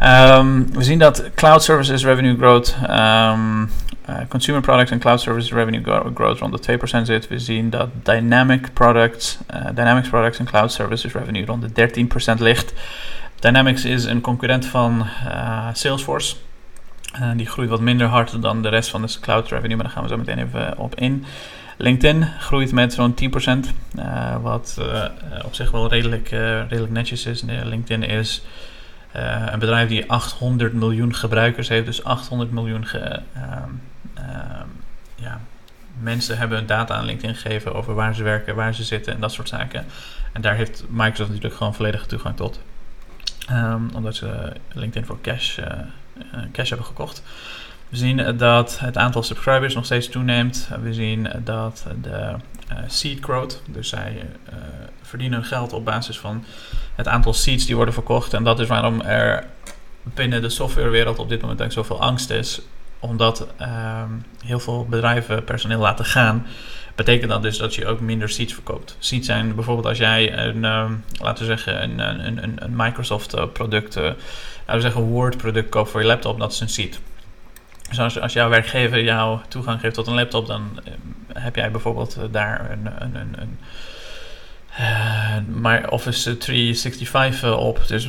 Um, 0.00 0.72
we 0.72 0.82
zien 0.82 0.98
dat 0.98 1.30
cloud 1.34 1.62
services 1.62 2.04
revenue 2.04 2.36
growth, 2.36 2.76
um, 2.90 3.70
uh, 4.08 4.16
consumer 4.28 4.60
products 4.60 4.90
en 4.90 4.98
cloud 4.98 5.20
services 5.20 5.52
revenue 5.52 5.82
growth 6.14 6.38
rond 6.38 6.62
de 6.62 6.78
2% 6.78 7.02
zit. 7.02 7.28
We 7.28 7.38
zien 7.38 7.70
dat 7.70 7.88
dynamic 8.02 8.72
products, 8.72 9.38
uh, 9.54 9.66
dynamics 9.74 10.08
products 10.08 10.38
en 10.38 10.44
cloud 10.44 10.72
services 10.72 11.12
revenue 11.12 11.46
rond 11.46 11.74
de 11.74 12.06
13% 12.36 12.40
ligt. 12.40 12.72
Dynamics 13.38 13.84
is 13.84 14.04
een 14.04 14.20
concurrent 14.20 14.66
van 14.66 15.06
uh, 15.26 15.68
Salesforce. 15.72 16.36
Die 17.36 17.46
groeit 17.46 17.68
wat 17.68 17.80
minder 17.80 18.06
hard 18.06 18.42
dan 18.42 18.62
de 18.62 18.68
rest 18.68 18.90
van 18.90 19.02
de 19.02 19.16
cloud 19.20 19.48
revenue, 19.48 19.76
maar 19.76 19.84
daar 19.84 19.94
gaan 19.94 20.02
we 20.02 20.08
zo 20.08 20.16
meteen 20.16 20.38
even 20.38 20.78
op 20.78 20.94
in. 20.94 21.24
LinkedIn 21.76 22.26
groeit 22.38 22.72
met 22.72 22.92
zo'n 22.92 23.14
10%, 23.14 23.16
uh, 23.98 24.36
wat 24.42 24.80
op 25.44 25.54
zich 25.54 25.70
wel 25.70 25.88
redelijk, 25.88 26.28
redelijk 26.68 26.92
netjes 26.92 27.26
is. 27.26 27.44
LinkedIn 27.64 28.02
is 28.02 28.42
een 29.12 29.58
bedrijf 29.58 29.88
die 29.88 30.10
800 30.10 30.72
miljoen 30.72 31.14
gebruikers 31.14 31.68
heeft, 31.68 31.86
dus 31.86 32.04
800 32.04 32.50
miljoen 32.50 32.86
ehm, 32.86 33.20
ehm, 34.14 34.68
ja, 35.14 35.40
mensen 36.00 36.38
hebben 36.38 36.58
hun 36.58 36.66
data 36.66 36.94
aan 36.94 37.04
LinkedIn 37.04 37.34
gegeven 37.34 37.74
over 37.74 37.94
waar 37.94 38.14
ze 38.14 38.22
werken, 38.22 38.54
waar 38.54 38.74
ze 38.74 38.84
zitten 38.84 39.12
en 39.12 39.20
dat 39.20 39.32
soort 39.32 39.48
zaken. 39.48 39.86
En 40.32 40.40
daar 40.40 40.54
heeft 40.54 40.84
Microsoft 40.88 41.28
natuurlijk 41.28 41.54
gewoon 41.54 41.74
volledige 41.74 42.06
toegang 42.06 42.36
tot. 42.36 42.60
Um, 43.50 43.90
omdat 43.94 44.16
ze 44.16 44.52
LinkedIn 44.72 45.06
voor 45.06 45.20
cash 45.20 45.58
eh, 45.58 45.78
cash 46.52 46.68
hebben 46.68 46.86
gekocht. 46.86 47.22
We 47.88 47.96
zien 47.96 48.36
dat 48.36 48.78
het 48.78 48.96
aantal 48.96 49.22
subscribers 49.22 49.74
nog 49.74 49.84
steeds 49.84 50.08
toeneemt. 50.08 50.68
We 50.82 50.94
zien 50.94 51.28
dat 51.44 51.86
de 52.02 52.36
seed 52.86 53.20
growth, 53.20 53.62
dus 53.66 53.88
zij 53.88 54.26
verdienen 55.12 55.44
geld 55.44 55.72
op 55.72 55.84
basis 55.84 56.18
van 56.18 56.44
het 56.94 57.08
aantal 57.08 57.34
seeds 57.34 57.66
die 57.66 57.76
worden 57.76 57.94
verkocht. 57.94 58.34
En 58.34 58.44
dat 58.44 58.60
is 58.60 58.66
waarom 58.66 59.00
er 59.00 59.46
binnen 60.02 60.42
de 60.42 60.48
softwarewereld 60.48 61.18
op 61.18 61.28
dit 61.28 61.40
moment 61.40 61.60
eigenlijk 61.60 61.88
zoveel 61.88 62.06
angst 62.06 62.30
is. 62.30 62.60
Omdat 62.98 63.46
uh, 63.60 64.02
heel 64.44 64.60
veel 64.60 64.86
bedrijven 64.86 65.44
personeel 65.44 65.78
laten 65.78 66.04
gaan. 66.04 66.46
Betekent 66.94 67.30
dat 67.30 67.42
dus 67.42 67.58
dat 67.58 67.74
je 67.74 67.86
ook 67.86 68.00
minder 68.00 68.28
seeds 68.28 68.54
verkoopt. 68.54 68.96
Seeds 68.98 69.26
zijn 69.26 69.54
bijvoorbeeld 69.54 69.86
als 69.86 69.98
jij 69.98 70.38
een, 70.38 70.56
uh, 70.56 70.90
laten 71.20 71.46
we 71.46 71.56
zeggen, 71.56 71.82
een, 71.82 71.98
een, 72.26 72.62
een, 72.64 72.76
Microsoft 72.76 73.52
product 73.52 73.94
laten 73.94 74.16
we 74.66 74.80
zeggen, 74.80 75.02
Word-product 75.02 75.68
koopt 75.68 75.90
voor 75.90 76.00
je 76.00 76.06
laptop, 76.06 76.38
dat 76.38 76.52
is 76.52 76.60
een 76.60 76.68
seat. 76.68 77.00
Dus 77.88 78.00
als, 78.00 78.20
als 78.20 78.32
jouw 78.32 78.48
werkgever 78.48 79.02
jou 79.02 79.38
toegang 79.48 79.80
geeft 79.80 79.94
tot 79.94 80.06
een 80.06 80.14
laptop, 80.14 80.46
dan 80.46 80.80
eh, 80.84 80.92
heb 81.42 81.56
jij 81.56 81.70
bijvoorbeeld 81.70 82.16
eh, 82.16 82.24
daar 82.30 82.70
een, 82.70 82.86
een, 82.98 83.40
een 83.40 83.58
uh, 84.80 85.36
maar 85.54 85.90
Office 85.90 86.36
365 86.36 87.56
op, 87.56 87.80
dus 87.86 88.08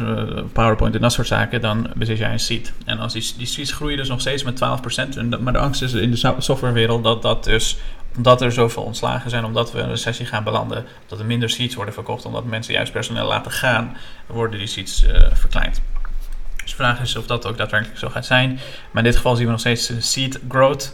PowerPoint 0.54 0.96
en 0.96 1.02
dat 1.02 1.14
soort 1.14 1.28
zaken, 1.28 1.62
dan 1.62 1.92
bezit 1.96 2.18
jij 2.18 2.32
een 2.32 2.40
seat. 2.40 2.72
En 2.86 3.00
als 3.00 3.14
die, 3.14 3.34
die 3.38 3.48
seats 3.48 3.72
groeien 3.72 3.98
dus 3.98 4.08
nog 4.08 4.22
steeds 4.22 4.44
met 4.44 4.56
12%. 4.56 5.18
En 5.18 5.44
maar 5.44 5.54
de 5.54 5.60
angst 5.60 5.82
is 5.82 5.94
in 5.94 6.12
de 6.12 6.34
softwarewereld 6.38 7.04
dat 7.04 7.22
dat 7.22 7.44
dus, 7.44 7.78
omdat 8.16 8.42
er 8.42 8.52
zoveel 8.52 8.84
ontslagen 8.84 9.30
zijn, 9.30 9.46
omdat 9.46 9.72
we 9.72 9.80
een 9.80 9.90
recessie 9.90 10.26
gaan 10.26 10.44
belanden, 10.44 10.86
dat 11.08 11.20
er 11.20 11.26
minder 11.26 11.50
seats 11.50 11.76
worden 11.76 11.94
verkocht, 11.94 12.26
omdat 12.26 12.46
mensen 12.46 12.74
juist 12.74 12.92
personeel 12.92 13.28
laten 13.28 13.52
gaan, 13.52 13.98
worden 14.28 14.60
die 14.60 14.68
seats 14.68 15.06
verkleind. 15.34 15.82
Dus 16.64 16.72
de 16.72 16.78
vraag 16.78 17.02
is 17.02 17.16
of 17.16 17.26
dat 17.26 17.46
ook 17.46 17.58
daadwerkelijk 17.58 18.00
zo 18.00 18.10
gaat 18.10 18.26
zijn. 18.26 18.60
Maar 18.92 19.04
in 19.04 19.10
dit 19.10 19.16
geval 19.16 19.36
zien 19.36 19.46
we 19.46 19.52
nog 19.52 19.60
steeds 19.60 19.92
seed 20.00 20.40
growth. 20.50 20.94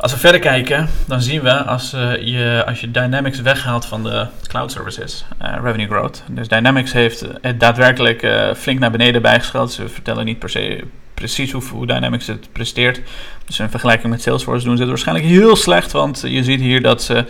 Als 0.00 0.12
we 0.12 0.18
verder 0.18 0.40
kijken, 0.40 0.88
dan 1.06 1.22
zien 1.22 1.42
we 1.42 1.64
als, 1.64 1.94
uh, 1.94 2.16
je, 2.16 2.64
als 2.66 2.80
je 2.80 2.90
Dynamics 2.90 3.40
weghaalt 3.40 3.86
van 3.86 4.02
de 4.02 4.26
cloud 4.46 4.72
services, 4.72 5.24
uh, 5.42 5.54
revenue 5.62 5.86
growth. 5.86 6.22
Dus 6.30 6.48
Dynamics 6.48 6.92
heeft 6.92 7.24
het 7.40 7.60
daadwerkelijk 7.60 8.52
flink 8.56 8.78
naar 8.78 8.90
beneden 8.90 9.22
bijgeschald. 9.22 9.72
Ze 9.72 9.88
vertellen 9.88 10.24
niet 10.24 10.38
per 10.38 10.50
se 10.50 10.84
precies 11.14 11.52
hoe, 11.52 11.62
hoe, 11.72 11.86
Dynamics 11.86 12.26
het 12.26 12.48
presteert. 12.52 13.00
Dus 13.46 13.58
in 13.58 13.70
vergelijking 13.70 14.12
met 14.12 14.22
Salesforce 14.22 14.64
doen 14.64 14.74
ze 14.76 14.82
het 14.82 14.90
waarschijnlijk 14.90 15.26
heel 15.26 15.56
slecht. 15.56 15.92
Want 15.92 16.22
je 16.26 16.44
ziet 16.44 16.60
hier 16.60 16.82
dat 16.82 17.02
ze 17.02 17.24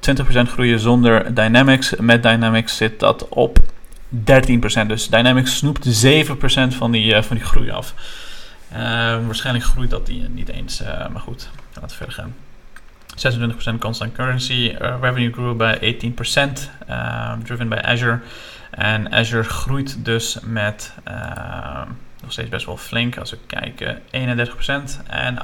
20% 0.00 0.50
groeien 0.50 0.78
zonder 0.78 1.34
Dynamics. 1.34 1.94
Met 2.00 2.22
Dynamics 2.22 2.76
zit 2.76 3.00
dat 3.00 3.28
op 3.28 3.58
13%. 3.58 4.86
Dus 4.86 5.08
Dynamics 5.08 5.56
snoept 5.56 6.04
7% 6.04 6.28
van 6.68 6.90
die, 6.90 7.22
van 7.22 7.36
die 7.36 7.44
groei 7.44 7.70
af. 7.70 7.94
Uh, 8.72 8.78
waarschijnlijk 9.26 9.64
groeit 9.64 9.90
dat 9.90 10.06
die 10.06 10.28
niet 10.28 10.48
eens, 10.48 10.80
uh, 10.80 10.86
maar 11.08 11.20
goed, 11.20 11.50
laten 11.74 11.88
we 11.88 11.94
verder 11.94 12.14
gaan. 12.14 12.34
26% 13.74 13.78
constant 13.78 14.12
currency. 14.12 14.74
revenue 15.00 15.32
grew 15.32 15.56
by 15.56 15.76
18%, 15.80 16.70
driven 17.44 17.68
by 17.68 17.76
Azure. 17.82 18.20
En 18.70 19.12
Azure 19.12 19.42
groeit 19.42 20.04
dus 20.04 20.38
met 20.42 20.92
uh, 21.08 21.82
nog 22.22 22.32
steeds 22.32 22.48
best 22.48 22.66
wel 22.66 22.76
flink. 22.76 23.18
Als 23.18 23.30
we 23.30 23.38
kijken, 23.46 24.02
31% 24.10 25.06
en 25.06 25.38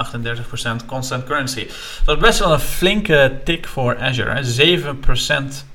38% 0.83 0.87
constant 0.87 1.25
currency. 1.25 1.67
Dat 2.05 2.17
is 2.17 2.23
best 2.23 2.39
wel 2.39 2.53
een 2.53 2.61
flinke 2.61 3.41
tik 3.45 3.67
voor 3.67 3.99
Azure. 3.99 4.45
7% 5.53 5.67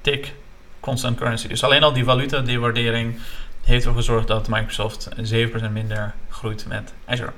tik 0.00 0.34
constant 0.80 1.16
currency. 1.16 1.48
Dus 1.48 1.64
alleen 1.64 1.82
al 1.82 1.92
die 1.92 2.04
valuta, 2.04 2.40
die 2.40 2.60
waardering, 2.60 3.18
heeft 3.64 3.84
ervoor 3.84 4.00
gezorgd 4.00 4.28
dat 4.28 4.48
Microsoft 4.48 5.08
7% 5.34 5.70
minder 5.72 6.14
groeit 6.28 6.66
met 6.68 6.92
Azure. 7.04 7.32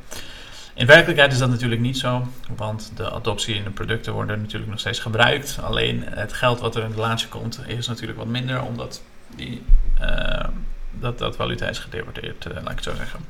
In 0.75 0.87
werkelijkheid 0.87 1.33
is 1.33 1.39
dat 1.39 1.49
natuurlijk 1.49 1.81
niet 1.81 1.99
zo, 1.99 2.27
want 2.57 2.93
de 2.97 3.11
adoptie 3.11 3.55
in 3.55 3.65
de 3.65 3.71
producten 3.71 4.13
worden 4.13 4.41
natuurlijk 4.41 4.71
nog 4.71 4.81
steeds 4.81 4.99
gebruikt. 4.99 5.59
Alleen 5.63 6.05
het 6.07 6.33
geld 6.33 6.61
wat 6.61 6.77
er 6.77 6.85
in 6.85 6.91
de 6.91 6.97
laatste 6.97 7.29
komt 7.29 7.61
is 7.67 7.87
natuurlijk 7.87 8.19
wat 8.19 8.27
minder, 8.27 8.63
omdat 8.63 9.03
die, 9.37 9.63
uh, 10.01 10.45
dat, 10.91 11.19
dat 11.19 11.37
valuta 11.37 11.69
is 11.69 11.79
gedeporteerd, 11.79 12.47
uh, 12.47 12.53
laat 12.55 12.71
ik 12.71 12.75
het 12.75 12.85
zo 12.85 12.95
zeggen. 12.95 13.21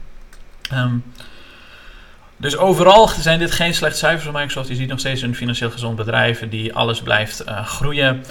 Um, 0.72 1.04
dus 2.36 2.56
overal 2.56 3.08
zijn 3.08 3.38
dit 3.38 3.52
geen 3.52 3.74
slechte 3.74 3.98
cijfers 3.98 4.24
van 4.24 4.32
Microsoft. 4.32 4.68
Je 4.68 4.74
ziet 4.74 4.88
nog 4.88 4.98
steeds 4.98 5.22
een 5.22 5.34
financieel 5.34 5.70
gezond 5.70 5.96
bedrijf 5.96 6.48
die 6.48 6.74
alles 6.74 7.02
blijft 7.02 7.46
uh, 7.48 7.66
groeien. 7.66 8.24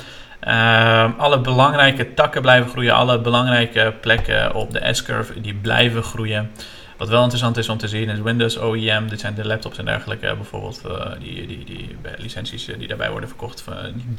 Uh, 0.45 1.17
alle 1.17 1.39
belangrijke 1.39 2.13
takken 2.13 2.41
blijven 2.41 2.71
groeien. 2.71 2.93
Alle 2.93 3.19
belangrijke 3.19 3.93
plekken 4.01 4.53
op 4.53 4.71
de 4.71 4.93
S-curve 4.93 5.41
die 5.41 5.53
blijven 5.53 6.03
groeien. 6.03 6.51
Wat 6.97 7.10
wel 7.10 7.21
interessant 7.21 7.58
is 7.58 7.69
om 7.69 7.77
te 7.77 7.88
zien 7.88 8.10
is 8.10 8.19
Windows 8.19 8.58
OEM. 8.58 9.10
Dit 9.10 9.19
zijn 9.19 9.36
de 9.36 9.45
laptops 9.45 9.77
en 9.77 9.86
dergelijke. 9.86 10.36
Bijvoorbeeld 10.36 10.81
uh, 10.88 11.05
die, 11.19 11.47
die, 11.47 11.65
die, 11.65 11.97
licenties 12.17 12.65
die 12.65 12.88
daarbij 12.88 13.10
worden 13.12 13.29
verkocht. 13.29 13.63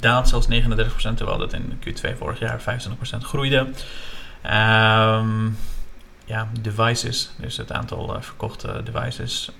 daalt 0.00 0.28
zelfs 0.28 0.48
39%. 0.48 1.14
Terwijl 1.14 1.38
dat 1.38 1.52
in 1.52 1.78
Q2 1.88 2.18
vorig 2.18 2.38
jaar 2.38 2.60
25% 2.60 2.64
groeide. 3.20 3.66
Um, 4.46 5.58
ja, 6.24 6.48
devices, 6.60 7.30
dus 7.36 7.56
het 7.56 7.72
aantal 7.72 8.14
uh, 8.16 8.22
verkochte 8.22 8.82
devices, 8.84 9.50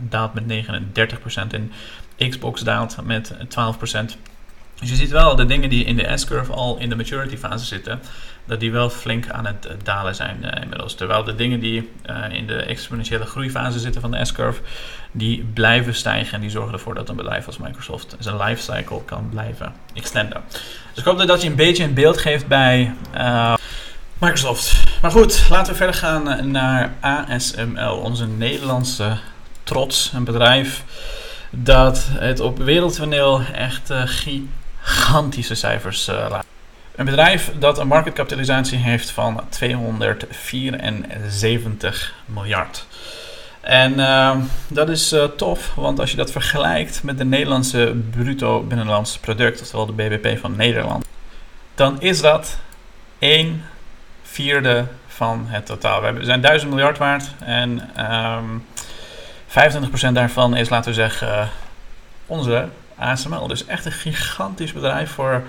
daalt 0.00 0.34
met 0.34 0.66
39% 0.66 1.50
en 1.50 1.72
Xbox 2.16 2.60
daalt 2.60 2.96
met 3.04 3.34
12%. 3.34 4.33
Dus 4.80 4.88
je 4.88 4.94
ziet 4.94 5.10
wel 5.10 5.36
de 5.36 5.46
dingen 5.46 5.68
die 5.68 5.84
in 5.84 5.96
de 5.96 6.16
S-curve 6.16 6.52
al 6.52 6.78
in 6.78 6.88
de 6.88 6.96
maturity 6.96 7.36
fase 7.36 7.64
zitten, 7.64 8.00
dat 8.44 8.60
die 8.60 8.72
wel 8.72 8.90
flink 8.90 9.30
aan 9.30 9.46
het 9.46 9.68
dalen 9.82 10.14
zijn 10.14 10.38
uh, 10.42 10.62
inmiddels. 10.62 10.94
Terwijl 10.94 11.24
de 11.24 11.34
dingen 11.34 11.60
die 11.60 11.90
in 12.30 12.46
de 12.46 12.56
exponentiële 12.56 13.26
groeifase 13.26 13.78
zitten 13.78 14.00
van 14.00 14.10
de 14.10 14.24
S-curve, 14.24 14.60
die 15.12 15.44
blijven 15.54 15.94
stijgen 15.94 16.34
en 16.34 16.40
die 16.40 16.50
zorgen 16.50 16.72
ervoor 16.72 16.94
dat 16.94 17.08
een 17.08 17.16
bedrijf 17.16 17.46
als 17.46 17.58
Microsoft 17.58 18.16
zijn 18.18 18.36
lifecycle 18.36 19.04
kan 19.04 19.28
blijven 19.30 19.72
extenden. 19.94 20.40
Dus 20.48 20.98
ik 20.98 21.04
hoop 21.04 21.26
dat 21.26 21.42
je 21.42 21.48
een 21.48 21.56
beetje 21.56 21.84
een 21.84 21.94
beeld 21.94 22.18
geeft 22.18 22.46
bij 22.46 22.94
Microsoft. 24.18 24.82
Maar 25.02 25.10
goed, 25.10 25.46
laten 25.50 25.72
we 25.72 25.78
verder 25.78 25.94
gaan 25.94 26.50
naar 26.50 26.92
ASML, 27.00 27.96
onze 27.96 28.26
Nederlandse 28.26 29.16
trots. 29.62 30.12
Een 30.14 30.24
bedrijf 30.24 30.84
dat 31.50 32.06
het 32.10 32.40
op 32.40 32.58
wereldtoneel 32.58 33.42
echt 33.54 33.90
uh, 33.90 34.02
gigantische 34.84 35.54
cijfers 35.54 36.08
uh, 36.08 36.26
laat. 36.28 36.46
Een 36.94 37.04
bedrijf 37.04 37.52
dat 37.58 37.78
een 37.78 37.86
marktkapitalisatie 37.86 38.78
heeft 38.78 39.10
van 39.10 39.40
274 39.48 42.14
miljard. 42.26 42.86
En 43.60 43.92
uh, 43.92 44.36
dat 44.68 44.88
is 44.88 45.12
uh, 45.12 45.24
tof, 45.24 45.74
want 45.74 46.00
als 46.00 46.10
je 46.10 46.16
dat 46.16 46.30
vergelijkt 46.30 47.02
met 47.02 47.18
de 47.18 47.24
Nederlandse 47.24 47.96
bruto 48.10 48.62
binnenlands 48.62 49.18
product, 49.18 49.60
oftewel 49.60 49.86
de 49.86 49.92
BBP 49.92 50.38
van 50.38 50.56
Nederland, 50.56 51.06
dan 51.74 52.00
is 52.00 52.20
dat 52.20 52.58
1 53.18 53.64
vierde 54.22 54.84
van 55.06 55.46
het 55.48 55.66
totaal. 55.66 56.00
We 56.00 56.24
zijn 56.24 56.40
1000 56.40 56.70
miljard 56.70 56.98
waard 56.98 57.30
en 57.38 57.70
um, 57.70 57.80
ehm, 57.94 58.44
25% 60.08 60.12
daarvan 60.12 60.56
is, 60.56 60.68
laten 60.68 60.90
we 60.90 60.96
zeggen, 60.96 61.48
onze 62.26 62.68
ASML. 62.98 63.46
Dus 63.46 63.66
echt 63.66 63.84
een 63.84 63.92
gigantisch 63.92 64.72
bedrijf 64.72 65.10
voor 65.10 65.42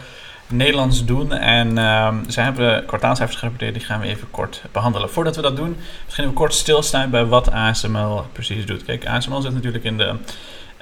Nederlands 0.47 1.05
doen. 1.05 1.31
En 1.31 1.77
um, 1.77 2.23
zij 2.27 2.43
hebben 2.43 2.85
kwartaalcijfers 2.85 3.37
gerapporteerd, 3.37 3.73
die 3.73 3.83
gaan 3.83 3.99
we 3.99 4.07
even 4.07 4.31
kort 4.31 4.61
behandelen. 4.71 5.09
Voordat 5.09 5.35
we 5.35 5.41
dat 5.41 5.55
doen, 5.55 5.77
misschien 6.03 6.27
we 6.27 6.33
kort 6.33 6.53
stilstaan 6.53 7.09
bij 7.09 7.25
wat 7.25 7.51
ASML 7.51 8.25
precies 8.31 8.65
doet. 8.65 8.83
Kijk, 8.83 9.07
ASML 9.07 9.41
zit 9.41 9.53
natuurlijk 9.53 9.83
in 9.83 9.97
de 9.97 10.15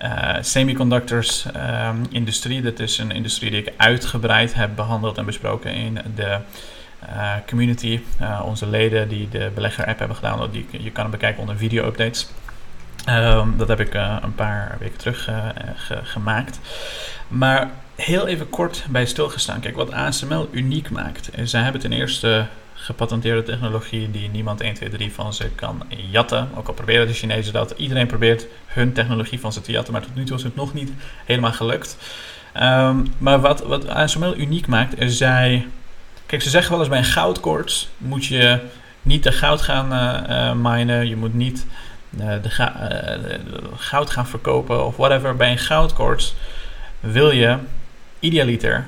uh, 0.03 0.33
semiconductors 0.41 1.45
um, 1.45 2.05
industrie. 2.09 2.61
Dat 2.61 2.79
is 2.79 2.97
een 2.97 3.11
industrie 3.11 3.51
die 3.51 3.61
ik 3.61 3.73
uitgebreid 3.77 4.53
heb 4.53 4.75
behandeld 4.75 5.17
en 5.17 5.25
besproken 5.25 5.73
in 5.73 5.99
de 6.15 6.37
uh, 7.09 7.31
community, 7.47 7.99
uh, 8.21 8.41
onze 8.45 8.67
leden 8.67 9.09
die 9.09 9.29
de 9.29 9.51
belegger 9.55 9.85
app 9.85 9.99
hebben 9.99 10.17
gedaan, 10.17 10.51
die, 10.51 10.65
je 10.71 10.91
kan 10.91 11.11
bekijken 11.11 11.41
onder 11.41 11.57
video 11.57 11.85
updates. 11.85 12.27
Um, 13.09 13.57
dat 13.57 13.67
heb 13.67 13.79
ik 13.79 13.95
uh, 13.95 14.17
een 14.21 14.35
paar 14.35 14.75
weken 14.79 14.97
terug 14.97 15.23
ge 15.75 15.99
gemaakt. 16.03 16.59
Maar 17.27 17.69
heel 17.95 18.27
even 18.27 18.49
kort 18.49 18.85
bij 18.89 19.05
stilgestaan. 19.05 19.59
Kijk, 19.59 19.75
wat 19.75 19.91
ASML 19.91 20.47
uniek 20.51 20.89
maakt. 20.89 21.29
Zij 21.43 21.61
hebben 21.61 21.81
ten 21.81 21.91
eerste 21.91 22.45
gepatenteerde 22.73 23.43
technologie 23.43 24.11
die 24.11 24.29
niemand 24.29 24.61
1, 24.61 24.73
2, 24.73 24.89
3 24.89 25.13
van 25.13 25.33
ze 25.33 25.49
kan 25.55 25.83
jatten. 26.11 26.49
Ook 26.55 26.67
al 26.67 26.73
proberen 26.73 27.07
de 27.07 27.13
Chinezen 27.13 27.53
dat. 27.53 27.73
Iedereen 27.77 28.07
probeert 28.07 28.45
hun 28.65 28.93
technologie 28.93 29.39
van 29.39 29.53
ze 29.53 29.61
te 29.61 29.71
jatten, 29.71 29.93
maar 29.93 30.01
tot 30.01 30.15
nu 30.15 30.23
toe 30.23 30.37
is 30.37 30.43
het 30.43 30.55
nog 30.55 30.73
niet 30.73 30.91
helemaal 31.25 31.53
gelukt. 31.53 31.97
Um, 32.61 33.13
maar 33.17 33.41
wat, 33.41 33.61
wat 33.61 33.87
ASML 33.87 34.37
uniek 34.37 34.67
maakt, 34.67 34.99
is 34.99 35.17
zij 35.17 35.65
Kijk, 36.33 36.45
ze 36.45 36.51
zeggen 36.51 36.71
wel 36.71 36.79
eens 36.79 36.89
bij 36.89 36.97
een 36.97 37.05
goudkoorts 37.05 37.89
moet 37.97 38.25
je 38.25 38.59
niet 39.01 39.23
de 39.23 39.31
goud 39.31 39.61
gaan 39.61 39.93
uh, 39.93 40.53
minen. 40.53 41.07
Je 41.07 41.15
moet 41.15 41.33
niet 41.33 41.65
de, 42.17 42.49
ga 42.49 42.89
goud 43.75 44.09
gaan 44.09 44.27
verkopen 44.27 44.85
of 44.85 44.95
whatever. 44.95 45.35
Bij 45.35 45.51
een 45.51 45.57
goudkoorts 45.57 46.35
wil 46.99 47.31
je 47.31 47.57
idealiter 48.19 48.85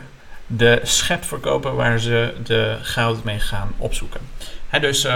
de 0.47 0.79
schep 0.83 1.23
verkopen 1.23 1.75
waar 1.75 1.99
ze 1.99 2.33
de 2.43 2.77
goud 2.81 3.23
mee 3.23 3.39
gaan 3.39 3.71
opzoeken. 3.77 4.21
Dus 4.81 5.07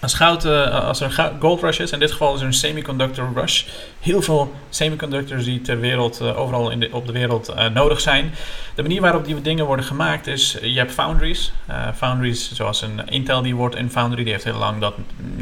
als, 0.00 0.14
goud, 0.14 0.44
als 0.70 1.00
er 1.00 1.18
een 1.18 1.40
gold 1.40 1.60
rush 1.60 1.78
is, 1.78 1.92
in 1.92 1.98
dit 1.98 2.10
geval 2.10 2.34
is 2.34 2.40
er 2.40 2.46
een 2.46 2.52
semiconductor 2.52 3.30
rush. 3.34 3.64
Heel 4.00 4.22
veel 4.22 4.54
semiconductors 4.68 5.44
die 5.44 5.60
ter 5.60 5.80
wereld, 5.80 6.20
overal 6.20 6.70
in 6.70 6.80
de, 6.80 6.88
op 6.92 7.06
de 7.06 7.12
wereld 7.12 7.54
nodig 7.72 8.00
zijn. 8.00 8.34
De 8.74 8.82
manier 8.82 9.00
waarop 9.00 9.24
die 9.24 9.40
dingen 9.40 9.66
worden 9.66 9.84
gemaakt 9.84 10.26
is, 10.26 10.58
je 10.62 10.78
hebt 10.78 10.92
foundries. 10.92 11.52
foundries 11.94 12.52
zoals 12.52 12.82
een 12.82 13.08
Intel 13.08 13.42
die 13.42 13.54
wordt 13.54 13.76
in 13.76 13.90
foundry, 13.90 14.24
die 14.24 14.32
heeft 14.32 14.44
heel 14.44 14.58
lang 14.58 14.80
dat 14.80 14.94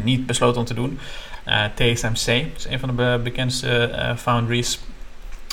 niet 0.02 0.26
besloten 0.26 0.60
om 0.60 0.66
te 0.66 0.74
doen. 0.74 0.98
TSMC 1.74 2.26
is 2.56 2.66
een 2.68 2.78
van 2.78 2.96
de 2.96 3.20
bekendste 3.22 4.14
foundries. 4.16 4.80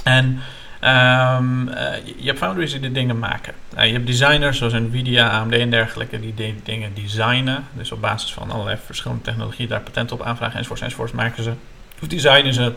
En 0.03 0.41
Um, 0.81 1.67
uh, 1.67 1.75
je 2.17 2.25
hebt 2.25 2.37
foundries 2.37 2.71
die 2.71 2.79
de 2.79 2.91
dingen 2.91 3.19
maken. 3.19 3.53
Uh, 3.77 3.85
je 3.85 3.91
hebt 3.91 4.07
designers 4.07 4.57
zoals 4.57 4.73
Nvidia, 4.73 5.29
AMD 5.29 5.53
en 5.53 5.69
dergelijke 5.69 6.19
die 6.19 6.55
dingen 6.63 6.93
designen. 6.93 7.65
Dus 7.73 7.91
op 7.91 8.01
basis 8.01 8.33
van 8.33 8.51
allerlei 8.51 8.77
verschillende 8.85 9.23
technologieën 9.23 9.69
daar 9.69 9.81
patenten 9.81 10.15
op 10.15 10.25
aanvragen 10.25 10.55
enzovoorts 10.55 10.81
enzovoorts 10.81 11.11
maken 11.11 11.43
ze. 11.43 11.53
Of 12.01 12.07
designen 12.07 12.53
ze 12.53 12.73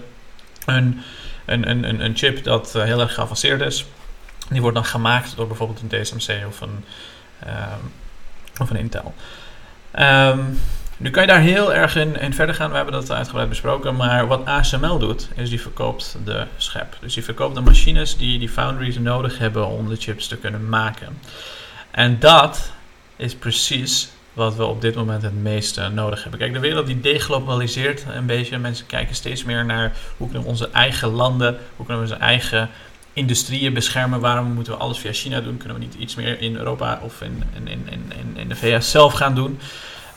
een, 0.67 1.03
een, 1.45 1.69
een, 1.69 2.05
een 2.05 2.17
chip 2.17 2.45
dat 2.45 2.73
heel 2.73 3.01
erg 3.01 3.15
geavanceerd 3.15 3.61
is. 3.61 3.87
Die 4.49 4.61
wordt 4.61 4.77
dan 4.77 4.85
gemaakt 4.85 5.37
door 5.37 5.47
bijvoorbeeld 5.47 5.81
een 5.81 6.03
TSMC 6.03 6.47
of 6.47 6.61
een, 6.61 6.85
um, 7.47 7.93
of 8.61 8.71
een 8.71 8.77
Intel. 8.77 9.15
Um, 9.99 10.61
nu 11.01 11.11
kan 11.11 11.23
je 11.23 11.29
daar 11.29 11.41
heel 11.41 11.75
erg 11.75 11.97
in, 11.97 12.21
in 12.21 12.35
verder 12.35 12.55
gaan. 12.55 12.71
We 12.71 12.77
hebben 12.77 12.95
dat 12.95 13.11
uitgebreid 13.11 13.49
besproken. 13.49 13.97
Maar 13.97 14.27
wat 14.27 14.45
ASML 14.45 14.99
doet, 14.99 15.29
is 15.35 15.51
die 15.51 15.61
verkoopt 15.61 16.17
de 16.25 16.47
schep. 16.57 16.97
Dus 17.01 17.15
die 17.15 17.25
verkoopt 17.25 17.55
de 17.55 17.61
machines 17.61 18.17
die 18.17 18.39
die 18.39 18.49
foundries 18.49 18.99
nodig 18.99 19.39
hebben 19.39 19.67
om 19.67 19.89
de 19.89 19.97
chips 19.97 20.27
te 20.27 20.37
kunnen 20.37 20.69
maken. 20.69 21.19
En 21.91 22.19
dat 22.19 22.73
is 23.17 23.35
precies 23.35 24.11
wat 24.33 24.57
we 24.57 24.65
op 24.65 24.81
dit 24.81 24.95
moment 24.95 25.23
het 25.23 25.43
meeste 25.43 25.89
nodig 25.89 26.23
hebben. 26.23 26.41
Kijk, 26.41 26.53
de 26.53 26.61
wereld 26.61 26.87
die 26.87 27.01
deglobaliseert 27.01 28.05
een 28.15 28.27
beetje. 28.27 28.59
Mensen 28.59 28.87
kijken 28.87 29.15
steeds 29.15 29.45
meer 29.45 29.65
naar 29.65 29.97
hoe 30.17 30.27
kunnen 30.27 30.45
we 30.45 30.53
onze 30.53 30.71
eigen 30.73 31.09
landen, 31.09 31.59
hoe 31.77 31.87
kunnen 31.87 32.05
we 32.05 32.13
onze 32.13 32.25
eigen 32.25 32.71
industrieën 33.13 33.75
beschermen. 33.75 34.21
Waarom 34.21 34.53
moeten 34.53 34.73
we 34.73 34.79
alles 34.79 34.99
via 34.99 35.13
China 35.13 35.41
doen? 35.41 35.57
Kunnen 35.57 35.79
we 35.79 35.85
niet 35.85 35.95
iets 35.95 36.15
meer 36.15 36.41
in 36.41 36.57
Europa 36.57 37.01
of 37.03 37.23
in, 37.23 37.43
in, 37.55 37.69
in, 37.69 37.89
in, 37.89 38.37
in 38.37 38.49
de 38.49 38.57
VS 38.57 38.91
zelf 38.91 39.13
gaan 39.13 39.35
doen? 39.35 39.59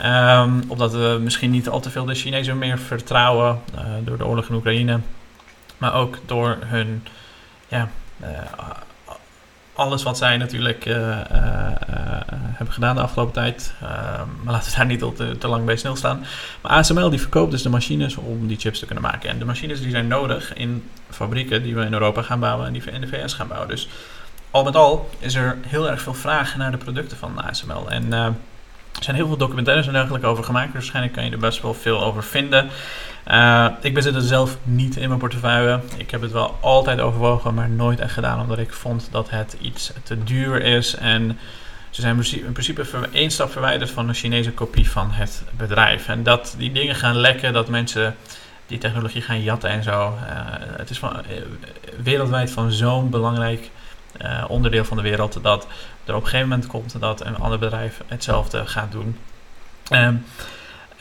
Um, 0.06 0.64
omdat 0.68 0.92
we 0.92 1.18
misschien 1.22 1.52
niet 1.52 1.70
al 1.70 1.80
te 1.80 1.90
veel 1.90 2.06
de 2.06 2.14
Chinezen 2.14 2.58
meer 2.58 2.80
vertrouwen 2.80 3.62
uh, 3.76 3.82
door 4.04 4.18
de 4.18 4.26
oorlog 4.26 4.50
in 4.50 4.56
Oekraïne. 4.56 5.00
Maar 5.78 5.94
ook 5.94 6.18
door 6.26 6.58
hun, 6.66 7.04
ja, 7.68 7.90
uh, 8.22 8.28
alles 9.74 10.04
wat 10.04 10.18
zij 10.18 10.38
natuurlijk 10.38 10.86
uh, 10.86 10.96
hebben 12.30 12.74
gedaan 12.74 12.96
de 12.96 13.02
afgelopen 13.02 13.34
tijd. 13.34 13.74
Ehm, 13.82 14.28
maar 14.44 14.54
laten 14.54 14.72
we 14.72 14.78
daar 14.78 14.86
niet 14.86 15.04
al 15.04 15.14
te, 15.14 15.38
te, 15.38 15.48
lang 15.48 15.66
bij 15.66 15.76
stilstaan. 15.76 16.26
Maar 16.62 16.72
ASML 16.72 17.10
die 17.10 17.20
verkoopt 17.20 17.52
dus 17.52 17.62
de 17.62 17.70
machines 17.70 18.16
om 18.16 18.48
die 18.48 18.60
chips 18.60 18.80
te 18.80 18.86
kunnen 18.86 19.04
maken. 19.04 19.30
En 19.30 19.40
de 19.40 19.46
machines 19.46 19.82
die 19.82 19.92
zijn 19.92 20.08
nodig 20.08 20.54
in 20.54 20.90
fabrieken 21.10 21.64
die 21.64 21.76
we 21.76 21.86
in 21.86 21.94
Europa 21.94 22.22
gaan 22.22 22.40
bouwen 22.40 22.68
en 22.68 22.74
die 22.74 22.82
we 22.82 22.92
in 22.92 23.02
de 23.02 23.08
VS 23.08 23.34
gaan 23.34 23.48
bouwen. 23.48 23.70
Dus 23.70 23.88
al 24.52 24.64
met 24.64 24.76
al 24.76 25.10
is 25.20 25.36
er 25.36 25.58
heel 25.68 25.90
erg 25.90 26.02
veel 26.02 26.14
vraag 26.14 26.58
naar 26.58 26.72
de 26.72 26.78
producten 26.78 27.18
van 27.18 27.44
ASML. 27.44 27.90
En 27.90 28.14
Er 28.98 29.04
zijn 29.04 29.16
heel 29.16 29.28
veel 29.28 29.38
documentaires 29.38 29.88
en 29.88 29.94
dergelijke 29.94 30.28
over 30.28 30.44
gemaakt. 30.44 30.66
Dus 30.66 30.74
waarschijnlijk 30.74 31.14
kan 31.14 31.26
je 31.26 31.32
er 31.32 31.38
best 31.38 31.62
wel 31.62 31.74
veel 31.74 32.04
over 32.04 32.24
vinden. 32.24 32.70
Uh, 33.28 33.68
ik 33.82 33.94
bezit 33.94 34.16
het 34.16 34.24
zelf 34.24 34.58
niet 34.64 34.96
in 34.96 35.08
mijn 35.08 35.20
portefeuille. 35.20 35.80
Ik 35.98 36.12
heb 36.12 36.22
het 36.22 36.32
wel 36.32 36.58
altijd 36.62 37.00
overwogen, 37.00 37.54
maar 37.54 37.70
nooit 37.70 38.00
echt 38.00 38.14
gedaan. 38.14 38.42
Omdat 38.42 38.58
ik 38.58 38.74
vond 38.74 39.08
dat 39.12 39.30
het 39.30 39.58
iets 39.62 39.92
te 40.04 40.24
duur 40.24 40.62
is. 40.62 40.96
En 40.96 41.38
ze 41.90 42.02
zijn 42.02 42.24
in 42.46 42.52
principe 42.52 42.86
één 43.12 43.32
stap 43.32 43.52
verwijderd 43.52 43.92
van 43.92 44.08
een 44.08 44.16
Chinese 44.16 44.52
kopie 44.52 44.90
van 44.90 45.12
het 45.12 45.44
bedrijf. 45.58 46.08
En 46.08 46.24
dat 46.24 46.56
die 46.58 46.72
dingen 46.72 46.96
gaan 46.96 47.16
lekken, 47.16 47.54
dat 47.54 47.70
mensen 47.70 48.16
die 48.68 48.78
technologie 48.78 49.22
gaan 49.22 49.42
jatten 49.42 49.70
en 49.70 49.84
zo. 49.84 50.08
Uh, 50.08 50.36
het 50.78 50.90
is 50.90 51.00
van, 51.00 51.16
wereldwijd 52.04 52.52
van 52.52 52.72
zo'n 52.72 53.10
belangrijk 53.10 53.70
uh, 54.22 54.44
onderdeel 54.48 54.86
van 54.86 54.98
de 54.98 55.04
wereld 55.04 55.40
dat 55.42 55.68
er 56.06 56.16
op 56.16 56.22
een 56.22 56.28
gegeven 56.28 56.50
moment 56.50 56.68
komt 56.68 57.00
dat 57.00 57.26
een 57.26 57.38
ander 57.38 57.60
bedrijf 57.60 58.02
hetzelfde 58.08 58.66
gaat 58.66 58.92
doen. 58.92 59.18
Um, 59.92 60.26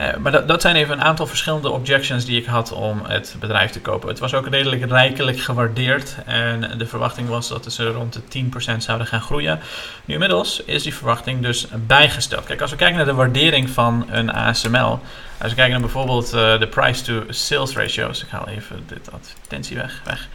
uh, 0.00 0.16
maar 0.16 0.32
dat, 0.32 0.48
dat, 0.48 0.60
zijn 0.60 0.76
even 0.76 0.94
een 0.94 1.04
aantal 1.04 1.26
verschillende 1.26 1.70
objections 1.70 2.24
die 2.24 2.40
ik 2.40 2.46
had 2.46 2.72
om 2.72 3.02
het 3.04 3.36
bedrijf 3.40 3.70
te 3.70 3.80
kopen. 3.80 4.08
Het 4.08 4.18
was 4.18 4.34
ook 4.34 4.48
redelijk 4.48 4.84
rijkelijk 4.84 5.40
gewaardeerd 5.40 6.16
en 6.26 6.78
de 6.78 6.86
verwachting 6.86 7.28
was 7.28 7.48
dat 7.48 7.72
ze 7.72 7.86
rond 7.86 8.12
de 8.12 8.44
10% 8.74 8.76
zouden 8.76 9.06
gaan 9.06 9.20
groeien. 9.20 9.60
Nu 10.04 10.14
inmiddels 10.14 10.62
is 10.64 10.82
die 10.82 10.94
verwachting 10.94 11.42
dus 11.42 11.66
bijgesteld. 11.86 12.44
Kijk, 12.44 12.60
als 12.60 12.70
we 12.70 12.76
kijken 12.76 12.96
naar 12.96 13.06
de 13.06 13.14
waardering 13.14 13.70
van 13.70 14.06
een 14.10 14.32
ASML, 14.32 15.00
als 15.38 15.50
we 15.50 15.54
kijken 15.54 15.70
naar 15.70 15.80
bijvoorbeeld 15.80 16.34
uh, 16.34 16.58
de 16.58 16.68
price 16.68 17.02
to 17.02 17.24
sales 17.28 17.76
ratios, 17.76 18.22
ik 18.22 18.28
haal 18.28 18.48
even 18.48 18.84
dit 18.86 19.12
advertentie 19.12 19.76
weg. 19.76 20.00
weg. 20.04 20.28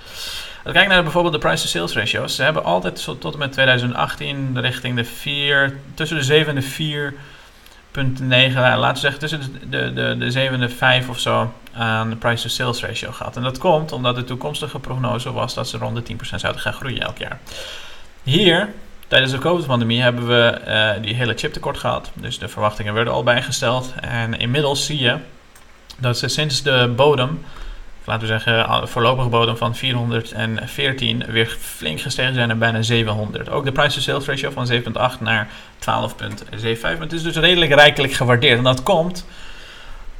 We 0.68 0.74
kijken 0.74 0.92
naar 0.92 1.04
bijvoorbeeld 1.04 1.34
de 1.34 1.40
price 1.40 1.64
to 1.64 1.70
sales 1.70 1.94
ratios, 1.94 2.36
ze 2.36 2.44
hebben 2.44 2.64
altijd 2.64 3.04
tot 3.20 3.34
en 3.34 3.40
met 3.40 3.52
2018 3.52 4.62
richting 4.62 4.96
de 4.96 5.06
4, 5.06 5.80
tussen 5.94 6.18
de 6.18 6.24
7 6.24 6.48
en 6.48 6.56
de 6.56 6.62
4 6.62 7.14
0,9, 7.98 8.54
laten 8.54 8.94
we 8.94 9.00
zeggen 9.00 9.20
tussen 9.20 9.70
de, 9.70 9.94
de, 9.94 10.16
de 10.18 10.32
7 10.32 10.54
en 10.54 10.60
de 10.60 10.70
5 10.70 11.10
of 11.10 11.20
zo 11.20 11.54
aan 11.74 12.10
de 12.10 12.16
price-to-sales 12.16 12.82
ratio 12.82 13.12
gehad. 13.12 13.36
En 13.36 13.44
dat 13.44 13.58
komt 13.58 13.92
omdat 13.92 14.16
de 14.16 14.24
toekomstige 14.24 14.80
prognose 14.80 15.32
was 15.32 15.54
dat 15.54 15.68
ze 15.68 15.78
rond 15.78 16.08
de 16.08 16.14
10% 16.14 16.18
zouden 16.36 16.62
gaan 16.62 16.74
groeien 16.74 17.02
elk 17.02 17.18
jaar. 17.18 17.40
Hier, 18.24 18.70
tijdens 19.08 19.32
de 19.32 19.38
COVID-pandemie, 19.38 20.02
hebben 20.02 20.28
we 20.28 20.62
uh, 20.68 21.04
die 21.04 21.16
hele 21.16 21.34
chiptekort 21.34 21.78
gehad. 21.78 22.12
Dus 22.14 22.40
de 22.40 22.48
verwachtingen 22.48 22.94
werden 22.94 23.14
al 23.14 23.24
bijgesteld. 23.24 23.94
En 24.02 24.40
inmiddels 24.40 24.86
zie 24.86 25.00
je 25.00 25.18
dat 25.98 26.18
ze 26.18 26.28
sinds 26.28 26.64
de 26.64 26.94
bodem 26.96 27.46
laten 28.08 28.28
we 28.28 28.40
zeggen, 28.40 28.88
voorlopige 28.88 29.30
bodem 29.30 29.58
van 29.58 29.76
414 29.76 31.24
weer 31.28 31.58
flink 31.60 32.02
gestegen 32.02 32.34
zijn 32.34 32.48
naar 32.48 32.58
bijna 32.58 32.82
700. 32.82 33.50
Ook 33.50 33.66
de 33.66 33.72
price-to-sales 33.72 34.26
ratio 34.26 34.50
van 34.50 34.72
7,8 34.72 35.20
naar 35.20 35.48
12,75. 35.80 37.00
Het 37.00 37.14
is 37.14 37.24
dus 37.24 37.36
redelijk 37.36 37.74
rijkelijk 37.74 38.14
gewaardeerd. 38.14 38.58
En 38.58 38.64
dat 38.64 38.84
komt 38.84 39.26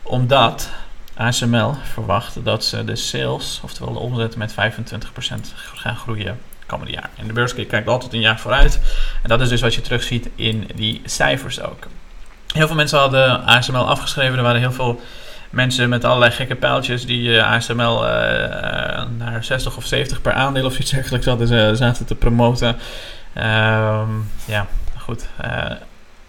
omdat 0.04 0.70
ASML 1.16 1.76
verwacht 1.94 2.46
dat 2.46 2.66
ze 2.66 2.84
de 2.84 2.96
sales, 2.96 3.60
oftewel 3.64 3.94
de 3.94 4.00
omzet, 4.00 4.36
met 4.36 4.52
25% 4.52 4.56
gaan 5.74 5.96
groeien 5.96 6.40
komende 6.66 6.92
jaar. 6.92 7.10
En 7.16 7.28
de 7.28 7.34
beurs 7.34 7.54
kijkt 7.54 7.88
altijd 7.88 8.14
een 8.14 8.20
jaar 8.20 8.40
vooruit. 8.40 8.80
En 9.24 9.30
dat 9.30 9.42
is 9.42 9.50
dus 9.50 9.62
wat 9.62 9.76
je 9.76 9.82
terugziet 9.82 10.30
in 10.36 10.70
die 10.76 11.02
cijfers 11.06 11.62
ook. 11.62 11.88
Heel 12.54 12.68
veel 12.68 12.76
mensen 12.76 13.00
hadden 13.00 13.46
ASML 13.46 13.88
afgeschreven. 13.88 14.38
Er 14.38 14.44
waren 14.44 14.60
heel 14.60 14.72
veel 14.72 15.02
mensen 15.50 15.90
met 15.90 16.04
allerlei 16.04 16.32
gekke 16.32 16.56
pijltjes 16.56 17.06
die 17.06 17.30
uh, 17.30 17.52
ASML 17.52 18.04
uh, 18.04 18.10
naar 19.18 19.38
60 19.44 19.78
of 19.78 19.86
70 19.86 20.22
per 20.22 20.34
aandeel 20.34 20.66
of 20.66 20.80
iets 20.80 20.92
dergelijks 20.92 21.26
hadden, 21.26 21.78
zaten 21.78 22.06
te 22.06 22.16
promoten. 22.16 22.68
Um, 23.38 24.30
ja, 24.46 24.68
goed. 24.98 25.28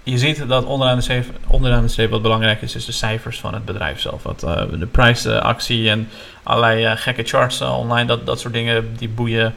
Je 0.02 0.18
ziet 0.18 0.48
dat 0.48 0.64
onderaan 0.64 0.96
de, 0.96 1.02
streep, 1.02 1.24
onderaan 1.46 1.86
de 1.86 2.08
wat 2.08 2.22
belangrijk 2.22 2.62
is, 2.62 2.74
is 2.74 2.84
de 2.84 2.92
cijfers 2.92 3.40
van 3.40 3.54
het 3.54 3.64
bedrijf 3.64 4.00
zelf. 4.00 4.22
Wat, 4.22 4.40
de 4.78 4.88
prijsactie 4.90 5.90
en 5.90 6.08
allerlei 6.42 6.96
gekke 6.96 7.22
charts 7.22 7.60
online, 7.60 8.06
dat, 8.06 8.26
dat 8.26 8.40
soort 8.40 8.54
dingen, 8.54 8.96
die 8.96 9.08
boeien 9.08 9.54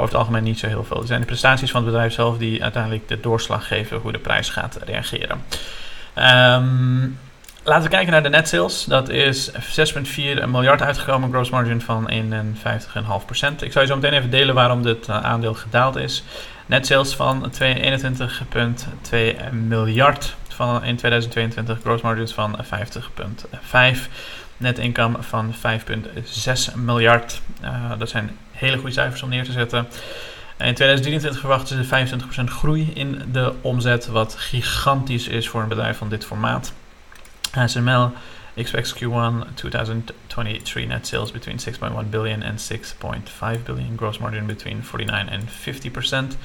over 0.00 0.12
het 0.12 0.14
algemeen 0.14 0.42
niet 0.42 0.58
zo 0.58 0.66
heel 0.66 0.84
veel. 0.84 0.98
Het 0.98 1.06
zijn 1.06 1.20
de 1.20 1.26
prestaties 1.26 1.70
van 1.70 1.82
het 1.82 1.90
bedrijf 1.90 2.12
zelf 2.12 2.38
die 2.38 2.62
uiteindelijk 2.62 3.08
de 3.08 3.20
doorslag 3.20 3.66
geven 3.66 3.98
hoe 3.98 4.12
de 4.12 4.18
prijs 4.18 4.48
gaat 4.48 4.78
reageren. 4.84 5.44
Um, 6.16 7.18
Laten 7.62 7.82
we 7.82 7.88
kijken 7.88 8.12
naar 8.12 8.22
de 8.22 8.28
net 8.28 8.48
sales. 8.48 8.84
Dat 8.84 9.08
is 9.08 9.50
6,4 9.50 9.56
miljard 10.48 10.82
uitgekomen, 10.82 11.30
gross 11.30 11.50
margin 11.50 11.80
van 11.80 12.10
51,5%. 12.10 12.12
Ik 13.60 13.72
zal 13.72 13.82
je 13.82 13.88
zo 13.88 13.94
meteen 13.94 14.12
even 14.12 14.30
delen 14.30 14.54
waarom 14.54 14.82
dit 14.82 15.08
eh, 15.08 15.24
aandeel 15.24 15.54
gedaald 15.54 15.96
is. 15.96 16.24
Net 16.66 16.86
sales 16.86 17.14
van 17.14 17.52
21,2 17.60 19.16
miljard 19.52 20.34
van 20.48 20.84
in 20.84 20.96
2022, 20.96 21.78
gross 21.80 22.02
margins 22.02 22.32
van 22.32 22.58
50,5. 22.64 24.08
Net 24.56 24.78
income 24.78 25.16
van 25.20 25.54
5,6 25.54 26.74
miljard. 26.74 27.40
Uh, 27.62 27.92
dat 27.98 28.08
zijn 28.08 28.36
hele 28.50 28.76
goede 28.76 28.92
cijfers 28.92 29.22
om 29.22 29.28
neer 29.28 29.44
te 29.44 29.52
zetten. 29.52 29.86
In 30.58 30.74
2023 30.74 31.40
verwachten 31.40 31.84
ze 31.84 32.16
25% 32.40 32.44
groei 32.44 32.90
in 32.94 33.22
de 33.32 33.52
omzet, 33.60 34.06
wat 34.06 34.34
gigantisch 34.38 35.28
is 35.28 35.48
voor 35.48 35.62
een 35.62 35.68
bedrijf 35.68 35.98
van 35.98 36.08
dit 36.08 36.24
formaat. 36.24 36.72
ASML 37.52 38.12
expects 38.56 38.92
Q1 38.92 39.56
2023 39.56 40.86
net 40.86 41.06
sales 41.06 41.30
between 41.30 41.56
6.1 41.56 42.10
billion 42.10 42.42
and 42.42 42.58
6.5 42.58 43.64
billion, 43.64 43.96
gross 43.96 44.20
margin 44.20 44.46
between 44.46 44.82
49 44.82 45.28
and 45.28 45.48
50%. 45.48 46.36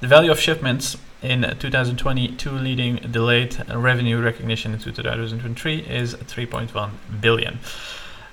The 0.00 0.06
value 0.06 0.30
of 0.30 0.40
shipments 0.40 0.96
in 1.22 1.42
2022 1.58 2.50
leading 2.50 2.96
delayed 3.10 3.56
revenue 3.68 4.20
recognition 4.20 4.72
in 4.72 4.78
2023 4.78 5.86
is 5.86 6.14
3.1 6.14 6.90
billion. 7.20 7.58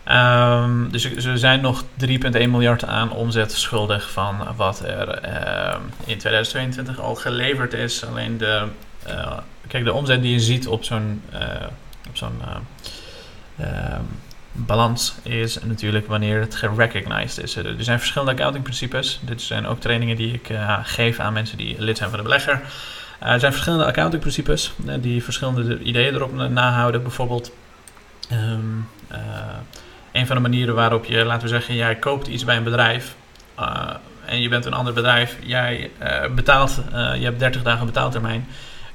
Um, 0.07 0.91
dus 0.91 1.17
ze 1.17 1.37
zijn 1.37 1.61
nog 1.61 1.83
3,1 1.83 2.31
miljard 2.31 2.85
aan 2.85 3.11
omzet 3.11 3.51
schuldig 3.51 4.11
van 4.11 4.55
wat 4.55 4.79
er 4.79 5.25
uh, 5.25 5.75
in 6.05 6.17
2022 6.17 6.99
al 6.99 7.15
geleverd 7.15 7.73
is. 7.73 8.05
Alleen 8.05 8.37
de, 8.37 8.67
uh, 9.07 9.37
kijk, 9.67 9.83
de 9.83 9.93
omzet 9.93 10.21
die 10.21 10.31
je 10.31 10.39
ziet 10.39 10.67
op 10.67 10.83
zo'n 10.83 11.21
uh, 11.33 11.39
zo'n 12.17 12.41
uh, 13.59 13.65
uh, 13.65 13.99
balans 14.51 15.15
is 15.23 15.63
natuurlijk 15.63 16.07
wanneer 16.07 16.39
het 16.39 16.55
gerecognized 16.55 17.43
is. 17.43 17.55
Er 17.55 17.75
zijn 17.83 17.99
verschillende 17.99 18.33
accounting 18.33 18.63
principes. 18.63 19.19
Dit 19.21 19.41
zijn 19.41 19.67
ook 19.67 19.79
trainingen 19.79 20.15
die 20.15 20.33
ik 20.33 20.49
uh, 20.49 20.79
geef 20.83 21.19
aan 21.19 21.33
mensen 21.33 21.57
die 21.57 21.75
lid 21.79 21.97
zijn 21.97 22.09
van 22.09 22.17
de 22.17 22.23
belegger. 22.23 22.61
er 23.19 23.39
zijn 23.39 23.51
verschillende 23.51 23.85
accounting 23.85 24.21
principes 24.21 24.73
die 24.99 25.23
verschillende 25.23 25.79
ideeën 25.79 26.15
erop 26.15 26.33
nahouden. 26.33 27.03
Bijvoorbeeld 27.03 27.51
um, 28.31 28.89
een 30.11 30.27
van 30.27 30.35
de 30.35 30.41
manieren 30.41 30.75
waarop 30.75 31.05
je, 31.05 31.25
laten 31.25 31.41
we 31.41 31.47
zeggen, 31.47 31.75
jij 31.75 31.95
koopt 31.95 32.27
iets 32.27 32.43
bij 32.43 32.57
een 32.57 32.63
bedrijf 32.63 33.15
en 34.25 34.41
je 34.41 34.49
bent 34.49 34.65
een 34.65 34.73
ander 34.73 34.93
bedrijf. 34.93 35.37
Jij 35.43 35.91
betaalt, 36.35 36.81
je 36.91 37.23
hebt 37.23 37.39
30 37.39 37.63
dagen 37.63 37.85
betaaltermijn. 37.85 38.47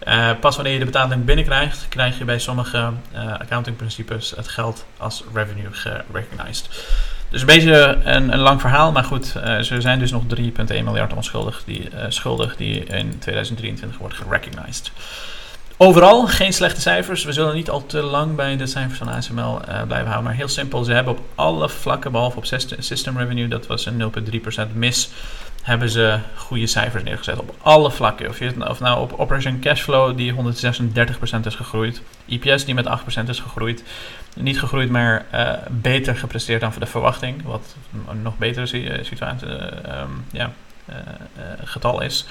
Uh, 0.09 0.31
pas 0.41 0.55
wanneer 0.55 0.73
je 0.73 0.79
de 0.79 0.85
betaling 0.85 1.25
binnenkrijgt, 1.25 1.87
krijg 1.89 2.19
je 2.19 2.25
bij 2.25 2.39
sommige 2.39 2.91
uh, 3.15 3.33
accountingprincipes 3.39 4.33
het 4.37 4.49
geld 4.49 4.85
als 4.97 5.25
revenue 5.35 5.73
gerecognized. 5.73 6.69
Dus 7.31 7.41
een 7.41 7.47
beetje 7.47 7.99
een, 8.05 8.33
een 8.33 8.39
lang 8.39 8.61
verhaal, 8.61 8.93
maar 8.93 9.05
goed, 9.05 9.35
uh, 9.37 9.59
ze 9.59 9.81
zijn 9.81 9.99
dus 9.99 10.11
nog 10.11 10.23
3,1 10.37 10.45
miljard 10.67 11.13
onschuldig 11.13 11.63
die, 11.65 11.89
schuldig 12.09 12.57
die 12.57 12.85
in 12.85 13.19
2023 13.19 13.99
wordt 13.99 14.15
gerecognized. 14.15 14.93
Overal 15.77 16.27
geen 16.27 16.53
slechte 16.53 16.81
cijfers. 16.81 17.25
We 17.25 17.33
zullen 17.33 17.55
niet 17.55 17.71
al 17.71 17.87
te 17.87 18.03
lang 18.03 18.35
bij 18.35 18.57
de 18.57 18.67
cijfers 18.67 18.99
van 18.99 19.09
ASML 19.09 19.61
blijven 19.87 20.07
houden. 20.07 20.23
Maar 20.23 20.35
heel 20.35 20.49
simpel, 20.49 20.85
ze 20.85 20.93
hebben 20.93 21.13
op 21.13 21.21
alle 21.35 21.69
vlakken, 21.69 22.13
behalve 22.13 22.37
op 22.37 22.45
system 22.79 23.19
revenue, 23.19 23.49
dat 23.49 23.67
was 23.67 23.87
een 23.87 24.13
0,3% 24.71 24.75
mis 24.75 25.11
hebben 25.63 25.91
ze 25.91 26.19
goede 26.37 26.67
cijfers 26.67 27.03
neergezet 27.03 27.39
op 27.39 27.55
alle 27.63 27.91
vlakken. 27.91 28.29
Of, 28.29 28.39
je, 28.39 28.69
of 28.69 28.81
nou 28.81 29.01
op 29.01 29.13
Operation 29.13 29.61
Cashflow 29.61 30.17
die 30.17 30.35
136% 30.35 30.37
is 31.45 31.55
gegroeid, 31.55 32.03
EPS 32.29 32.65
die 32.65 32.75
met 32.75 32.87
8% 33.27 33.29
is 33.29 33.41
gegroeid. 33.41 33.83
Niet 34.37 34.59
gegroeid, 34.59 34.91
maar 34.91 35.27
uh, 35.35 35.53
beter 35.71 36.17
gepresteerd 36.17 36.61
dan 36.61 36.73
voor 36.73 36.81
de 36.81 36.87
verwachting, 36.87 37.43
wat 37.43 37.77
een 38.09 38.23
nog 38.23 38.39
betere 38.39 38.89
eh, 38.89 39.05
situatie, 39.05 39.49
uh, 39.49 39.55
um, 39.55 40.25
ja, 40.33 40.53
getal 41.65 42.01
is. 42.01 42.27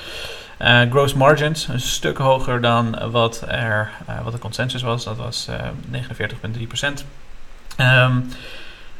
gross 0.89 1.13
margins 1.13 1.67
een 1.67 1.80
stuk 1.80 2.17
hoger 2.17 2.62
dan 2.62 3.12
wat, 3.12 3.44
er, 3.48 3.89
wat 4.24 4.34
de 4.34 4.39
consensus 4.39 4.82
was, 4.82 5.04
dat 5.04 5.17
was 5.17 5.48
49,3%. 5.91 7.04
Um, 7.78 8.32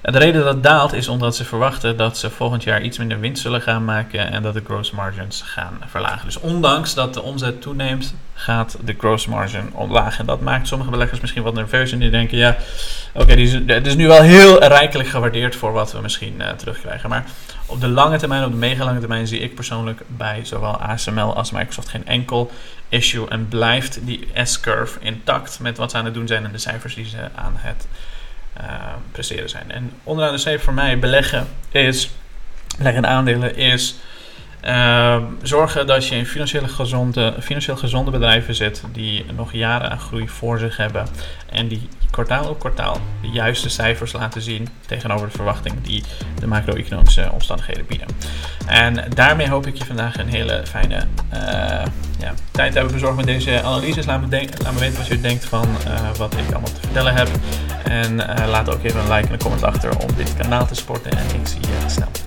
de 0.02 0.18
reden 0.18 0.43
dat 0.43 0.54
het 0.54 0.64
daalt 0.64 0.93
is 0.93 1.08
omdat 1.08 1.36
ze 1.36 1.45
verwachten 1.45 1.97
dat 1.97 2.18
ze 2.18 2.30
volgend 2.30 2.64
jaar 2.64 2.82
iets 2.82 2.97
minder 2.97 3.20
winst 3.20 3.41
zullen 3.41 3.62
gaan 3.62 3.86
maken 3.86 4.32
en 4.32 4.41
dat 4.43 4.54
de 4.54 4.62
gross 4.66 4.91
margins 4.91 5.41
gaan 5.41 5.82
verlagen. 5.88 6.26
Dus 6.26 6.39
ondanks 6.39 6.93
dat 6.93 7.14
de 7.14 7.22
omzet 7.22 7.62
toeneemt, 7.62 8.14
gaat 8.34 8.78
de 8.84 8.95
gross 8.97 9.28
margin 9.28 9.74
omlaag. 9.74 10.20
En 10.20 10.26
dat 10.26 10.41
maakt 10.41 10.68
sommige 10.68 10.91
beleggers 10.91 11.20
misschien 11.20 11.43
wat 11.43 11.54
nerveus 11.54 11.91
en 11.91 11.99
die 11.99 12.10
denken, 12.10 12.38
ja, 12.38 12.58
oké, 13.14 13.32
okay, 13.32 13.64
het 13.66 13.88
is 13.88 13.95
nu 13.95 14.08
wel 14.08 14.22
heel 14.22 14.64
rijkelijk 14.64 15.10
gewaardeerd 15.10 15.56
voor 15.56 15.72
wat 15.72 15.91
we 15.91 16.02
misschien 16.02 16.36
uh, 16.38 16.49
terugkrijgen. 16.49 17.10
Maar 17.10 17.26
op 17.66 17.82
de 17.82 17.88
lange 17.88 18.18
termijn, 18.18 18.43
op 18.43 18.52
de 18.52 18.58
mega 18.58 18.84
lange 18.84 18.99
termijn, 18.99 19.28
zie 19.28 19.39
ik 19.39 19.56
persoonlijk 19.56 20.02
bij 20.08 20.39
zowel 20.43 20.78
ASML 20.78 21.36
als 21.36 21.52
Microsoft 21.52 21.89
geen 21.89 22.06
enkel 22.06 22.52
issue. 22.89 23.30
En 23.30 23.47
blijft 23.47 23.99
die 24.06 24.28
S-curve 24.43 24.99
intact 24.99 25.60
met 25.60 25.78
wat 25.78 25.91
ze 25.91 25.97
aan 25.97 26.06
het 26.06 26.14
doen 26.14 26.28
zijn 26.28 26.45
en 26.45 26.52
de 26.52 26.58
cijfers 26.58 26.95
die 26.95 27.06
ze 27.06 27.30
aan 27.36 27.54
het 27.58 27.88
presteren 29.12 29.49
zijn. 29.49 29.72
En 29.72 29.91
onderaan 30.04 30.34
de 30.34 30.39
streep 30.39 30.62
voor 30.62 30.74
mij 30.74 30.99
beleggen 30.99 31.47
is, 31.72 32.10
beleggen 32.78 33.08
aandelen 33.08 33.56
is 33.56 33.95
uh, 34.66 35.18
zorgen 35.41 35.88
dat 35.88 36.08
je 36.08 36.16
in 36.16 36.26
financieel 36.26 36.68
gezonde, 36.68 37.34
financieel 37.39 37.78
gezonde 37.78 38.12
bedrijven 38.12 38.56
zit 38.56 38.84
die 38.93 39.26
nog 39.36 39.54
jaren 39.54 39.91
aan 39.91 39.99
groei 39.99 40.30
voor 40.30 40.60
zich 40.60 40.78
hebben 40.78 41.08
en 41.49 41.68
die 41.68 41.89
kwartaal 42.12 42.49
op 42.49 42.59
kwartaal 42.59 42.97
de 43.22 43.30
juiste 43.30 43.70
cijfers 43.70 44.12
laten 44.12 44.41
zien 44.41 44.68
tegenover 44.86 45.28
de 45.28 45.34
verwachting 45.34 45.82
die 45.82 46.03
de 46.39 46.47
macro-economische 46.47 47.30
omstandigheden 47.32 47.86
bieden. 47.86 48.07
En 48.66 49.03
daarmee 49.14 49.49
hoop 49.49 49.68
ik 49.68 49.76
je 49.78 49.86
vandaag 49.86 50.18
een 50.18 50.30
hele 50.30 50.64
fijne 50.68 50.95
uh, 51.34 51.39
ja, 52.20 52.34
tijd 52.51 52.74
hebben 52.74 52.93
bezorgd 52.93 53.16
met 53.16 53.26
deze 53.26 53.62
analyses. 53.64 54.05
Laat 54.05 54.22
me, 54.22 54.28
weten 54.80 54.97
wat 54.97 55.07
je 55.07 55.22
denkt 55.22 55.45
van 55.45 55.68
uh, 55.88 56.12
wat 56.18 56.34
ik 56.34 56.51
allemaal 56.51 56.74
te 56.74 56.80
vertellen 56.80 57.14
heb. 57.14 57.30
En 57.84 58.16
laat 58.49 58.70
ook 58.70 58.84
even 58.84 58.99
een 58.99 59.12
like 59.12 59.28
en 59.28 59.34
een 59.34 59.39
comment 59.39 59.64
achter 59.64 59.97
om 59.97 60.16
dit 60.16 60.36
kanaal 60.36 60.68
te 60.68 60.76
supporten. 60.76 61.12
En 61.12 61.26
ik 61.39 61.47
zie 61.47 61.62
je 61.62 61.89
snel. 61.89 62.20